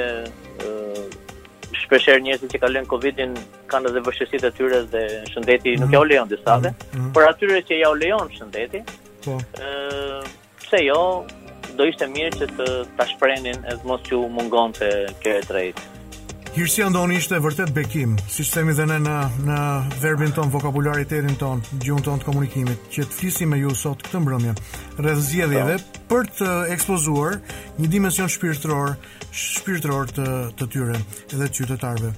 shpesher 0.60 1.82
shpeshherë 1.84 2.22
njerëzit 2.26 2.54
që 2.54 2.60
kanë 2.62 2.74
lënë 2.76 2.90
Covidin 2.90 3.36
kanë 3.70 3.90
edhe 3.92 4.02
vështirësitë 4.06 4.48
e 4.50 4.54
tyre 4.56 4.80
dhe 4.94 5.02
shëndeti 5.30 5.72
mm 5.72 5.74
-hmm. 5.74 5.80
nuk 5.80 5.86
mhm. 5.86 5.94
ja 5.94 6.00
u 6.00 6.04
lejon 6.08 6.28
disave 6.30 6.70
mm 6.70 6.98
-hmm. 6.98 7.12
Për 7.14 7.28
atyre 7.28 7.60
që 7.68 7.74
ja 7.78 7.90
u 7.90 7.94
lejon 7.94 8.28
shëndeti, 8.36 8.82
po. 9.24 9.38
ë 9.38 10.22
pse 10.66 10.82
jo, 10.84 11.24
do 11.78 11.84
ishte 11.88 12.06
mirë 12.10 12.32
që 12.40 12.48
të 12.56 12.66
ta 12.98 13.06
shprehnin 13.08 13.62
edhe 13.70 13.88
mos 13.88 14.04
ju 14.10 14.24
mungonte 14.32 14.88
kjo 15.22 15.36
e 15.40 15.46
drejtë. 15.46 15.86
Hirsi 16.50 16.82
Andoni 16.82 17.20
ishte 17.20 17.38
vërtet 17.38 17.70
bekim, 17.70 18.16
siç 18.26 18.48
themi 18.50 18.72
dhe 18.74 18.82
ne 18.90 18.96
në 19.04 19.14
në 19.46 19.58
verbin 20.02 20.32
ton, 20.34 20.50
vokabularitetin 20.50 21.36
ton, 21.38 21.60
gjuhën 21.84 22.02
ton 22.08 22.18
të 22.18 22.26
komunikimit, 22.26 22.88
që 22.90 23.04
të 23.06 23.18
flisim 23.20 23.52
me 23.54 23.60
ju 23.60 23.70
sot 23.78 24.02
këtë 24.02 24.22
mbrëmje 24.24 24.54
rreth 24.98 25.22
zgjedhjeve 25.28 25.76
për 26.10 26.26
të 26.40 26.50
ekspozuar 26.74 27.38
një 27.78 27.90
dimension 27.94 28.26
shpirtëror, 28.34 28.96
shpirtëror 29.30 30.10
të 30.18 30.26
të 30.58 30.70
tyre 30.74 30.98
edhe 31.30 31.44
të 31.46 31.52
qytetarëve. 31.60 32.10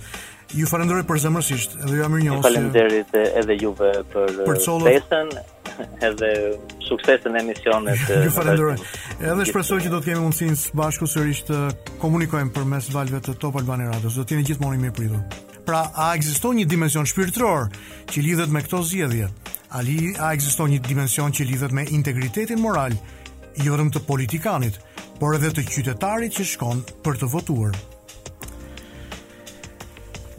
Ju 0.56 0.68
falenderoj 0.68 1.04
për 1.08 1.20
zemërsisht, 1.26 1.76
edhe 1.84 1.98
ju 2.00 2.06
amirënjohës. 2.08 2.40
Ju 2.40 2.48
falenderit 2.48 3.14
edhe 3.22 3.58
juve 3.60 3.92
për, 4.16 4.34
për 4.40 4.48
besën 4.48 4.80
uh, 4.80 5.42
edhe 6.08 6.58
suksesën 6.88 7.34
e 7.34 7.38
emisionit. 7.42 8.02
Ju 8.24 8.30
falenderoj. 8.34 8.76
Edhe 9.20 9.46
shpresoj 9.48 9.80
që 9.84 9.92
do 9.92 10.00
të 10.00 10.10
kemi 10.12 10.24
mundësinë 10.26 10.58
së 10.60 10.74
bashku 10.78 11.08
sërish 11.10 11.44
të 11.48 11.60
komunikojmë 12.02 12.52
përmes 12.56 12.90
valëve 12.94 13.22
të 13.28 13.36
Top 13.42 13.58
Albani 13.60 13.88
Do 14.02 14.10
të 14.12 14.34
jeni 14.36 14.46
gjithmonë 14.50 14.82
mirë 14.84 14.94
pritur. 14.96 15.22
Pra, 15.66 15.84
a 15.94 16.08
ekziston 16.18 16.56
një 16.58 16.66
dimension 16.66 17.06
shpirtëror 17.06 17.68
që 18.10 18.22
lidhet 18.24 18.50
me 18.50 18.62
këto 18.64 18.80
zgjedhje? 18.82 19.28
A 19.72 19.80
li 19.80 20.12
a 20.20 20.32
ekziston 20.34 20.70
një 20.74 20.80
dimension 20.86 21.30
që 21.32 21.46
lidhet 21.48 21.72
me 21.72 21.86
integritetin 21.90 22.58
moral 22.60 22.92
i 22.92 23.62
jo 23.66 23.72
vetëm 23.76 23.92
të 23.94 24.02
politikanit, 24.08 24.80
por 25.20 25.36
edhe 25.38 25.52
të 25.54 25.64
qytetarit 25.70 26.34
që 26.36 26.46
shkon 26.56 26.82
për 27.06 27.20
të 27.22 27.30
votuar? 27.32 27.76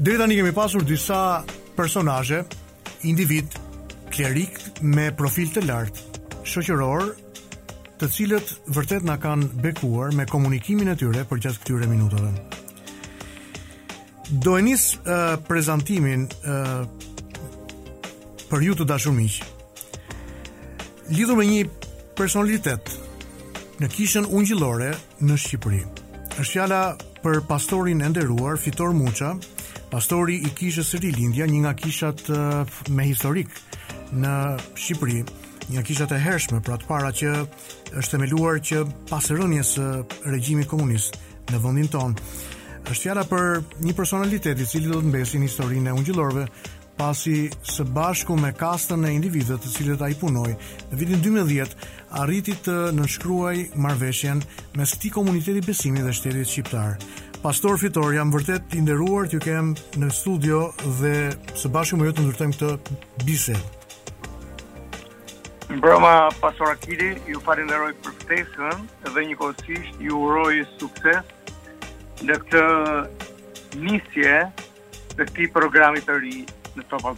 Dhe 0.03 0.17
tani 0.19 0.36
kemi 0.41 0.51
pasur 0.51 0.84
disa 0.84 1.17
personazhe, 1.77 2.43
individë 3.07 3.62
klerik 4.14 4.53
me 4.86 5.09
profil 5.18 5.49
të 5.53 5.64
lartë, 5.66 6.20
shoqëror, 6.47 7.07
të 8.01 8.09
cilët 8.14 8.51
vërtet 8.76 9.05
na 9.07 9.16
kanë 9.22 9.47
bekuar 9.64 10.14
me 10.18 10.28
komunikimin 10.30 10.91
e 10.93 10.97
tyre 10.99 11.24
për 11.30 11.41
gjatë 11.47 11.64
këtyre 11.64 11.88
minutave. 11.89 12.30
Do 14.43 14.53
e 14.57 14.61
nis 14.66 14.86
uh, 15.01 15.36
prezantimin 15.47 16.28
uh, 16.41 16.86
për 18.51 18.68
ju 18.68 18.76
të 18.80 18.88
dashur 18.91 19.16
miq. 19.18 19.39
Lidhur 21.11 21.38
me 21.41 21.47
një 21.49 21.64
personalitet 22.18 22.93
në 23.82 23.89
kishën 23.97 24.30
ungjillore 24.30 24.91
në 25.26 25.39
Shqipëri. 25.45 25.82
Është 26.39 26.51
fjala 26.53 26.82
për 27.24 27.41
pastorin 27.49 28.01
e 28.05 28.14
nderuar 28.14 28.57
Fitor 28.61 28.93
Muça, 28.95 29.34
pastori 29.91 30.38
i 30.47 30.53
kishës 30.57 30.93
Rilindja, 31.01 31.49
një 31.49 31.61
nga 31.66 31.76
kishat 31.78 32.24
uh, 32.30 32.64
me 32.93 33.09
historik 33.09 33.49
uh, 33.51 33.72
në 34.20 34.34
Shqipëri, 34.78 35.24
një 35.74 35.84
kishat 35.88 36.11
e 36.16 36.20
hershme 36.22 36.59
për 36.61 36.76
atë 36.78 36.89
para 36.89 37.09
që 37.16 37.32
është 37.97 38.11
themeluar 38.14 38.59
që 38.66 38.84
pas 39.09 39.30
rënjes 39.34 39.72
së 39.78 39.88
regjimit 40.30 40.70
komunist 40.70 41.18
në 41.51 41.61
vendin 41.64 41.89
ton. 41.93 42.16
Është 42.84 43.01
fjala 43.05 43.24
për 43.30 43.61
një 43.88 43.95
personalitet 43.95 44.59
i 44.59 44.68
cili 44.68 44.91
do 44.91 44.99
të 44.99 45.07
mbesi 45.11 45.39
në 45.39 45.47
historinë 45.47 45.89
e 45.89 45.95
ungjëllorëve 46.01 46.45
pasi 46.99 47.47
së 47.66 47.86
bashku 47.95 48.36
me 48.38 48.51
kastën 48.53 49.07
e 49.07 49.11
individëve 49.16 49.57
të 49.64 49.72
cilët 49.76 50.03
ai 50.05 50.14
punoi 50.20 50.51
në 50.91 50.99
vitin 50.99 51.24
2010 51.26 51.88
arriti 52.22 52.53
të 52.68 52.76
nëshkruaj 52.99 53.55
marrveshjen 53.82 54.43
me 54.78 54.86
këtë 54.91 55.14
komuniteti 55.16 55.64
besimi 55.66 56.03
dhe 56.05 56.14
shtetit 56.14 56.51
shqiptar. 56.51 56.97
Pastor 57.43 57.76
Fitor, 57.80 58.14
jam 58.16 58.30
vërtet 58.32 58.76
i 58.80 58.84
nderuar 58.86 59.26
t'ju 59.28 59.41
kem 59.43 59.74
në 59.99 60.11
studio 60.16 60.68
dhe 61.01 61.16
së 61.59 61.72
bashku 61.76 61.97
me 61.99 62.07
ju 62.11 62.16
të 62.18 62.24
ndërtojmë 62.24 62.55
këtë 62.59 63.24
bisedë. 63.28 63.80
Në 65.82 66.01
pasora 66.41 66.76
kiri, 66.78 67.07
ju 67.28 67.39
farin 67.41 67.65
dhe 67.67 67.78
rojë 67.82 67.95
për 68.03 68.13
ftesën 68.21 68.82
dhe 69.15 69.21
një 69.26 69.38
kohësisht 69.39 70.01
ju 70.05 70.19
rojë 70.30 70.67
sukses 70.78 72.21
në 72.28 72.38
këtë 72.43 73.82
misje 73.82 74.36
dhe 75.15 75.26
këti 75.32 75.47
programit 75.55 76.05
të 76.05 76.19
ri 76.21 76.36
në 76.78 76.86
Top 76.93 77.07
of 77.09 77.17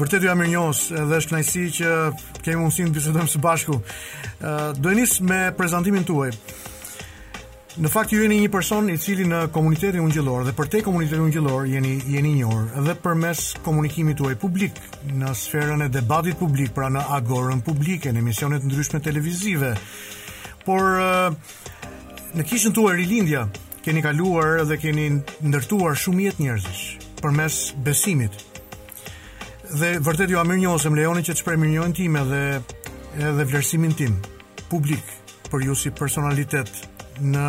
Vërtet 0.00 0.26
ju 0.26 0.30
amir 0.32 0.50
njës 0.50 0.82
edhe 1.04 1.20
është 1.22 1.44
që 1.78 1.94
kemi 2.42 2.58
mundësin 2.62 2.90
të 2.90 2.98
pisetëm 2.98 3.30
së 3.30 3.38
bashku. 3.46 3.78
Do 4.82 4.88
e 4.96 5.06
me 5.30 5.40
prezentimin 5.56 6.04
të 6.04 6.18
uaj. 6.18 6.32
Në 7.76 7.90
fakt 7.92 8.08
ju 8.14 8.22
jeni 8.22 8.38
një 8.40 8.48
person 8.48 8.86
i 8.88 8.94
cili 8.96 9.26
në 9.28 9.50
komunitetin 9.52 10.00
ungjëllor 10.00 10.46
dhe 10.46 10.52
për 10.56 10.68
te 10.72 10.78
komunitetin 10.86 11.26
ungjëllor 11.26 11.66
jeni 11.68 11.90
jeni 12.08 12.30
një 12.38 12.46
or 12.48 12.70
dhe 12.86 12.94
përmes 13.04 13.50
komunikimit 13.66 14.16
tuaj 14.16 14.38
publik 14.40 14.78
në 15.20 15.34
sferën 15.36 15.84
e 15.84 15.88
debatit 15.92 16.38
publik, 16.40 16.70
pra 16.72 16.88
në 16.88 17.02
agorën 17.18 17.60
publike 17.66 18.14
në 18.16 18.22
emisione 18.24 18.62
të 18.62 18.70
ndryshme 18.70 19.02
televizive. 19.04 19.74
Por 20.64 20.88
në 22.38 22.46
kishën 22.48 22.72
tuaj 22.72 22.96
rilindja 22.96 23.44
keni 23.84 24.00
kaluar 24.08 24.62
dhe 24.72 24.80
keni 24.80 25.06
ndërtuar 25.44 26.00
shumë 26.00 26.30
jetë 26.30 26.46
njerëzish 26.46 27.14
përmes 27.20 27.60
besimit. 27.84 28.40
Dhe 29.76 29.98
vërtet 30.00 30.32
ju 30.32 30.40
amirnjohem 30.40 30.96
Leoni 30.96 31.28
që 31.28 31.36
të 31.36 31.44
shpreh 31.44 31.60
mirënjohën 31.60 31.92
time 32.00 32.24
dhe 32.32 32.42
edhe 33.20 33.34
vlerësimin 33.44 33.92
tim 34.00 34.16
publik 34.72 35.16
për 35.52 35.68
ju 35.68 35.76
si 35.84 35.92
personalitet 35.92 36.86
në 37.22 37.48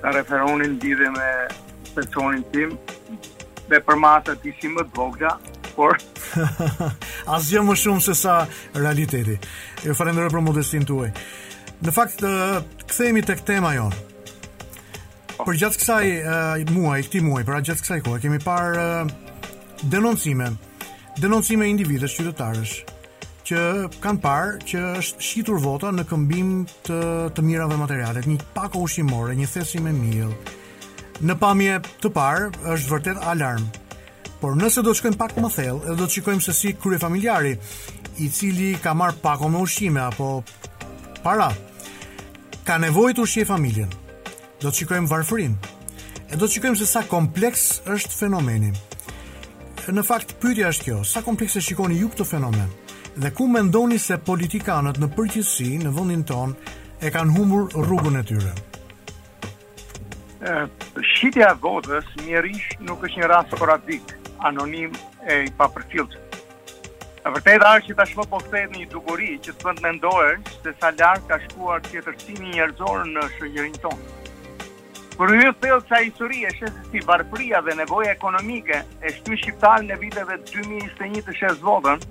ta 0.00 0.12
referonin 0.16 0.78
lidhje 0.82 1.10
me 1.14 1.28
personin 1.94 2.42
tim. 2.52 2.76
Me 3.70 3.78
përmasa 3.80 4.34
ti 4.42 4.52
si 4.60 4.68
më 4.68 4.82
vogla, 4.94 5.38
por 5.74 5.94
asgjë 7.36 7.62
më 7.64 7.76
shumë 7.80 8.04
se 8.04 8.14
sa 8.18 8.34
realiteti. 8.76 9.38
Ju 9.86 9.96
falenderoj 9.96 10.32
për 10.34 10.44
modestin 10.44 10.84
tuaj. 10.88 11.08
Në 11.84 11.92
fakt, 11.92 12.20
kthehemi 12.84 13.22
tek 13.24 13.40
tema 13.48 13.72
jonë. 13.74 14.10
Për 15.34 15.56
gjatë 15.62 15.80
kësaj 15.80 16.12
uh, 16.20 16.72
muaj, 16.76 17.02
këti 17.08 17.24
muaj, 17.26 17.42
për 17.48 17.64
gjatë 17.70 17.84
kësaj 17.84 18.02
kohë, 18.06 18.20
kemi 18.22 18.38
parë 18.44 18.84
uh, 18.84 19.16
denoncime. 19.82 20.50
Denoncime 21.20 21.68
individës 21.70 22.14
qytetarësh 22.18 22.74
që 23.44 23.60
kanë 24.00 24.22
parë 24.24 24.52
që 24.70 24.80
është 25.00 25.22
shitur 25.24 25.58
vota 25.60 25.90
në 25.92 26.06
këmbim 26.08 26.52
të 26.86 26.98
të 27.36 27.42
mirave 27.44 27.76
materiale, 27.76 28.22
një 28.26 28.38
pako 28.56 28.86
ushqimore, 28.86 29.34
një 29.36 29.48
thesi 29.52 29.80
me 29.84 29.92
miell. 29.92 30.32
Në 31.20 31.36
pamje 31.38 31.76
të 32.02 32.10
parë 32.10 32.48
është 32.74 32.92
vërtet 32.94 33.20
alarm. 33.22 33.66
Por 34.40 34.56
nëse 34.58 34.82
do 34.84 34.92
të 34.92 34.98
shkojmë 34.98 35.20
pak 35.20 35.36
më 35.40 35.50
thellë, 35.56 35.82
dhe 35.88 35.94
do 35.98 36.06
të 36.08 36.16
shikojmë 36.18 36.44
se 36.44 36.52
si 36.56 36.72
krye 36.80 36.98
familjari 37.00 37.54
i 38.24 38.30
cili 38.30 38.74
ka 38.82 38.92
marr 38.96 39.14
pako 39.22 39.48
me 39.52 39.60
ushqime 39.64 40.00
apo 40.04 40.42
para 41.24 41.50
ka 42.64 42.78
nevojë 42.80 43.14
të 43.16 43.24
ushqejë 43.24 43.48
familjen. 43.52 43.92
Do 44.62 44.70
të 44.72 44.78
shikojmë 44.82 45.08
varfërinë. 45.10 45.70
E 46.32 46.36
do 46.38 46.44
të 46.46 46.52
shikojmë 46.58 46.80
se 46.80 46.88
sa 46.88 47.04
kompleks 47.08 47.82
është 47.86 48.18
fenomeni 48.18 48.72
në 49.92 50.04
fakt 50.06 50.36
pyetja 50.40 50.70
është 50.72 50.86
kjo, 50.86 50.98
sa 51.04 51.20
komplekse 51.26 51.60
shikoni 51.64 51.98
ju 52.00 52.08
këtë 52.12 52.24
fenomen? 52.28 52.70
Dhe 53.20 53.30
ku 53.36 53.44
mendoni 53.50 53.98
se 54.00 54.16
politikanët 54.18 54.96
në 55.02 55.08
përgjithësi 55.14 55.80
në 55.82 55.92
vendin 55.96 56.22
ton 56.28 56.54
e 57.04 57.10
kanë 57.12 57.34
humbur 57.36 57.68
rrugën 57.84 58.16
e 58.20 58.24
tyre? 58.30 58.54
Shqitja 61.14 61.52
e 61.52 61.60
votës 61.62 62.08
mjerish 62.22 62.74
nuk 62.84 63.04
është 63.08 63.20
një 63.22 63.30
rast 63.32 63.52
sporadik, 63.56 64.16
anonim 64.48 64.92
e 65.28 65.42
i 65.46 65.52
papërfilt. 65.58 66.16
E 67.24 67.32
vërtet 67.32 67.64
arë 67.64 67.86
që 67.86 67.96
ta 67.96 68.04
shmë 68.08 68.26
po 68.28 68.40
këtë 68.42 68.66
një 68.74 68.90
duguri 68.92 69.34
që 69.44 69.54
të 69.56 69.64
të 69.64 69.84
mendojë 69.84 70.34
se 70.62 70.74
sa 70.80 70.90
lartë 70.98 71.30
ka 71.30 71.40
shkuar 71.46 71.80
tjetërsimi 71.88 72.52
njërzorë 72.56 73.08
në 73.14 73.28
shëgjërin 73.38 73.80
tonë. 73.86 74.20
Për 75.18 75.30
një 75.38 75.50
thell 75.62 75.78
që 75.86 75.94
a 75.94 75.98
i 76.02 76.08
suri 76.18 76.40
e 76.42 76.50
shesë 76.58 76.86
si 76.90 77.00
varpria 77.06 77.60
dhe 77.62 77.74
nevoja 77.78 78.14
ekonomike 78.16 78.80
e 78.98 79.12
shtu 79.20 79.36
shqiptal 79.42 79.84
në 79.86 79.98
viteve 80.00 80.38
2021 80.48 81.22
të 81.28 81.34
shesë 81.38 81.62
vodën 81.68 82.02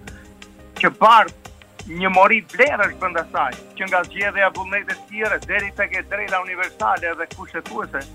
që 0.80 0.91
partë 1.01 1.97
një 1.99 2.12
mori 2.16 2.39
blerë 2.56 2.88
është 2.88 3.01
bëndasaj 3.04 3.49
që 3.80 3.89
nga 3.91 4.01
zgjede 4.08 4.39
e 4.39 4.45
abullnejt 4.47 4.93
e 4.95 4.99
tjere 5.10 5.41
deri 5.49 5.74
të 5.80 5.89
ke 5.95 6.06
drejla 6.14 6.39
universale 6.47 7.12
dhe 7.20 7.28
kushetuese 7.36 8.06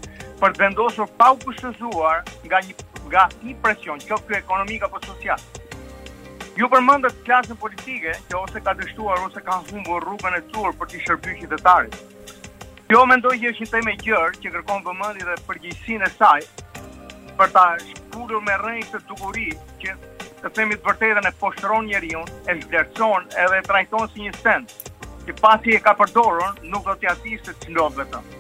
për 0.41 0.57
të 0.57 0.63
vendosur 0.65 1.13
pa 1.21 1.29
u 1.37 1.41
kushtëzuar 1.45 2.25
nga 2.49 2.63
një, 2.69 2.75
nga 3.13 3.29
një 3.45 3.59
presion 3.67 4.01
që 4.01 4.09
kjo 4.09 4.23
ekonomika 4.41 4.89
për 4.97 5.07
sosial 5.11 5.47
ju 6.59 6.69
përmëndët 6.77 7.21
klasën 7.29 7.61
politike 7.61 8.17
që 8.31 8.41
ose 8.41 8.65
ka 8.69 8.73
dështuar 8.81 9.21
ose 9.29 9.45
ka 9.49 9.61
humbur 9.69 10.01
rrugën 10.09 10.41
e 10.41 10.47
tur 10.57 10.73
për 10.81 10.95
të 10.95 11.05
shërbyshjit 11.05 11.53
e 11.53 11.63
tarit 11.69 12.05
Jo, 12.89 13.03
mendoj 13.05 13.35
që 13.37 13.51
është 13.53 13.61
një 13.61 13.69
temë 13.71 13.91
e 13.91 13.97
gjerë 14.01 14.37
që 14.43 14.51
kërkon 14.53 14.79
vëmendje 14.87 15.25
dhe 15.29 15.35
përgjegjësinë 15.47 16.07
e 16.07 16.13
saj 16.17 16.39
për 17.41 17.51
ta 17.57 17.65
shkurur 17.83 18.41
me 18.47 18.55
rrënjë 18.63 18.87
të 18.95 19.01
dukuri 19.11 19.49
që 19.83 19.97
të 20.39 20.51
themi 20.57 20.79
të 20.81 20.87
vërtetën 20.87 21.29
e 21.29 21.33
poshtron 21.43 21.85
njeriu, 21.91 22.23
e 22.49 22.55
vlerëson 22.63 23.27
edhe 23.43 23.59
e 23.59 23.67
trajton 23.67 24.09
si 24.15 24.25
një 24.25 24.33
send, 24.39 24.73
që 25.27 25.37
pasi 25.43 25.77
e 25.77 25.83
ka 25.85 25.93
përdorur, 26.01 26.57
nuk 26.73 26.89
do 26.89 26.97
të 27.03 27.13
dish 27.27 27.45
se 27.45 27.53
ç'ndodh 27.67 28.01
vetëm. 28.01 28.33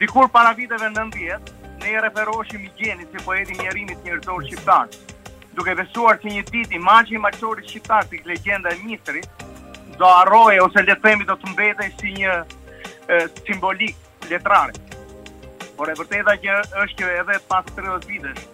Dikur 0.00 0.26
para 0.34 0.50
viteve 0.58 0.90
90, 0.98 1.54
ne 1.84 1.94
i 1.94 2.02
referoheshim 2.02 2.66
i 2.66 2.74
gjeni 2.80 3.06
si 3.12 3.22
po 3.24 3.38
edhi 3.38 3.60
njerimit 3.62 4.02
njërëzor 4.08 4.44
shqiptar, 4.48 4.90
duke 5.54 5.78
besuar 5.84 6.18
që 6.24 6.34
një 6.34 6.46
dit 6.50 6.74
i 6.74 6.82
magji 6.90 7.14
i 7.14 7.22
maqorit 7.28 7.70
shqiptar, 7.70 8.10
si 8.10 8.24
legenda 8.26 8.74
e 8.74 8.82
mitri, 8.82 9.22
do 10.00 10.10
arroje 10.24 10.58
ose 10.66 10.82
le 10.82 10.98
themi 11.06 11.24
do 11.30 11.38
të 11.38 11.54
mbetej 11.54 11.94
si 12.02 12.16
një 12.18 12.38
simbolik 13.46 13.94
letrare. 14.30 14.72
Por 15.76 15.90
e 15.90 15.94
vërteta 15.98 16.32
që 16.40 16.54
është 16.84 17.00
që 17.02 17.08
edhe 17.20 17.38
pas 17.50 17.64
30 17.76 18.06
vitesh, 18.08 18.46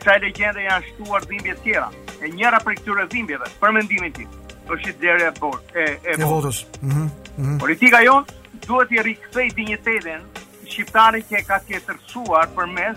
kësaj 0.00 0.16
legjende 0.24 0.62
janë 0.64 0.86
shtuar 0.88 1.26
dhimbje 1.28 1.56
tjera. 1.64 1.90
E 2.22 2.30
njëra 2.32 2.60
për 2.64 2.78
këtyre 2.78 3.04
dhimbjeve, 3.12 3.48
për 3.60 3.72
mendimin 3.76 4.14
tim, 4.16 4.30
është 4.72 4.88
i 4.92 4.96
dherë 5.02 5.26
e 5.28 5.32
botës. 5.40 5.74
E, 5.74 5.84
e, 6.04 6.12
e 6.12 6.16
mm 6.16 7.10
-hmm. 7.36 7.58
Politika 7.60 8.00
jonë 8.00 8.26
duhet 8.66 8.92
i 8.96 9.00
rikëthej 9.08 9.52
dinjitetin 9.58 10.22
shqiptare 10.70 11.20
që 11.30 11.44
ka 11.46 11.58
kjetërsuar 11.66 12.46
për 12.56 12.66
mes 12.72 12.96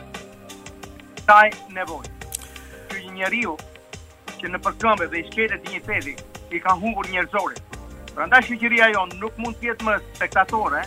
taj 1.27 1.49
nevojë. 1.77 2.09
Që 2.89 2.97
një 3.03 3.11
njeriu 3.19 3.57
që 4.37 4.45
në 4.51 4.57
përkëmbe 4.65 5.05
dhe 5.09 5.17
i 5.19 5.27
shkete 5.31 5.57
dignitetin, 5.63 6.17
i 6.55 6.59
ka 6.59 6.71
hungur 6.73 7.05
njerëzore, 7.09 7.55
Prandaj 8.15 8.45
shoqëria 8.47 8.87
jon 8.95 9.11
nuk 9.19 9.35
mund 9.41 9.57
të 9.59 9.67
jetë 9.73 9.83
më 9.89 9.93
spektatore, 10.15 10.81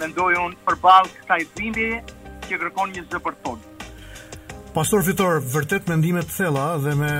mendoj 0.00 0.28
unë 0.46 0.56
përballë 0.64 1.10
kësaj 1.12 1.40
dhimbje 1.58 1.90
që 2.48 2.54
kërkon 2.62 2.88
një 2.94 3.02
zë 3.04 3.10
zëpërton. 3.14 3.58
Pastor 4.74 5.00
Fitor, 5.06 5.34
vërtet 5.52 5.84
mendime 5.86 6.22
të 6.24 6.32
thella 6.38 6.64
dhe 6.82 6.92
me 6.98 7.10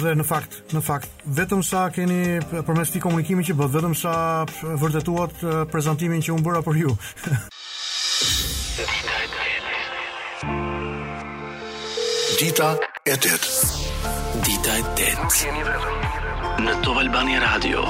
dhe 0.00 0.10
në 0.18 0.24
fakt, 0.26 0.52
në 0.74 0.80
fakt 0.82 1.08
vetëm 1.36 1.60
sa 1.62 1.84
keni 1.94 2.16
përmes 2.48 2.88
këtij 2.90 3.00
komunikimi 3.04 3.42
që 3.46 3.52
bë, 3.60 3.66
vetëm 3.76 3.94
sa 4.00 4.12
vërtetuat 4.82 5.34
prezantimin 5.70 6.20
që 6.26 6.30
unë 6.38 6.46
bëra 6.48 6.60
për 6.64 6.74
ju. 6.80 6.90
Dita 12.40 12.72
e 13.06 13.14
tet. 13.26 13.42
Dita 14.48 14.72
e 14.80 14.82
tet. 14.98 15.26
Në 16.64 16.72
Top 16.84 16.96
Albania 17.04 17.38
Radio. 17.46 17.80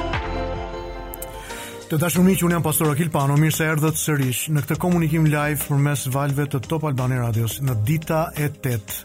Të 1.94 1.98
dashur 2.02 2.24
miq, 2.26 2.40
unë 2.42 2.56
jam 2.56 2.62
Pastor 2.64 2.88
Akil 2.90 3.10
Pano, 3.14 3.36
mirë 3.38 3.54
se 3.54 3.66
erdhët 3.70 3.98
sërish 4.00 4.38
në 4.50 4.64
këtë 4.64 4.76
komunikim 4.82 5.28
live 5.30 5.60
përmes 5.68 6.08
valve 6.10 6.48
të 6.50 6.58
Top 6.64 6.88
Albani 6.90 7.20
Radios 7.20 7.60
në 7.62 7.76
dita 7.86 8.22
e 8.34 8.48
8. 8.50 8.96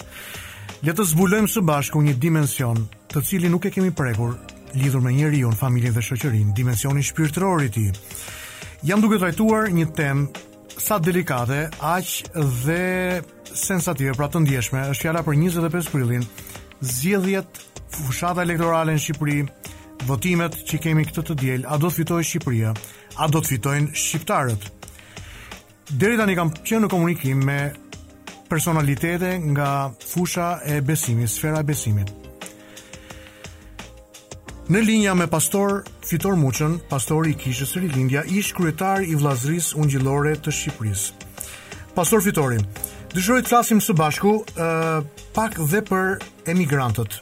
Le 0.88 0.96
të 0.98 1.06
zbulojmë 1.12 1.52
së 1.54 1.62
bashku 1.70 2.02
një 2.02 2.16
dimension, 2.24 2.80
të 3.14 3.22
cilin 3.28 3.54
nuk 3.54 3.68
e 3.70 3.74
kemi 3.76 3.92
prekur, 3.94 4.34
lidhur 4.74 5.04
me 5.06 5.14
njeriu, 5.14 5.52
familjen 5.62 5.94
dhe 6.00 6.08
shoqërinë, 6.08 6.56
dimensionin 6.58 7.06
shpirtëror 7.12 7.68
i 7.68 7.72
tij. 7.78 7.92
Jam 8.90 9.06
duke 9.06 9.22
trajtuar 9.22 9.70
një 9.70 9.86
temë 10.02 10.82
sa 10.82 10.98
delikate, 10.98 11.68
aq 11.94 12.36
dhe 12.64 13.22
sensitive, 13.54 14.18
pra 14.18 14.32
të 14.34 14.48
ndjeshme, 14.48 14.88
është 14.96 15.06
fjala 15.12 15.22
për 15.30 15.38
25 15.46 15.94
prillin, 15.94 16.26
zgjedhjet, 16.82 17.68
fushata 18.00 18.50
elektorale 18.50 18.98
në 18.98 19.06
Shqipëri, 19.06 19.40
votimet 20.08 20.56
që 20.68 20.80
kemi 20.84 21.04
këtë 21.10 21.24
të 21.30 21.36
djel, 21.39 21.64
a 21.68 21.78
do 21.80 21.89
të 21.89 21.97
fitojë 22.00 22.28
Shqipëria, 22.30 22.72
a 23.20 23.28
do 23.28 23.41
të 23.41 23.50
fitojnë 23.54 23.95
Shqiptarët. 24.00 24.70
Deri 25.89 26.18
tani 26.20 26.36
kam 26.38 26.52
qenë 26.54 26.84
në 26.86 26.89
komunikim 26.91 27.43
me 27.45 27.60
personalitete 28.50 29.34
nga 29.52 29.89
fusha 30.08 30.60
e 30.66 30.80
besimit, 30.86 31.30
sfera 31.34 31.62
e 31.64 31.68
besimit. 31.68 32.14
Në 34.70 34.84
linja 34.86 35.16
me 35.18 35.26
pastor 35.26 35.80
Fitor 36.06 36.36
Muçën, 36.38 36.76
pastor 36.91 37.26
i 37.26 37.34
kishës 37.34 37.72
së 37.74 37.82
Rilindja, 37.88 38.22
ish 38.30 38.52
kryetar 38.54 39.02
i 39.02 39.16
vllazërisë 39.18 39.80
ungjillore 39.82 40.36
të 40.45 40.54
Shqipërisë. 40.54 41.32
Pastor 41.95 42.22
Fitorin, 42.24 42.62
dëshiroj 43.16 43.41
të 43.43 43.50
flasim 43.50 43.82
së 43.82 43.95
bashku 43.97 44.36
uh, 44.38 45.02
pak 45.34 45.58
dhe 45.58 45.82
për 45.89 46.16
emigrantët. 46.54 47.18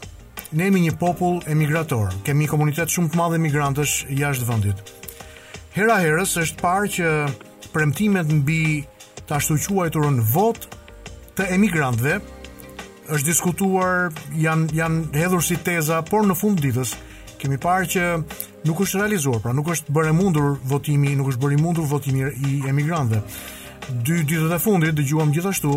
Ne 0.52 0.64
jemi 0.70 0.80
një 0.86 0.94
popull 0.96 1.42
emigrator. 1.50 2.08
Kemi 2.24 2.46
një 2.46 2.52
komunitet 2.54 2.88
shumë 2.92 3.10
të 3.12 3.18
madh 3.20 3.34
emigrantësh 3.36 3.96
jashtë 4.16 4.46
vendit. 4.48 4.92
Hera 5.74 5.98
herës 6.00 6.32
është 6.40 6.56
parë 6.62 6.88
që 6.94 7.10
premtimet 7.74 8.30
mbi 8.32 8.62
të 9.28 9.36
ashtu 9.36 9.58
quajturën 9.66 10.22
vot 10.32 10.62
të 11.36 11.50
emigrantëve 11.58 12.14
është 13.12 13.28
diskutuar, 13.28 14.08
janë 14.40 14.72
janë 14.78 15.20
hedhur 15.20 15.44
si 15.44 15.56
teza, 15.68 16.00
por 16.08 16.24
në 16.24 16.36
fund 16.40 16.60
ditës 16.64 16.94
kemi 17.40 17.60
parë 17.60 17.90
që 17.92 18.08
nuk 18.66 18.80
është 18.86 19.02
realizuar, 19.04 19.42
pra 19.44 19.52
nuk 19.56 19.68
është 19.76 19.92
bërë 19.96 20.16
mundur 20.16 20.56
votimi, 20.68 21.12
nuk 21.20 21.30
është 21.34 21.44
bërë 21.44 21.60
mundur 21.60 21.84
votimi 21.92 22.24
i 22.24 22.62
emigrantëve. 22.72 23.20
Dy 24.00 24.24
ditët 24.28 24.52
e 24.52 24.58
fundit 24.60 24.96
dëgjuam 24.96 25.30
gjithashtu 25.32 25.76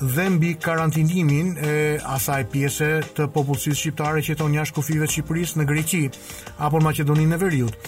dhe 0.00 0.28
mbi 0.30 0.54
karantinimin 0.54 1.56
e 1.62 1.76
asaj 2.16 2.44
pjese 2.52 2.88
të 3.16 3.28
popullsisë 3.32 3.78
shqiptare 3.80 4.20
që 4.22 4.34
jeton 4.34 4.52
jashtë 4.56 4.76
kufive 4.76 5.06
të 5.08 5.12
Shqipërisë 5.14 5.60
në 5.60 5.66
Greqi 5.70 6.00
apo 6.58 6.80
në 6.80 6.84
Maqedoninë 6.88 7.34
e 7.34 7.40
Veriut, 7.40 7.78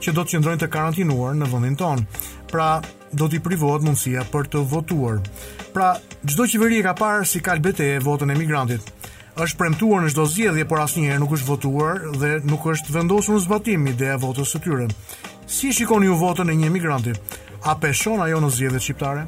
që 0.00 0.14
do 0.14 0.22
të 0.24 0.34
qëndrojnë 0.36 0.62
të 0.62 0.68
karantinuar 0.72 1.34
në 1.38 1.48
vendin 1.52 1.76
tonë. 1.82 2.04
Pra, 2.50 2.68
do 3.12 3.26
t'i 3.30 3.40
privohet 3.42 3.82
mundësia 3.86 4.22
për 4.30 4.46
të 4.54 4.62
votuar. 4.70 5.18
Pra, 5.74 5.92
çdo 6.26 6.46
qeveri 6.50 6.80
e 6.80 6.86
ka 6.86 6.94
parë 6.98 7.26
si 7.26 7.42
kalbete 7.42 7.92
votën 8.04 8.30
e 8.34 8.38
migrantit 8.38 8.86
është 9.40 9.56
premtuar 9.56 10.02
në 10.04 10.10
çdo 10.10 10.24
zgjedhje, 10.26 10.64
por 10.68 10.80
asnjëherë 10.82 11.20
nuk 11.22 11.30
është 11.32 11.46
votuar 11.48 12.00
dhe 12.20 12.30
nuk 12.44 12.66
është 12.72 12.92
vendosur 12.92 13.38
në 13.38 13.44
zbatim 13.46 13.86
ideja 13.88 14.16
e 14.18 14.18
votës 14.22 14.52
së 14.52 14.58
tyre. 14.60 14.86
Si 15.48 15.70
shikoni 15.72 16.10
ju 16.10 16.16
votën 16.20 16.50
e 16.52 16.56
një 16.60 16.66
emigranti? 16.68 17.14
A 17.70 17.74
peshon 17.80 18.20
ajo 18.20 18.40
në 18.42 18.50
zgjedhjet 18.56 18.84
shqiptare? 18.84 19.22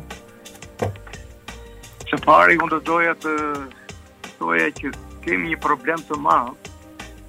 Së 2.13 2.19
pari, 2.29 2.59
unë 2.61 2.69
të 2.69 2.79
doja 2.87 3.13
të 3.25 3.31
doja 4.39 4.65
që 4.79 4.89
kemi 5.25 5.49
një 5.55 5.61
problem 5.67 6.01
të 6.11 6.19
madhë 6.21 6.73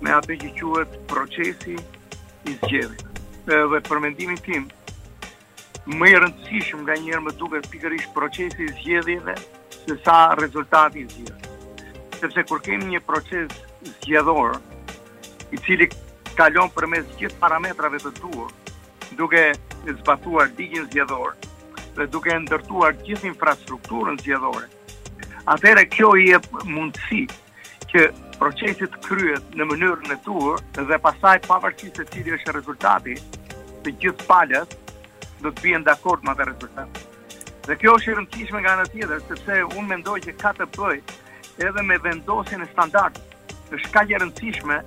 me 0.04 0.12
atë 0.16 0.36
që 0.42 0.50
quhet 0.58 0.98
procesi 1.12 1.76
i 1.80 2.56
zgjedhjes. 2.58 3.06
Dhe 3.46 3.80
për 3.88 4.02
mendimin 4.04 4.42
tim, 4.44 4.66
më 5.88 6.10
i 6.12 6.18
rëndësishëm 6.26 6.82
nga 6.84 6.98
njërë 7.06 7.24
më 7.30 7.36
duket 7.40 7.70
pikërisht 7.76 8.12
procesi 8.18 8.66
i 8.68 8.74
zgjedhjeve 8.74 9.38
se 9.78 9.98
sa 10.04 10.18
rezultati 10.42 11.06
i 11.06 11.08
zgjedhjes. 11.14 11.48
Sepse 12.20 12.44
kur 12.52 12.60
kemi 12.68 12.92
një 12.92 13.06
proces 13.08 13.56
zgjedhor 13.94 14.60
i 15.56 15.62
cili 15.64 15.88
kalon 16.36 16.68
përmes 16.76 17.08
gjithë 17.24 17.40
parametrave 17.46 18.04
të 18.04 18.14
duhur, 18.20 18.52
duke 19.16 19.48
zbatuar 20.04 20.52
ligjin 20.60 20.92
zgjedhor, 20.92 21.38
dhe 21.98 22.06
duke 22.12 22.34
ndërtuar 22.46 22.96
gjithë 23.06 23.28
infrastrukturën 23.32 24.18
zgjedhore. 24.22 24.68
Atëherë 25.54 25.84
kjo 25.94 26.14
i 26.22 26.30
jep 26.32 26.46
mundësi 26.72 27.26
që 27.91 28.08
procesi 28.39 28.88
të 28.89 29.02
kryhet 29.06 29.58
në 29.60 29.68
mënyrën 29.70 30.16
e 30.16 30.20
tuaj 30.26 30.60
dhe 30.89 30.98
pastaj 31.04 31.36
pavarësisht 31.48 32.00
se 32.02 32.08
cili 32.14 32.34
është 32.38 32.56
rezultati, 32.58 33.18
të 33.84 33.94
gjithë 34.02 34.28
palët 34.30 34.74
do 35.44 35.52
të 35.52 35.66
bien 35.68 35.86
dakord 35.86 36.24
me 36.26 36.34
atë 36.34 36.50
rezultat. 36.50 37.02
Dhe 37.68 37.78
kjo 37.80 37.94
është 38.00 38.12
e 38.12 38.16
rëndësishme 38.22 38.64
nga 38.64 38.74
ana 38.78 38.88
tjetër, 38.89 39.22
sepse 39.30 39.60
unë 39.70 39.88
mendoj 39.94 40.18
që 40.26 40.34
ka 40.41 40.52
të 40.58 40.70
bëjë 40.74 41.68
edhe 41.68 41.86
me 41.86 42.00
vendosjen 42.02 42.64
e 42.66 42.72
standardit. 42.74 43.24
Është 43.78 43.94
kaq 43.94 44.10
e 44.16 44.20
rëndësishme 44.24 44.80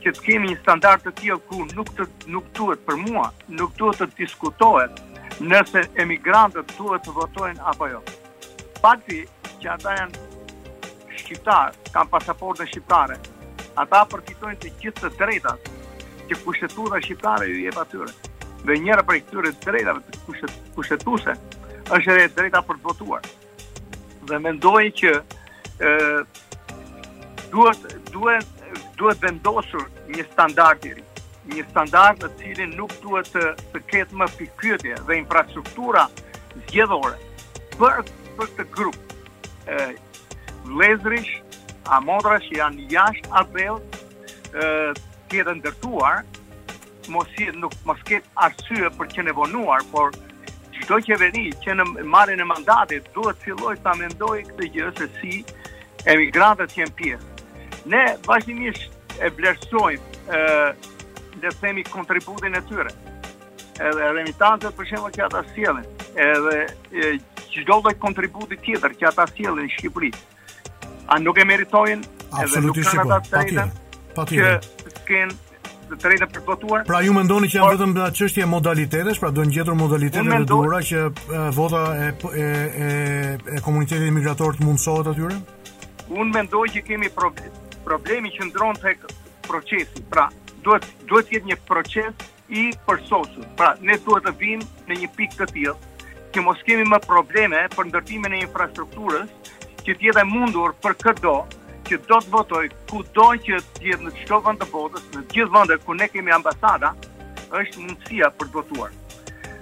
që 0.00 0.12
të 0.16 0.26
kemi 0.26 0.50
një 0.50 0.58
standard 0.62 1.04
të 1.06 1.12
tillë 1.20 1.38
ku 1.50 1.62
nuk 1.76 1.92
të 1.96 2.08
nuk 2.34 2.50
duhet 2.56 2.82
për 2.88 2.98
mua, 3.06 3.28
nuk 3.60 3.72
duhet 3.78 4.00
të 4.00 4.08
diskutohet, 4.18 5.00
nëse 5.44 5.86
emigrantët 6.00 6.74
duhet 6.76 7.04
të 7.06 7.14
votojnë 7.16 7.62
apo 7.72 7.88
jo. 7.88 8.00
Pakti 8.80 9.22
që 9.60 9.72
ata 9.74 9.94
janë 9.96 10.28
shqiptarë, 11.20 11.90
kanë 11.94 12.12
pasaportën 12.12 12.68
shqiptare, 12.70 13.16
ata 13.80 14.02
përfitojnë 14.12 14.58
të 14.62 14.72
gjithë 14.82 15.08
të 15.10 15.12
drejtat 15.20 15.70
që 16.30 16.40
kushtetuar 16.44 17.04
shqiptare 17.04 17.48
ju 17.50 17.62
jep 17.66 17.80
atyre. 17.84 18.12
Dhe 18.66 18.76
njëra 18.76 19.04
prej 19.08 19.20
këtyre 19.28 19.54
të 19.56 19.70
drejtave 19.72 20.00
të 20.04 20.46
kushtetuese 20.76 21.34
është 21.96 22.16
e 22.24 22.28
drejta 22.36 22.60
për 22.68 22.78
të 22.80 22.90
votuar. 22.90 23.30
Dhe 24.28 24.40
mendoj 24.44 24.84
që 25.02 25.12
ë 25.80 26.00
duhet 27.54 27.88
duhet 28.12 28.56
duhet 29.00 29.22
vendosur 29.24 29.86
një 30.12 30.26
standard 30.28 30.84
i 30.84 30.92
ri 30.98 31.04
një 31.54 31.64
standard 31.70 32.20
të 32.22 32.28
cilin 32.40 32.74
nuk 32.78 32.92
duhet 33.02 33.30
të, 33.34 33.42
të 33.74 33.82
ketë 33.90 34.18
më 34.22 34.28
pikëtje 34.38 34.98
dhe 35.08 35.16
infrastruktura 35.20 36.06
zgjedhore 36.54 37.16
për 37.80 38.02
për 38.38 38.52
të 38.58 38.66
grup. 38.74 38.98
E, 39.68 39.76
Lezrish, 40.80 41.32
a 41.88 41.98
modrash 42.04 42.48
janë 42.54 42.86
jashtë 42.92 43.32
apel 43.40 43.80
ë 44.54 44.92
që 45.30 45.54
ndërtuar, 45.60 46.22
mos 47.12 47.30
i 47.42 47.48
nuk 47.56 47.74
mos 47.88 48.00
ketë 48.06 48.30
arsye 48.46 48.90
për 48.98 49.08
të 49.14 49.24
nevojuar, 49.28 49.84
por 49.92 50.14
çdo 50.76 51.00
qeveri 51.06 51.48
që 51.64 51.74
në 51.78 51.88
marrjen 52.10 52.40
e 52.40 52.46
mandatit 52.48 53.08
duhet 53.16 53.38
të 53.40 53.48
filloj 53.50 53.74
ta 53.84 53.94
mendoj 53.98 54.38
këtë 54.48 54.68
gjë 54.76 54.92
se 55.00 55.08
si 55.18 55.34
emigrantët 56.08 56.76
janë 56.78 56.94
pjesë. 56.96 57.26
Ne 57.90 58.04
vazhdimisht 58.28 59.22
e 59.24 59.28
vlerësojmë 59.36 60.08
le 61.40 61.50
themi 61.60 61.82
kontributin 61.82 62.52
e 62.54 62.62
tyre. 62.68 62.90
Edhe 63.88 64.12
remitantët 64.16 64.76
për 64.76 64.88
shembull 64.90 65.12
që 65.14 65.24
ata 65.26 65.40
sjellin, 65.54 65.86
edhe 66.24 67.20
çdo 67.54 67.78
lloj 67.80 67.94
kontributi 68.04 68.58
tjetër 68.66 68.94
që 69.00 69.08
ata 69.12 69.24
sjellin 69.34 69.64
në 69.64 69.72
Shqipëri. 69.76 70.10
A 71.10 71.16
nuk 71.18 71.38
e 71.40 71.46
meritojnë 71.48 72.34
edhe 72.44 72.62
nuk 72.66 72.82
kanë 72.84 73.16
ata 73.16 73.22
të 73.28 73.30
drejtën? 73.36 73.70
Që 74.32 74.98
kanë 75.08 75.38
të 75.90 75.98
drejtën 76.04 76.34
për 76.36 76.44
votuar. 76.50 76.84
Pra 76.90 77.00
ju 77.06 77.14
mendoni 77.16 77.48
që 77.50 77.58
janë 77.58 77.70
por, 77.70 77.78
vetëm 77.78 77.96
çështje 78.20 78.50
modalitetesh, 78.52 79.22
pra 79.22 79.32
do 79.34 79.46
të 79.48 79.56
gjetur 79.56 79.78
modalitete 79.80 80.36
të 80.36 80.42
duhura 80.52 80.82
që 80.90 81.06
e, 81.08 81.40
vota 81.56 81.82
e 81.96 82.10
e 82.28 82.50
e, 82.50 82.90
e 83.56 83.64
komunitetit 83.64 84.12
migrator 84.14 84.60
të 84.60 84.68
mundsohet 84.68 85.08
atyre? 85.14 85.40
Unë 86.10 86.30
mendoj 86.36 86.66
që 86.76 86.84
kemi 86.90 87.10
problemi, 87.14 87.64
problemi 87.86 88.32
që 88.36 88.46
ndron 88.50 88.78
tek 88.82 89.04
procesi. 89.46 90.02
Pra, 90.10 90.26
duhet 90.64 90.84
duhet 91.10 91.28
të 91.30 91.36
jetë 91.38 91.50
një 91.50 91.58
proces 91.68 92.26
i 92.48 92.64
përsosur. 92.86 93.46
Pra, 93.58 93.74
ne 93.80 93.96
duhet 94.06 94.26
të 94.28 94.32
vim 94.40 94.64
në 94.88 95.00
një 95.02 95.10
pikë 95.18 95.40
të 95.40 95.48
tillë 95.54 95.78
që 96.34 96.44
mos 96.46 96.60
kemi 96.66 96.84
më 96.86 97.00
probleme 97.08 97.64
për 97.72 97.88
ndërtimin 97.90 98.36
e 98.38 98.42
infrastrukturës, 98.44 99.30
që 99.82 99.94
të 99.98 100.06
jetë 100.08 100.24
mundur 100.30 100.76
për 100.84 100.94
çdo 101.02 101.34
që 101.88 101.98
do 102.06 102.16
të 102.22 102.32
votoj 102.34 102.64
kudo 102.90 103.28
që 103.46 103.60
të 103.74 103.88
jetë 103.88 104.06
në 104.08 104.14
çdo 104.22 104.40
vend 104.46 104.60
të 104.62 104.70
botës, 104.70 105.06
në 105.14 105.22
të 105.26 105.36
gjithë 105.36 105.54
vendet 105.56 105.86
ku 105.88 105.96
ne 105.98 106.08
kemi 106.12 106.34
ambasada, 106.34 106.92
është 107.50 107.82
mundësia 107.86 108.28
për 108.38 108.50
të 108.52 108.58
votuar. 108.60 108.92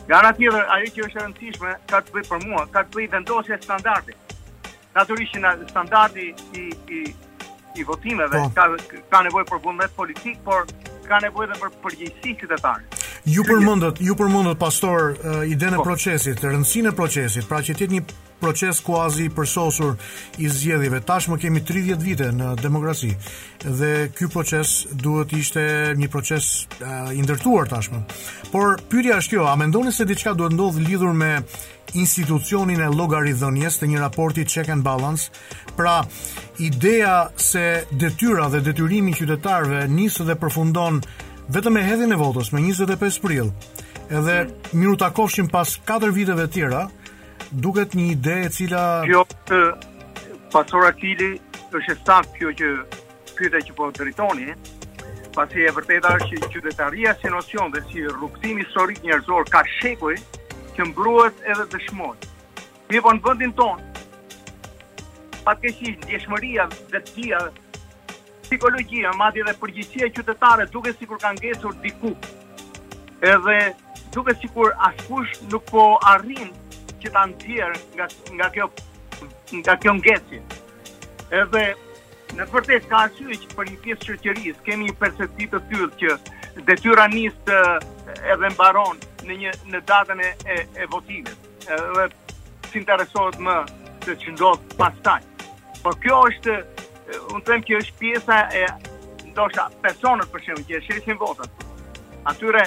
Nga 0.09 0.19
ana 0.19 0.35
tjetër, 0.37 0.67
ajo 0.75 0.91
që 0.97 1.07
është 1.07 1.19
e 1.19 1.23
rëndësishme 1.25 1.73
ka 1.89 2.03
të 2.05 2.15
bëjë 2.15 2.29
për 2.33 2.45
mua, 2.49 2.63
ka 2.73 2.83
të 2.85 2.95
bëjë 2.97 3.11
vendosja 3.15 3.57
e 3.57 3.63
standardit. 3.65 4.37
Natyrisht 4.95 5.35
që 5.37 5.73
standardi 5.73 6.29
i 6.61 6.69
i 6.99 7.05
i 7.79 7.85
votimeve 7.87 8.41
po. 8.41 8.51
ka 8.55 9.01
ka 9.13 9.19
nevojë 9.23 9.47
për 9.49 9.61
vullnet 9.65 9.93
politik, 9.97 10.39
por 10.45 10.65
ka 11.09 11.19
nevojë 11.25 11.49
edhe 11.49 11.59
për 11.63 11.73
përgjegjësi 11.85 12.33
qytetare. 12.43 13.05
Ju 13.29 13.43
përmendët, 13.45 13.99
ju 14.05 14.15
përmendët 14.17 14.59
pastor 14.61 15.13
uh, 15.13 15.43
idenë 15.49 15.79
e 15.81 15.83
po. 15.83 15.87
procesit, 15.91 16.41
rëndësinë 16.45 16.93
e 16.93 16.97
procesit, 16.97 17.47
pra 17.49 17.61
që 17.65 17.77
të 17.77 17.87
jetë 17.87 17.97
një 17.97 18.03
proces 18.39 18.79
kuazi 18.87 19.25
i 19.27 19.33
përsosur 19.35 19.97
i 20.45 20.49
zgjedhjeve. 20.53 21.01
Tashmë 21.09 21.39
kemi 21.43 21.65
30 21.67 22.05
vite 22.07 22.29
në 22.39 22.53
demokraci 22.63 23.11
dhe 23.65 23.91
ky 24.15 24.29
proces 24.31 24.85
duhet 24.93 25.33
ishte 25.41 25.65
një 25.99 26.11
proces 26.13 26.53
uh, 26.79 27.11
i 27.15 27.25
ndërtuar 27.25 27.69
tashmë. 27.73 28.05
Por 28.53 28.79
pyetja 28.93 29.19
është 29.23 29.35
kjo, 29.37 29.49
a 29.51 29.57
mendoni 29.61 29.93
se 29.93 30.07
diçka 30.09 30.37
duhet 30.39 30.55
ndodhë 30.57 30.87
lidhur 30.87 31.13
me 31.19 31.33
institucionin 31.97 32.81
e 32.83 32.89
logarithonjes 32.93 33.79
të 33.81 33.89
një 33.93 34.03
raporti 34.03 34.45
check 34.47 34.69
and 34.73 34.85
balance. 34.85 35.31
Pra, 35.77 36.03
ideja 36.61 37.29
se 37.37 37.85
detyra 37.91 38.49
dhe 38.53 38.61
detyrimi 38.67 39.15
qytetarëve 39.17 39.85
njësë 39.89 40.27
dhe 40.29 40.39
përfundon 40.41 41.01
vetëm 41.55 41.79
me 41.79 41.85
hedhin 41.87 42.13
e 42.13 42.21
votës, 42.21 42.53
me 42.53 42.61
25 42.61 43.21
prill, 43.25 43.53
edhe 44.09 44.21
hmm. 44.21 44.57
miru 44.73 44.81
minuta 44.83 45.11
kofshin 45.17 45.49
pas 45.49 45.77
4 45.89 46.13
viteve 46.13 46.45
tjera, 46.53 46.87
duket 47.51 47.95
një 47.97 48.09
ide 48.15 48.39
e 48.45 48.51
cila... 48.53 48.83
Kjo, 49.09 49.23
pasor 50.53 50.89
Akili, 50.91 51.39
është 51.73 51.95
e 51.95 51.97
sakë 52.05 52.35
kjo 52.37 52.53
që 52.61 52.73
pyte 53.39 53.63
që 53.69 53.77
po 53.79 53.89
dritoni, 53.97 54.53
pasi 55.35 55.65
e 55.69 55.73
vërteta 55.77 56.13
është 56.19 56.43
që 56.43 56.53
qytetaria 56.57 57.15
si 57.21 57.33
nocion 57.33 57.73
dhe 57.73 57.81
si 57.89 58.05
rukëtimi 58.19 58.67
historik 58.67 59.01
njërzor 59.07 59.49
ka 59.53 59.63
shekuj, 59.79 60.19
që 60.79 60.85
mbruhet 60.93 61.39
edhe 61.51 61.65
dëshmohet. 61.75 62.27
Mi 62.93 63.01
po 63.03 63.13
në 63.17 63.23
vëndin 63.25 63.55
tonë, 63.59 63.87
pa 65.43 65.55
të 65.59 65.65
keshi 65.67 65.95
njëshmëria 66.07 66.69
dhe 66.93 67.01
të 67.01 67.15
tia, 67.17 67.41
psikologjia, 68.47 69.11
madhje 69.19 69.43
dhe 69.49 69.57
përgjithsia 69.61 70.09
qytetare, 70.15 70.69
duke 70.75 70.95
si 70.95 71.09
kur 71.11 71.19
kanë 71.25 71.43
gesur 71.43 71.75
diku, 71.83 72.15
edhe 73.33 73.59
duke 74.15 74.37
si 74.39 74.51
kur 74.55 74.71
askush 74.91 75.35
nuk 75.51 75.67
po 75.73 75.89
arrin 76.13 76.55
që 77.03 77.13
ta 77.17 77.27
ndjerë 77.35 77.83
nga, 77.99 78.07
nga, 78.39 78.49
kjo, 78.55 78.71
nga 79.65 79.75
kjo 79.83 79.99
ngecin. 79.99 80.47
Edhe 81.43 81.67
në 82.39 82.47
vërtetë 82.55 82.89
ka 82.93 83.03
arsye 83.09 83.41
që 83.43 83.55
për 83.59 83.73
një 83.75 83.79
pjesë 83.85 84.09
qërqëris, 84.13 84.63
kemi 84.71 84.89
një 84.93 84.97
perceptit 85.03 85.53
të 85.57 85.63
tyllë 85.73 85.93
që 86.05 86.19
detyra 86.71 87.05
njës 87.11 87.53
eh, 87.55 88.33
edhe 88.33 88.49
mbaron 88.55 89.03
në 89.29 89.39
një 89.43 89.53
në 89.75 89.81
datën 89.89 90.23
e 90.25 90.31
e, 90.47 90.57
e 90.83 90.87
votimit. 90.93 91.37
Edhe 91.69 92.09
si 92.71 92.81
interesohet 92.83 93.39
më 93.45 93.57
se 94.05 94.17
që 94.23 94.35
ndodhë 94.37 94.77
pastaj. 94.79 95.19
Por 95.85 95.97
kjo 96.03 96.21
është, 96.33 96.55
unë 97.37 97.45
them 97.49 97.65
kjo 97.67 97.81
është 97.83 97.97
pjesa 98.01 98.41
e 98.61 98.65
ndosha 99.33 99.69
personët 99.85 100.33
për 100.35 100.45
shemë, 100.47 100.65
kjo 100.69 100.81
është 100.81 100.89
shesin 100.93 101.21
votën. 101.21 101.53
Atyre, 102.33 102.65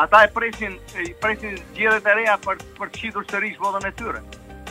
ata 0.00 0.22
e 0.26 0.30
presin, 0.36 0.78
i 1.04 1.12
presin 1.22 1.58
gjithet 1.76 2.06
e 2.10 2.16
reja 2.20 2.38
për, 2.46 2.62
për 2.78 2.94
qidur 2.98 3.26
sërish 3.30 3.60
votën 3.62 3.90
e 3.90 3.92
tyre. 3.98 4.22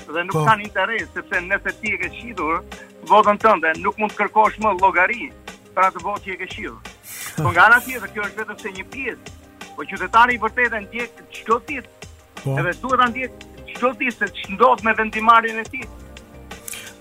Dhe 0.04 0.24
nuk 0.28 0.36
po. 0.36 0.44
kanë 0.48 0.66
interes, 0.68 1.08
sepse 1.16 1.39
nëse 1.48 1.76
ti 1.82 1.94
e 1.96 2.00
ke 2.02 2.10
qidur 2.18 2.60
votën 3.08 3.39
tënde, 3.44 3.72
nuk 3.84 4.00
mund 4.00 4.12
të 4.12 4.24
kërkosh 4.26 4.60
më 4.64 4.74
logari 4.82 5.30
për 5.76 5.86
atë 5.89 6.04
votë 6.04 6.26
që 6.26 6.34
e 6.36 6.39
ke 6.44 6.50
qidur. 6.58 6.82
Po 7.44 7.50
nga 7.50 7.64
anë 7.66 7.80
kjo 8.14 8.26
është 8.28 8.41
vetëm 8.44 8.60
se 8.62 8.72
një 8.76 8.84
pjesë 8.94 9.39
Po 9.76 9.84
qytetari 9.89 10.36
i 10.38 10.39
vërtetë 10.41 10.80
ndjek 10.86 11.21
çdo 11.34 11.57
ditë. 11.69 12.09
Po. 12.43 12.55
Edhe 12.59 12.74
duhet 12.84 12.99
ta 13.01 13.07
ndjek 13.09 13.43
çdo 13.74 13.89
ditë 13.97 14.15
se 14.17 14.28
ç'ndodh 14.39 14.84
me 14.86 14.93
vendimarrjen 14.99 15.59
e 15.59 15.65
tij. 15.67 15.88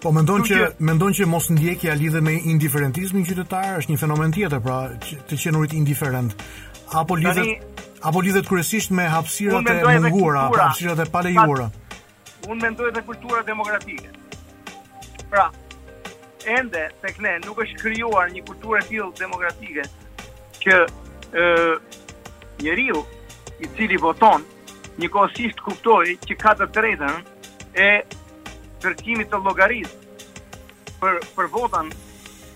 Po 0.03 0.13
mendon 0.15 0.45
që 0.49 0.61
mendon 0.89 1.13
që 1.19 1.27
mos 1.31 1.51
ndjekja 1.53 1.95
lidhet 2.01 2.25
me 2.27 2.35
indiferentizmin 2.55 3.27
qytetar, 3.29 3.77
është 3.83 3.93
një 3.93 4.01
fenomen 4.03 4.33
tjetër, 4.35 4.63
pra 4.65 4.79
të 5.29 5.39
qenurit 5.45 5.77
indiferent 5.79 6.33
apo 7.03 7.17
lidhet 7.17 7.41
Tani, 7.41 7.55
apo 8.09 8.23
lidhet 8.25 8.49
kryesisht 8.49 8.91
me 8.93 9.07
hapësirat 9.09 9.69
e 9.69 9.99
munguara, 10.09 10.49
hapësirat 10.49 11.05
e 11.05 11.11
palejuara. 11.15 11.69
Unë 12.51 12.61
mendoj 12.65 12.89
edhe 12.91 13.03
kultura 13.07 13.45
demokratike. 13.47 14.11
Pra, 15.31 15.47
ende 16.59 16.89
tek 17.05 17.21
ne 17.23 17.37
nuk 17.45 17.61
është 17.63 17.79
krijuar 17.85 18.33
një 18.35 18.43
kulturë 18.49 18.81
e 18.81 18.87
tillë 18.89 19.13
demokratike 19.21 19.87
që 20.65 20.81
ë 20.83 21.51
njeriu 22.63 22.99
i 23.61 23.67
cili 23.77 23.97
voton 24.01 24.43
njëkohësisht 25.01 25.61
kuptoj 25.65 26.15
që 26.29 26.37
ka 26.43 26.53
të 26.61 26.67
tretën 26.77 27.29
e 27.75 27.89
tërkimit 28.85 29.31
të 29.33 29.41
logarit 29.47 29.89
për, 31.03 31.19
për 31.37 31.47
votan 31.55 31.91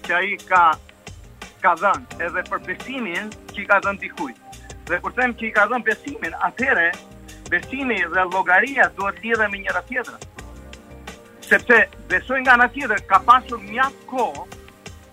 që 0.07 0.15
a 0.19 0.21
i 0.31 0.37
ka, 0.49 0.63
ka 1.63 1.73
dhën 1.81 2.05
edhe 2.27 2.45
për 2.51 2.63
besimin 2.69 3.31
që 3.53 3.63
i 3.65 3.69
ka 3.71 3.81
dhën 3.87 3.99
dikuj. 4.05 4.33
Dhe 4.91 4.99
për 5.07 5.15
tem 5.17 5.35
që 5.41 5.49
i 5.49 5.53
ka 5.57 5.65
dhën 5.71 5.87
besimin, 5.89 6.37
atere 6.49 6.91
besimi 7.51 7.99
dhe 8.15 8.27
logaria 8.35 8.91
duhet 8.99 9.23
lidhe 9.25 9.49
me 9.55 9.63
njëra 9.65 9.83
tjetër. 9.89 10.21
Sepse 11.49 11.81
besoj 12.13 12.43
nga 12.45 12.59
nga 12.61 12.69
tjetër 12.77 13.03
ka 13.11 13.23
pasur 13.31 13.63
mjatë 13.65 14.07
ko 14.13 14.29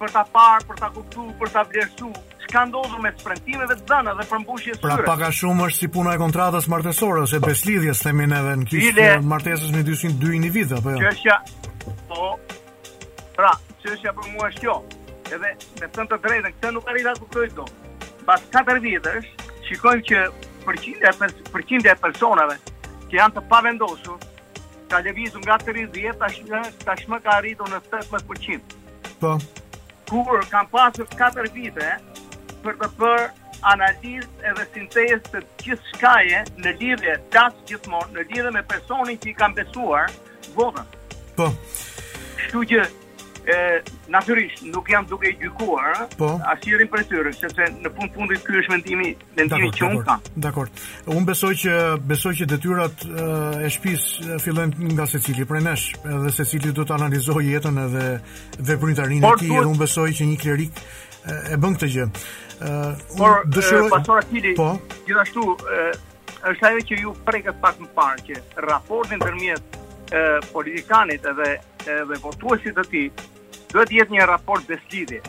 për 0.02 0.12
ta 0.18 0.26
parë, 0.36 0.68
për 0.70 0.80
ta 0.84 0.92
kuptu, 0.98 1.26
për 1.42 1.52
ta 1.56 1.64
vlerësu, 1.70 2.12
ka 2.54 2.66
ndodhur 2.70 3.02
me 3.02 3.10
sprentimeve 3.18 3.76
të 3.80 3.86
dhëna 3.90 4.12
dhe 4.20 4.26
përmbushjes 4.30 4.78
së 4.78 4.84
Pra 4.86 4.98
pak 5.08 5.22
a 5.28 5.30
shumë 5.34 5.66
është 5.72 5.82
si 5.82 5.88
puna 5.96 6.12
e 6.14 6.20
kontratës 6.22 6.68
martësore 6.72 7.24
ose 7.26 7.40
beslidhjes 7.42 8.04
themin 8.06 8.36
edhe 8.40 8.52
në 8.62 8.68
kishë 8.72 9.06
martesës 9.32 9.72
me 9.76 9.82
202 9.88 10.34
individ 10.40 10.76
apo 10.80 10.94
jo. 10.94 11.00
Çështja 11.06 11.38
po 12.12 12.34
Pra, 13.38 13.54
çështja 13.82 14.14
për 14.20 14.30
mua 14.36 14.52
është 14.52 14.68
kjo. 14.68 14.76
Edhe 15.34 15.54
me 15.80 15.90
të 15.96 16.06
të 16.12 16.20
drejtën, 16.28 16.52
këtë 16.60 16.72
nuk 16.76 16.92
arrit 16.92 17.10
as 17.10 17.24
kuptoj 17.24 17.48
dot. 17.60 18.06
Pas 18.28 18.46
4 18.54 18.84
vitesh, 18.86 19.32
shikojmë 19.72 20.06
që 20.12 20.22
përqindja 20.68 21.10
e 21.10 21.34
përqindja 21.56 21.96
e 21.96 22.02
personave 22.06 22.60
që 23.10 23.18
janë 23.18 23.38
të 23.40 23.46
pavendosur 23.50 24.22
ka 24.94 25.02
lëvizur 25.08 25.42
nga 25.48 25.58
30 25.66 26.22
tash 26.22 26.44
tashmë 26.86 27.20
ka 27.26 27.40
arritur 27.40 27.74
në 27.74 28.62
Po. 29.24 29.34
Kur 30.10 30.44
kam 30.52 30.68
pasur 30.68 31.08
4 31.18 31.48
vite, 31.56 31.90
për 32.66 32.78
të 32.82 32.90
bërë 33.00 33.24
analizë 33.74 34.48
edhe 34.52 34.66
sintezë 34.74 35.20
të 35.32 35.42
gjithë 35.62 35.92
shkaje 35.94 36.42
në 36.66 36.76
lidhje, 36.82 37.18
qasë 37.36 37.68
gjithmonë, 37.70 38.12
në 38.18 38.28
lidhje 38.32 38.56
me 38.58 38.64
personin 38.72 39.20
që 39.24 39.32
i 39.34 39.38
kam 39.40 39.56
besuar 39.58 40.12
votën. 40.58 40.90
Po. 41.38 41.48
Shtu 42.44 42.64
që, 42.74 42.82
e, 43.48 43.56
naturisht, 44.12 44.66
nuk 44.74 44.92
jam 44.92 45.08
duke 45.10 45.30
i 45.32 45.36
gjykuar, 45.40 45.96
po. 46.20 46.34
asirin 46.52 46.90
për 46.92 47.06
tyre, 47.12 47.32
sepse 47.38 47.70
në 47.86 47.94
fund 47.96 48.18
fundit 48.18 48.44
kjo 48.44 48.60
është 48.66 48.74
mendimi, 48.76 49.14
mendimi 49.40 49.72
që 49.80 49.88
unë 49.88 50.04
kam. 50.10 50.26
Dakor, 50.44 50.74
unë 51.16 51.24
besoj 51.32 51.54
që, 51.64 51.80
besoj 52.12 52.34
që 52.42 52.50
detyrat 52.52 53.08
e 53.64 53.72
shpis 53.78 54.10
fillen 54.44 54.76
nga 54.92 55.08
secili 55.14 55.46
prej 55.48 55.64
nesh, 55.70 55.88
edhe 56.04 56.36
secili 56.42 56.74
do 56.76 56.84
të 56.84 57.00
analizohi 57.00 57.54
jetën 57.56 57.82
edhe 57.88 58.10
veprimtarinë 58.74 59.24
e 59.32 59.36
ti, 59.46 59.52
edhe 59.56 59.72
unë 59.72 59.84
besoj 59.88 60.10
që 60.20 60.32
një 60.34 60.40
klerik 60.44 60.84
e 61.24 61.58
bën 61.60 61.76
këtë 61.78 61.90
gjë. 61.94 62.06
Ëh, 62.64 63.04
por 63.18 63.46
dëshiroj 63.54 63.88
pastor 63.94 64.24
Akili, 64.24 64.52
po, 64.58 64.74
gjithashtu 65.08 65.46
ëh 65.62 65.92
është 66.52 66.68
ajo 66.70 66.82
që 66.90 66.98
ju 67.00 67.14
preket 67.24 67.60
pak 67.64 67.80
më 67.80 67.88
parë 67.96 68.26
që 68.28 68.40
raporti 68.68 69.16
ndërmjet 69.22 69.78
ëh 70.20 70.50
politikanit 70.52 71.26
edhe 71.32 71.50
edhe 71.94 72.20
votuesit 72.24 72.76
të 72.76 72.86
tij 72.92 73.06
duhet 73.72 73.90
të 73.90 74.00
jetë 74.02 74.18
një 74.18 74.28
raport 74.34 74.68
besëlidhje. 74.68 75.22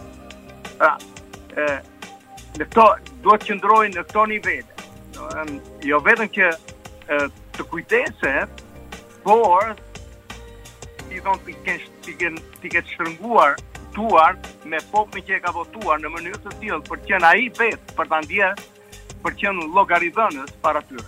Pra, 0.75 0.91
ëh 1.55 2.59
ne 2.59 2.69
to 2.75 2.89
duhet 3.23 3.47
të 3.47 3.59
në 3.59 4.05
këto 4.05 4.27
nivel. 4.35 4.67
Do 5.15 5.31
të 5.79 5.87
jo 5.95 5.99
vetëm 6.03 6.29
që 6.29 6.47
të 7.55 7.63
kujtese, 7.71 8.35
por 9.23 9.75
ti 11.07 11.21
don 11.23 11.39
të 11.47 11.55
kesh 11.67 11.87
të 12.05 12.19
gjen 12.21 12.41
të 12.61 12.81
shtrënguar 12.91 13.55
votuar 13.95 14.37
me 14.69 14.79
popin 14.93 15.23
që 15.25 15.39
e 15.39 15.41
ka 15.45 15.53
votuar 15.55 16.01
në 16.03 16.11
mënyrë 16.15 16.41
të 16.45 16.51
tillë 16.61 16.81
për 16.89 16.99
të 17.03 17.07
qenë 17.13 17.27
ai 17.31 17.49
vetë 17.59 17.97
për 17.97 18.07
ta 18.11 18.21
ndjer 18.21 18.55
për 19.25 19.35
të 19.35 19.39
qenë 19.45 19.69
llogaridhënës 19.75 20.53
para 20.63 20.83
tyre. 20.89 21.07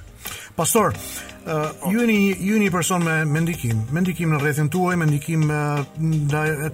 Pastor, 0.57 0.95
uh, 0.97 1.69
ju 1.91 2.01
jeni 2.01 2.17
ju 2.41 2.55
jeni 2.57 2.71
person 2.73 3.03
me 3.05 3.17
me 3.29 3.41
ndikim, 3.45 3.83
me 3.93 4.01
ndikim 4.01 4.31
në 4.33 4.39
rrethin 4.41 4.71
tuaj, 4.73 4.97
me 4.97 5.07
ndikim 5.11 5.43
uh, 5.51 5.85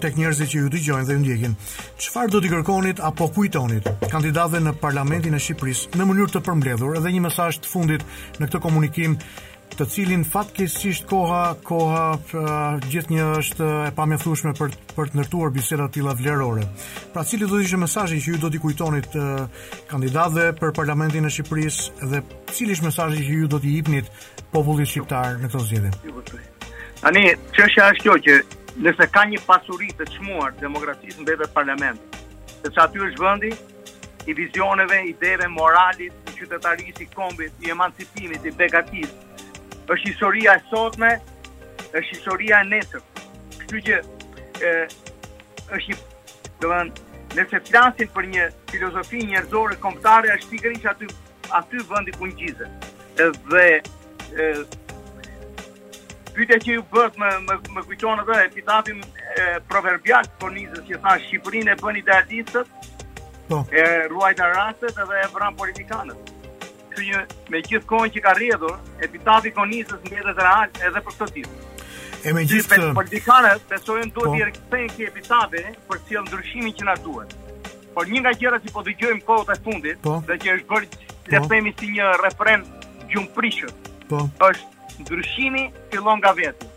tek 0.04 0.16
njerëzit 0.20 0.52
që 0.52 0.58
ju 0.60 0.70
dëgjojnë 0.76 1.06
dhe 1.08 1.16
ju 1.16 1.20
ndjekin. 1.24 1.56
Çfarë 1.98 2.30
do 2.30 2.40
t'i 2.42 2.50
kërkonit 2.52 3.00
apo 3.02 3.30
kujtonit 3.34 3.88
kandidatëve 4.12 4.60
në 4.68 4.76
parlamentin 4.84 5.34
e 5.34 5.40
Shqipërisë 5.42 5.96
në 5.98 6.06
mënyrë 6.08 6.36
të 6.36 6.44
përmbledhur 6.48 7.00
dhe 7.02 7.14
një 7.16 7.24
mesazh 7.28 7.62
të 7.64 7.72
fundit 7.74 8.06
në 8.38 8.46
këtë 8.50 8.62
komunikim 8.62 9.18
të 9.78 9.86
cilin 9.88 10.22
fatkesisht 10.28 11.06
koha 11.08 11.54
koha 11.64 12.02
uh, 12.14 12.40
gjithnjë 12.92 13.28
është 13.40 13.68
e 13.88 13.92
pamjaftueshme 13.96 14.52
për 14.58 14.74
për 14.96 15.10
të 15.12 15.18
ndërtuar 15.18 15.52
biserat 15.54 15.94
tila 15.94 16.12
vlerore. 16.18 16.66
Pra 17.14 17.22
cili 17.24 17.48
do 17.48 17.56
të 17.60 17.64
ishte 17.66 17.78
mesazhi 17.80 18.18
që 18.20 18.34
ju 18.34 18.40
do 18.42 18.50
t'i 18.52 18.60
kujtonit 18.60 19.16
uh, 19.16 19.46
kandidatëve 19.90 20.50
për 20.60 20.74
parlamentin 20.76 21.26
e 21.28 21.32
Shqipërisë 21.32 22.10
dhe 22.12 22.20
cili 22.52 22.76
është 22.76 22.88
mesazhi 22.90 23.22
që 23.24 23.38
ju 23.38 23.48
do 23.54 23.62
t'i 23.64 23.74
ipnit 23.80 24.12
popullit 24.52 24.90
shqiptar 24.92 25.38
në 25.40 25.48
këto 25.48 25.62
zgjedhje? 25.68 26.40
Tani 27.02 27.24
që 27.56 27.66
është 27.68 27.88
kjo 28.04 28.18
që 28.28 28.38
nëse 28.86 29.08
ka 29.16 29.24
një 29.32 29.40
pasuri 29.48 29.88
të 29.98 30.08
çmuar 30.18 30.56
demokracisë 30.60 31.48
Parlament, 31.56 32.00
të 32.60 32.68
sepse 32.68 32.80
aty 32.84 32.98
është 33.08 33.24
vendi 33.24 33.52
i 34.26 34.32
vizioneve, 34.38 35.00
ideve, 35.10 35.48
moralit, 35.50 36.12
i 36.12 36.32
qytetarisë, 36.38 37.02
i 37.02 37.06
kombit, 37.14 37.52
i 37.66 37.70
emancipimit, 37.74 38.44
i 38.46 38.52
begatisë, 38.54 39.31
është 39.86 40.08
historia 40.08 40.54
e 40.56 40.60
sotme, 40.70 41.12
është 41.92 42.10
historia 42.10 42.60
e 42.62 42.68
nesër. 42.72 43.02
Kështu 43.58 43.82
që 43.88 43.98
ë 44.62 44.76
është 45.72 45.94
i 45.94 45.96
doman 46.62 46.92
nëse 47.32 47.62
flasin 47.70 48.10
për 48.14 48.28
një 48.34 48.48
filozofi 48.70 49.22
njerëzore 49.30 49.78
kombëtare 49.80 50.34
është 50.36 50.50
pikërisht 50.54 50.86
aty 50.92 51.06
aty 51.58 51.82
vendi 51.90 52.12
ku 52.18 52.28
ngjizet. 52.28 52.86
Edhe 53.18 53.68
ë 54.34 54.54
Pyte 56.32 56.56
që 56.64 56.70
ju 56.78 56.82
bërët 56.88 57.18
më, 57.20 57.28
më, 57.44 57.54
më 57.76 57.82
kujtonë 57.90 58.22
edhe 58.24 58.36
epitapim 58.46 59.00
e, 59.02 59.58
proverbial 59.68 60.24
të 60.24 60.38
po 60.38 60.46
konizës 60.48 60.80
që 60.88 61.00
thashtë 61.04 61.26
Shqipërin 61.26 61.68
e 61.68 61.74
bëni 61.82 62.00
e 62.08 62.14
adistët, 62.14 62.86
no. 63.50 63.58
Po. 63.58 63.58
e 63.68 63.82
ruajt 64.08 64.40
e 64.40 64.46
rastët 64.54 65.02
edhe 65.04 65.18
e 65.20 65.26
vran 65.34 65.58
politikanët 65.60 66.31
kështu 66.92 67.50
me 67.52 67.62
gjithë 67.66 67.86
kohën 67.88 68.10
që 68.14 68.20
ka 68.24 68.32
rrjedhur, 68.36 68.76
epitafi 69.06 69.48
i 69.48 69.52
konisës 69.56 70.00
mbetet 70.04 70.36
real 70.36 70.68
edhe 70.88 71.02
për 71.06 71.12
këtë 71.12 71.32
ditë. 71.34 71.50
E 72.28 72.32
me 72.36 72.42
gjithë 72.46 72.68
këtë 72.76 72.90
politikanët 72.96 73.62
besojnë 73.70 74.12
duhet 74.12 74.14
të 74.14 74.20
po. 74.20 74.44
rikthehen 74.44 74.90
këtë 74.90 75.06
epitafi 75.10 75.64
për 75.88 75.98
të 75.98 76.06
qenë 76.08 76.26
ndryshimi 76.28 76.72
që 76.78 76.84
na 76.88 76.94
duhet. 76.96 77.30
Por 77.96 78.06
një 78.12 78.20
nga 78.24 78.32
gjërat 78.40 78.64
që 78.68 78.72
po 78.76 78.82
dëgjojm 78.86 79.20
kohët 79.28 79.50
e 79.56 79.58
fundit, 79.62 79.98
po. 80.06 80.20
dhe 80.28 80.36
që 80.36 80.50
është 80.52 80.68
bërë 80.68 80.86
po. 80.86 81.30
le 81.30 81.38
të 81.38 81.48
themi 81.50 81.74
si 81.80 81.88
një 81.96 82.12
refren 82.22 82.64
gjumprish. 83.12 83.62
Po. 84.10 84.22
Është 84.40 85.02
ndryshimi 85.02 85.64
fillon 85.90 86.18
nga 86.22 86.32
vetë. 86.40 86.70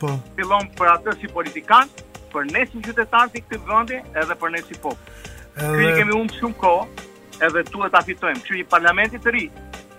Po. 0.00 0.12
Fillon 0.36 0.70
për 0.78 0.94
atë 0.96 1.16
si 1.20 1.30
politikan, 1.36 1.88
për 2.32 2.50
ne 2.52 2.66
si 2.70 2.78
qytetarë 2.86 3.32
të 3.34 3.44
këtij 3.46 3.62
vendi, 3.70 4.02
edhe 4.22 4.36
për 4.42 4.52
ne 4.56 4.62
si 4.68 4.74
popull. 4.74 4.98
Edhe... 5.56 5.70
Kemi 5.72 5.92
kemi 5.98 6.14
humbur 6.16 6.36
shumë 6.38 6.58
kohë, 6.62 7.08
edhe 7.46 7.62
duhet 7.72 7.92
ta 7.94 8.02
fitojmë. 8.06 8.42
Që 8.46 8.58
i 8.60 8.64
parlamentit 8.72 9.24
të 9.24 9.32
ri 9.34 9.44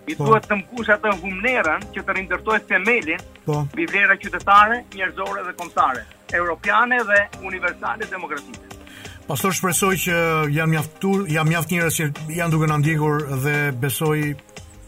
i 0.10 0.16
po. 0.18 0.26
duhet 0.28 0.48
të 0.50 0.58
mbush 0.64 0.92
atë 0.98 1.14
humnerën 1.22 1.86
që 1.96 2.04
të 2.06 2.16
rindërtoj 2.18 2.58
femelin 2.70 3.24
po. 3.46 3.60
bi 3.76 3.86
vlera 3.90 4.18
qytetare, 4.18 4.80
njerëzore 4.96 5.44
dhe 5.48 5.54
komtare, 5.62 6.06
europiane 6.34 7.00
dhe 7.08 7.20
universale 7.48 8.08
demokratike. 8.10 8.82
Pastor 9.28 9.52
po, 9.52 9.58
shpresoj 9.60 9.94
që 10.08 10.18
janë 10.58 10.72
mjaftur, 10.76 11.28
janë 11.30 11.50
mjaft 11.52 11.72
njerëz 11.76 11.94
që 12.00 12.06
janë 12.40 12.52
duke 12.56 12.68
na 12.70 12.78
ndjekur 12.82 13.30
dhe 13.46 13.58
besoj 13.84 14.18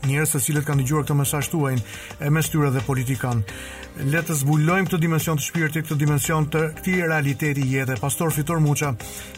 njerëz 0.10 0.32
të 0.34 0.42
cilët 0.48 0.66
kanë 0.68 0.84
dëgjuar 0.84 1.04
këtë 1.06 1.16
mesazh 1.22 1.50
tuaj 1.54 1.76
mes 2.30 2.50
tyre 2.52 2.74
dhe 2.74 2.82
politikanë 2.84 3.42
le 4.02 4.22
të 4.26 4.34
zbulojmë 4.40 4.90
këtë 4.90 5.00
dimension 5.04 5.38
të 5.38 5.44
shpirtit, 5.46 5.86
këtë 5.86 5.98
dimension 6.02 6.48
të 6.50 6.62
këtij 6.80 7.02
realiteti 7.06 7.66
i 7.76 7.84
Pastor 8.02 8.32
Fitor 8.34 8.58
Muça 8.60 8.94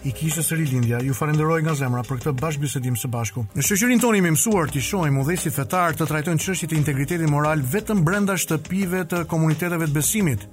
i 0.07 0.13
Kishës 0.15 0.47
së 0.49 0.55
rilindja. 0.55 1.01
Ju 1.03 1.13
falenderoj 1.13 1.61
nga 1.63 1.73
zemra 1.75 2.03
për 2.07 2.21
këtë 2.21 2.33
bashkëbisedim 2.39 2.95
së 2.97 3.09
bashku. 3.11 3.43
Në 3.53 3.65
shoqërinë 3.67 4.01
tonë 4.03 4.21
më 4.23 4.31
mësuar 4.37 4.71
të 4.71 4.81
shohim 4.83 5.19
udhësi 5.19 5.51
fetar 5.51 5.97
të 5.99 6.07
trajtojnë 6.09 6.43
çështjet 6.45 6.71
e 6.73 6.79
integritetit 6.79 7.29
moral 7.29 7.59
vetëm 7.75 8.03
brenda 8.07 8.37
shtëpive 8.39 9.03
të 9.11 9.25
komuniteteve 9.31 9.89
të 9.89 9.93
besimit. 9.99 10.47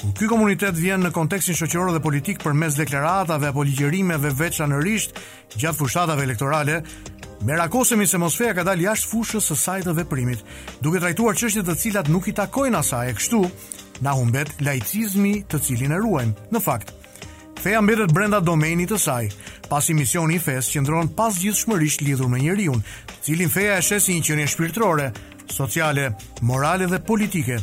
Ku 0.00 0.10
ky 0.16 0.26
komunitet 0.26 0.78
vjen 0.80 1.02
në 1.04 1.10
kontekstin 1.12 1.54
shoqëror 1.60 1.92
dhe 1.94 2.00
politik 2.02 2.40
përmes 2.42 2.78
deklaratave 2.80 3.50
apo 3.52 3.62
ligjërimeve 3.68 4.32
veçanërisht 4.38 5.18
gjatë 5.60 5.76
fushatave 5.76 6.24
elektorale, 6.24 6.78
Merakosemi 7.42 8.06
se 8.08 8.18
mos 8.20 8.34
feja 8.36 8.52
ka 8.52 8.62
dalë 8.68 8.82
jashtë 8.84 9.08
fushës 9.08 9.46
së 9.48 9.54
saj 9.56 9.78
të 9.86 9.94
veprimit, 9.96 10.40
duke 10.84 11.00
trajtuar 11.00 11.38
çështje 11.40 11.62
të 11.64 11.76
cilat 11.82 12.10
nuk 12.12 12.26
i 12.28 12.34
takojnë 12.36 12.76
asaj, 12.82 13.08
e 13.08 13.14
kështu 13.16 13.40
na 14.04 14.12
humbet 14.16 14.50
laicizmi 14.60 15.38
të 15.48 15.60
cilin 15.64 15.94
e 15.96 16.00
ruajmë. 16.02 16.48
Në 16.52 16.60
fakt, 16.60 16.92
feja 17.62 17.80
mbetet 17.80 18.12
brenda 18.12 18.42
domenit 18.44 18.92
të 18.92 19.00
saj, 19.00 19.30
pasi 19.72 19.96
misioni 19.96 20.36
i 20.36 20.42
fes 20.50 20.68
qëndron 20.74 21.08
pas 21.16 21.40
gjithshmërisht 21.40 22.04
lidhur 22.04 22.28
me 22.28 22.42
njeriu, 22.44 22.76
i 22.76 23.24
cilin 23.24 23.48
feja 23.48 23.78
e 23.80 23.86
shesin 23.88 24.20
një 24.20 24.26
qenie 24.28 24.46
shpirtërore, 24.52 25.08
sociale, 25.48 26.10
morale 26.44 26.86
dhe 26.92 27.00
politike. 27.00 27.56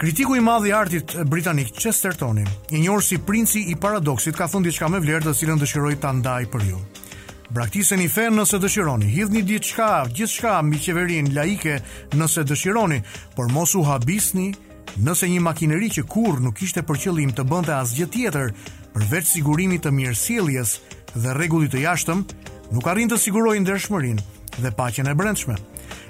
Kritiku 0.00 0.34
i 0.34 0.40
madh 0.42 0.66
i 0.66 0.72
artit 0.74 1.14
britanik 1.30 1.70
Chestertoni, 1.78 2.48
i 2.74 2.80
njohur 2.82 3.04
si 3.12 3.18
princi 3.18 3.62
i 3.70 3.78
paradoksit, 3.78 4.34
ka 4.34 4.48
thënë 4.50 4.68
diçka 4.72 4.88
me 4.90 4.98
vlerë 5.06 5.28
të 5.30 5.36
cilën 5.38 5.62
dëshiroj 5.62 5.94
ta 6.02 6.10
ndaj 6.18 6.46
për 6.50 6.72
ju. 6.72 6.80
Braktiseni 7.50 8.06
fen 8.06 8.36
nëse 8.38 8.60
dëshironi, 8.62 9.08
hidhni 9.10 9.40
diçka, 9.42 10.04
gjithçka 10.14 10.52
mbi 10.62 10.78
qeverinë 10.84 11.32
laike 11.34 11.78
nëse 12.14 12.44
dëshironi, 12.46 13.00
por 13.34 13.48
mos 13.50 13.72
u 13.74 13.82
habisni 13.82 14.52
nëse 15.02 15.26
një 15.26 15.40
makineri 15.42 15.88
që 15.96 16.04
kurr 16.12 16.38
nuk 16.44 16.54
kishte 16.60 16.84
për 16.86 17.00
qëllim 17.04 17.32
të 17.34 17.42
bënte 17.50 17.74
asgjë 17.74 18.06
tjetër 18.14 18.52
përveç 18.94 19.32
sigurimit 19.32 19.82
të 19.82 19.90
mirësjelljes 19.98 20.76
dhe 21.16 21.34
rregullit 21.34 21.74
të 21.74 21.82
jashtëm, 21.88 22.22
nuk 22.70 22.86
arrin 22.92 23.10
të 23.10 23.18
sigurojë 23.24 23.64
ndershmërinë 23.64 24.26
dhe 24.62 24.72
paqen 24.78 25.10
e 25.10 25.16
brendshme. 25.18 25.56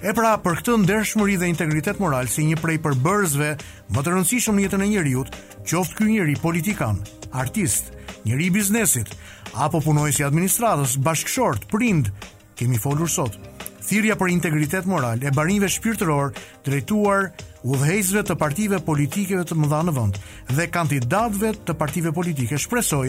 E 0.04 0.12
pra, 0.16 0.34
për 0.44 0.60
këtë 0.60 0.76
ndershmëri 0.84 1.38
dhe 1.40 1.48
integritet 1.54 2.00
moral 2.04 2.28
si 2.28 2.44
një 2.50 2.60
prej 2.60 2.76
përbërësve 2.84 3.50
më 3.96 4.04
të 4.04 4.12
rëndësishëm 4.12 4.60
në 4.60 4.66
jetën 4.68 4.84
e 4.84 4.92
njerëzit, 4.92 5.40
qoftë 5.72 5.96
ky 6.02 6.10
njerëz 6.18 6.44
politikan, 6.44 7.00
artist, 7.32 7.92
njerëz 8.28 8.52
biznesit, 8.52 9.12
apo 9.54 9.80
punojës 9.82 10.20
i 10.20 10.24
administratës, 10.26 10.92
bashkëshort, 11.02 11.64
prind, 11.72 12.10
kemi 12.58 12.78
folur 12.78 13.10
sot. 13.10 13.34
Thirja 13.80 14.14
për 14.14 14.30
integritet 14.30 14.86
moral 14.86 15.22
e 15.26 15.32
barinjve 15.34 15.66
shpirtëror 15.72 16.28
drejtuar 16.66 17.30
u 17.66 17.78
dhejzve 17.80 18.22
të 18.28 18.36
partive 18.38 18.78
politikeve 18.86 19.42
të 19.48 19.56
mëdha 19.58 19.80
në 19.88 19.94
vënd 19.96 20.18
dhe 20.56 20.66
kandidatve 20.70 21.54
të 21.66 21.74
partive 21.80 22.12
politike 22.14 22.58
shpresoj 22.60 23.08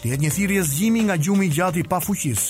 të 0.00 0.10
jetë 0.10 0.22
një 0.24 0.32
thirje 0.34 0.64
zgjimi 0.70 1.04
nga 1.06 1.16
gjumi 1.20 1.50
gjati 1.52 1.84
pa 1.86 2.00
fuqis, 2.02 2.48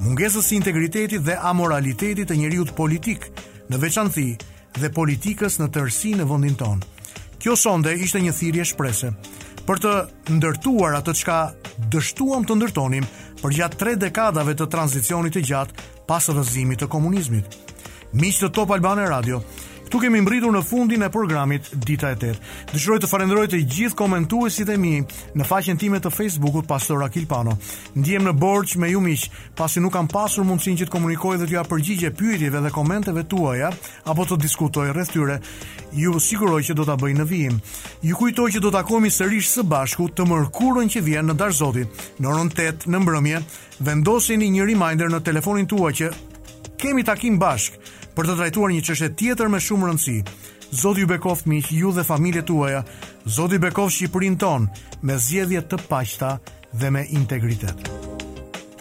mungesës 0.00 0.48
së 0.48 0.56
integritetit 0.60 1.26
dhe 1.26 1.36
amoralitetit 1.50 2.30
të 2.30 2.38
njëriut 2.40 2.72
politik 2.78 3.28
në 3.68 3.82
veçanthi 3.82 4.28
dhe 4.80 4.92
politikës 4.94 5.60
në 5.60 5.68
tërsi 5.74 6.14
në 6.16 6.28
vëndin 6.30 6.56
tonë. 6.64 6.90
Kjo 7.42 7.58
sonde 7.58 7.92
ishte 7.98 8.20
një 8.22 8.32
thirje 8.38 8.64
shprese, 8.70 9.10
për 9.66 9.80
të 9.82 9.90
ndërtuar 10.38 10.96
atë 10.98 11.14
çka 11.20 11.36
dështuam 11.92 12.46
të 12.48 12.56
ndërtonim 12.58 13.06
për 13.42 13.54
gjatë 13.58 13.78
tre 13.82 13.94
dekadave 14.06 14.54
të 14.58 14.66
tranzicionit 14.74 15.36
të 15.36 15.44
gjatë 15.50 15.86
pas 16.08 16.28
rrëzimit 16.32 16.82
të 16.82 16.90
komunizmit. 16.90 17.56
Miq 18.18 18.40
të 18.42 18.50
Top 18.56 18.74
Albane 18.74 19.06
Radio, 19.10 19.38
Ktu 19.92 19.98
kemi 20.08 20.22
mbritur 20.24 20.48
në 20.56 20.60
fundin 20.64 21.02
e 21.04 21.10
programit 21.12 21.66
Dita 21.76 22.08
e 22.14 22.16
8. 22.16 22.30
Dëshiroj 22.70 22.94
të 23.04 23.08
falenderoj 23.10 23.42
të 23.52 23.58
gjithë 23.68 23.98
komentuesit 24.00 24.70
e 24.72 24.78
mi 24.80 24.94
në 25.04 25.44
faqen 25.44 25.76
time 25.76 25.98
të 26.00 26.08
Facebookut 26.14 26.64
Pastor 26.66 27.02
Akil 27.04 27.26
Pano. 27.28 27.52
Ndjehem 28.00 28.24
në 28.24 28.32
borç 28.40 28.78
me 28.80 28.88
ju 28.88 29.02
miq, 29.04 29.26
pasi 29.58 29.82
nuk 29.84 29.92
kam 29.92 30.08
pasur 30.08 30.48
mundësinë 30.48 30.80
që 30.80 30.88
të 30.88 30.94
komunikoj 30.96 31.34
dhe 31.42 31.50
t'ju 31.50 31.58
ja 31.60 31.66
përgjigje 31.68 32.12
pyetjeve 32.22 32.62
dhe 32.64 32.72
komenteve 32.72 33.26
tuaja 33.28 33.68
apo 34.08 34.24
të 34.30 34.40
diskutoj 34.46 34.88
rreth 34.96 35.12
tyre. 35.12 35.36
Ju 35.92 36.16
siguroj 36.24 36.62
që 36.72 36.78
do 36.80 36.88
ta 36.88 36.96
bëj 36.96 37.18
në 37.20 37.28
vijim. 37.28 37.60
Ju 38.00 38.16
kujtoj 38.16 38.48
që 38.56 38.64
do 38.64 38.72
takohemi 38.72 39.12
sërish 39.12 39.52
së 39.58 39.66
bashku 39.74 40.08
të 40.08 40.24
mërkurën 40.32 40.88
që 40.88 41.04
vjen 41.04 41.28
në 41.34 41.36
Darzoti, 41.42 41.84
në 42.16 42.32
orën 42.32 42.48
8 42.56 42.88
në 42.88 43.04
mbrëmje. 43.04 43.44
Vendosini 43.84 44.48
një 44.56 44.70
reminder 44.72 45.12
në 45.12 45.20
telefonin 45.28 45.68
tuaj 45.68 45.92
që 46.00 46.14
kemi 46.80 47.04
takim 47.06 47.36
bashk 47.38 47.76
për 48.16 48.28
të 48.28 48.34
trajtuar 48.38 48.72
një 48.74 48.82
çështje 48.88 49.08
tjetër 49.20 49.50
me 49.54 49.60
shumë 49.66 49.90
rëndësi. 49.90 50.16
Zoti 50.82 51.04
ju 51.04 51.10
bekoft 51.10 51.48
miq 51.52 51.70
ju 51.72 51.92
dhe 51.96 52.04
familjet 52.04 52.46
tuaja. 52.50 52.84
Zoti 53.26 53.60
bekoft 53.62 53.96
Shqipërinë 53.96 54.40
tonë 54.44 55.02
me 55.02 55.18
zgjedhje 55.18 55.64
të 55.72 55.82
paqëta 55.88 56.36
dhe 56.72 56.92
me 56.96 57.06
integritet. 57.20 58.10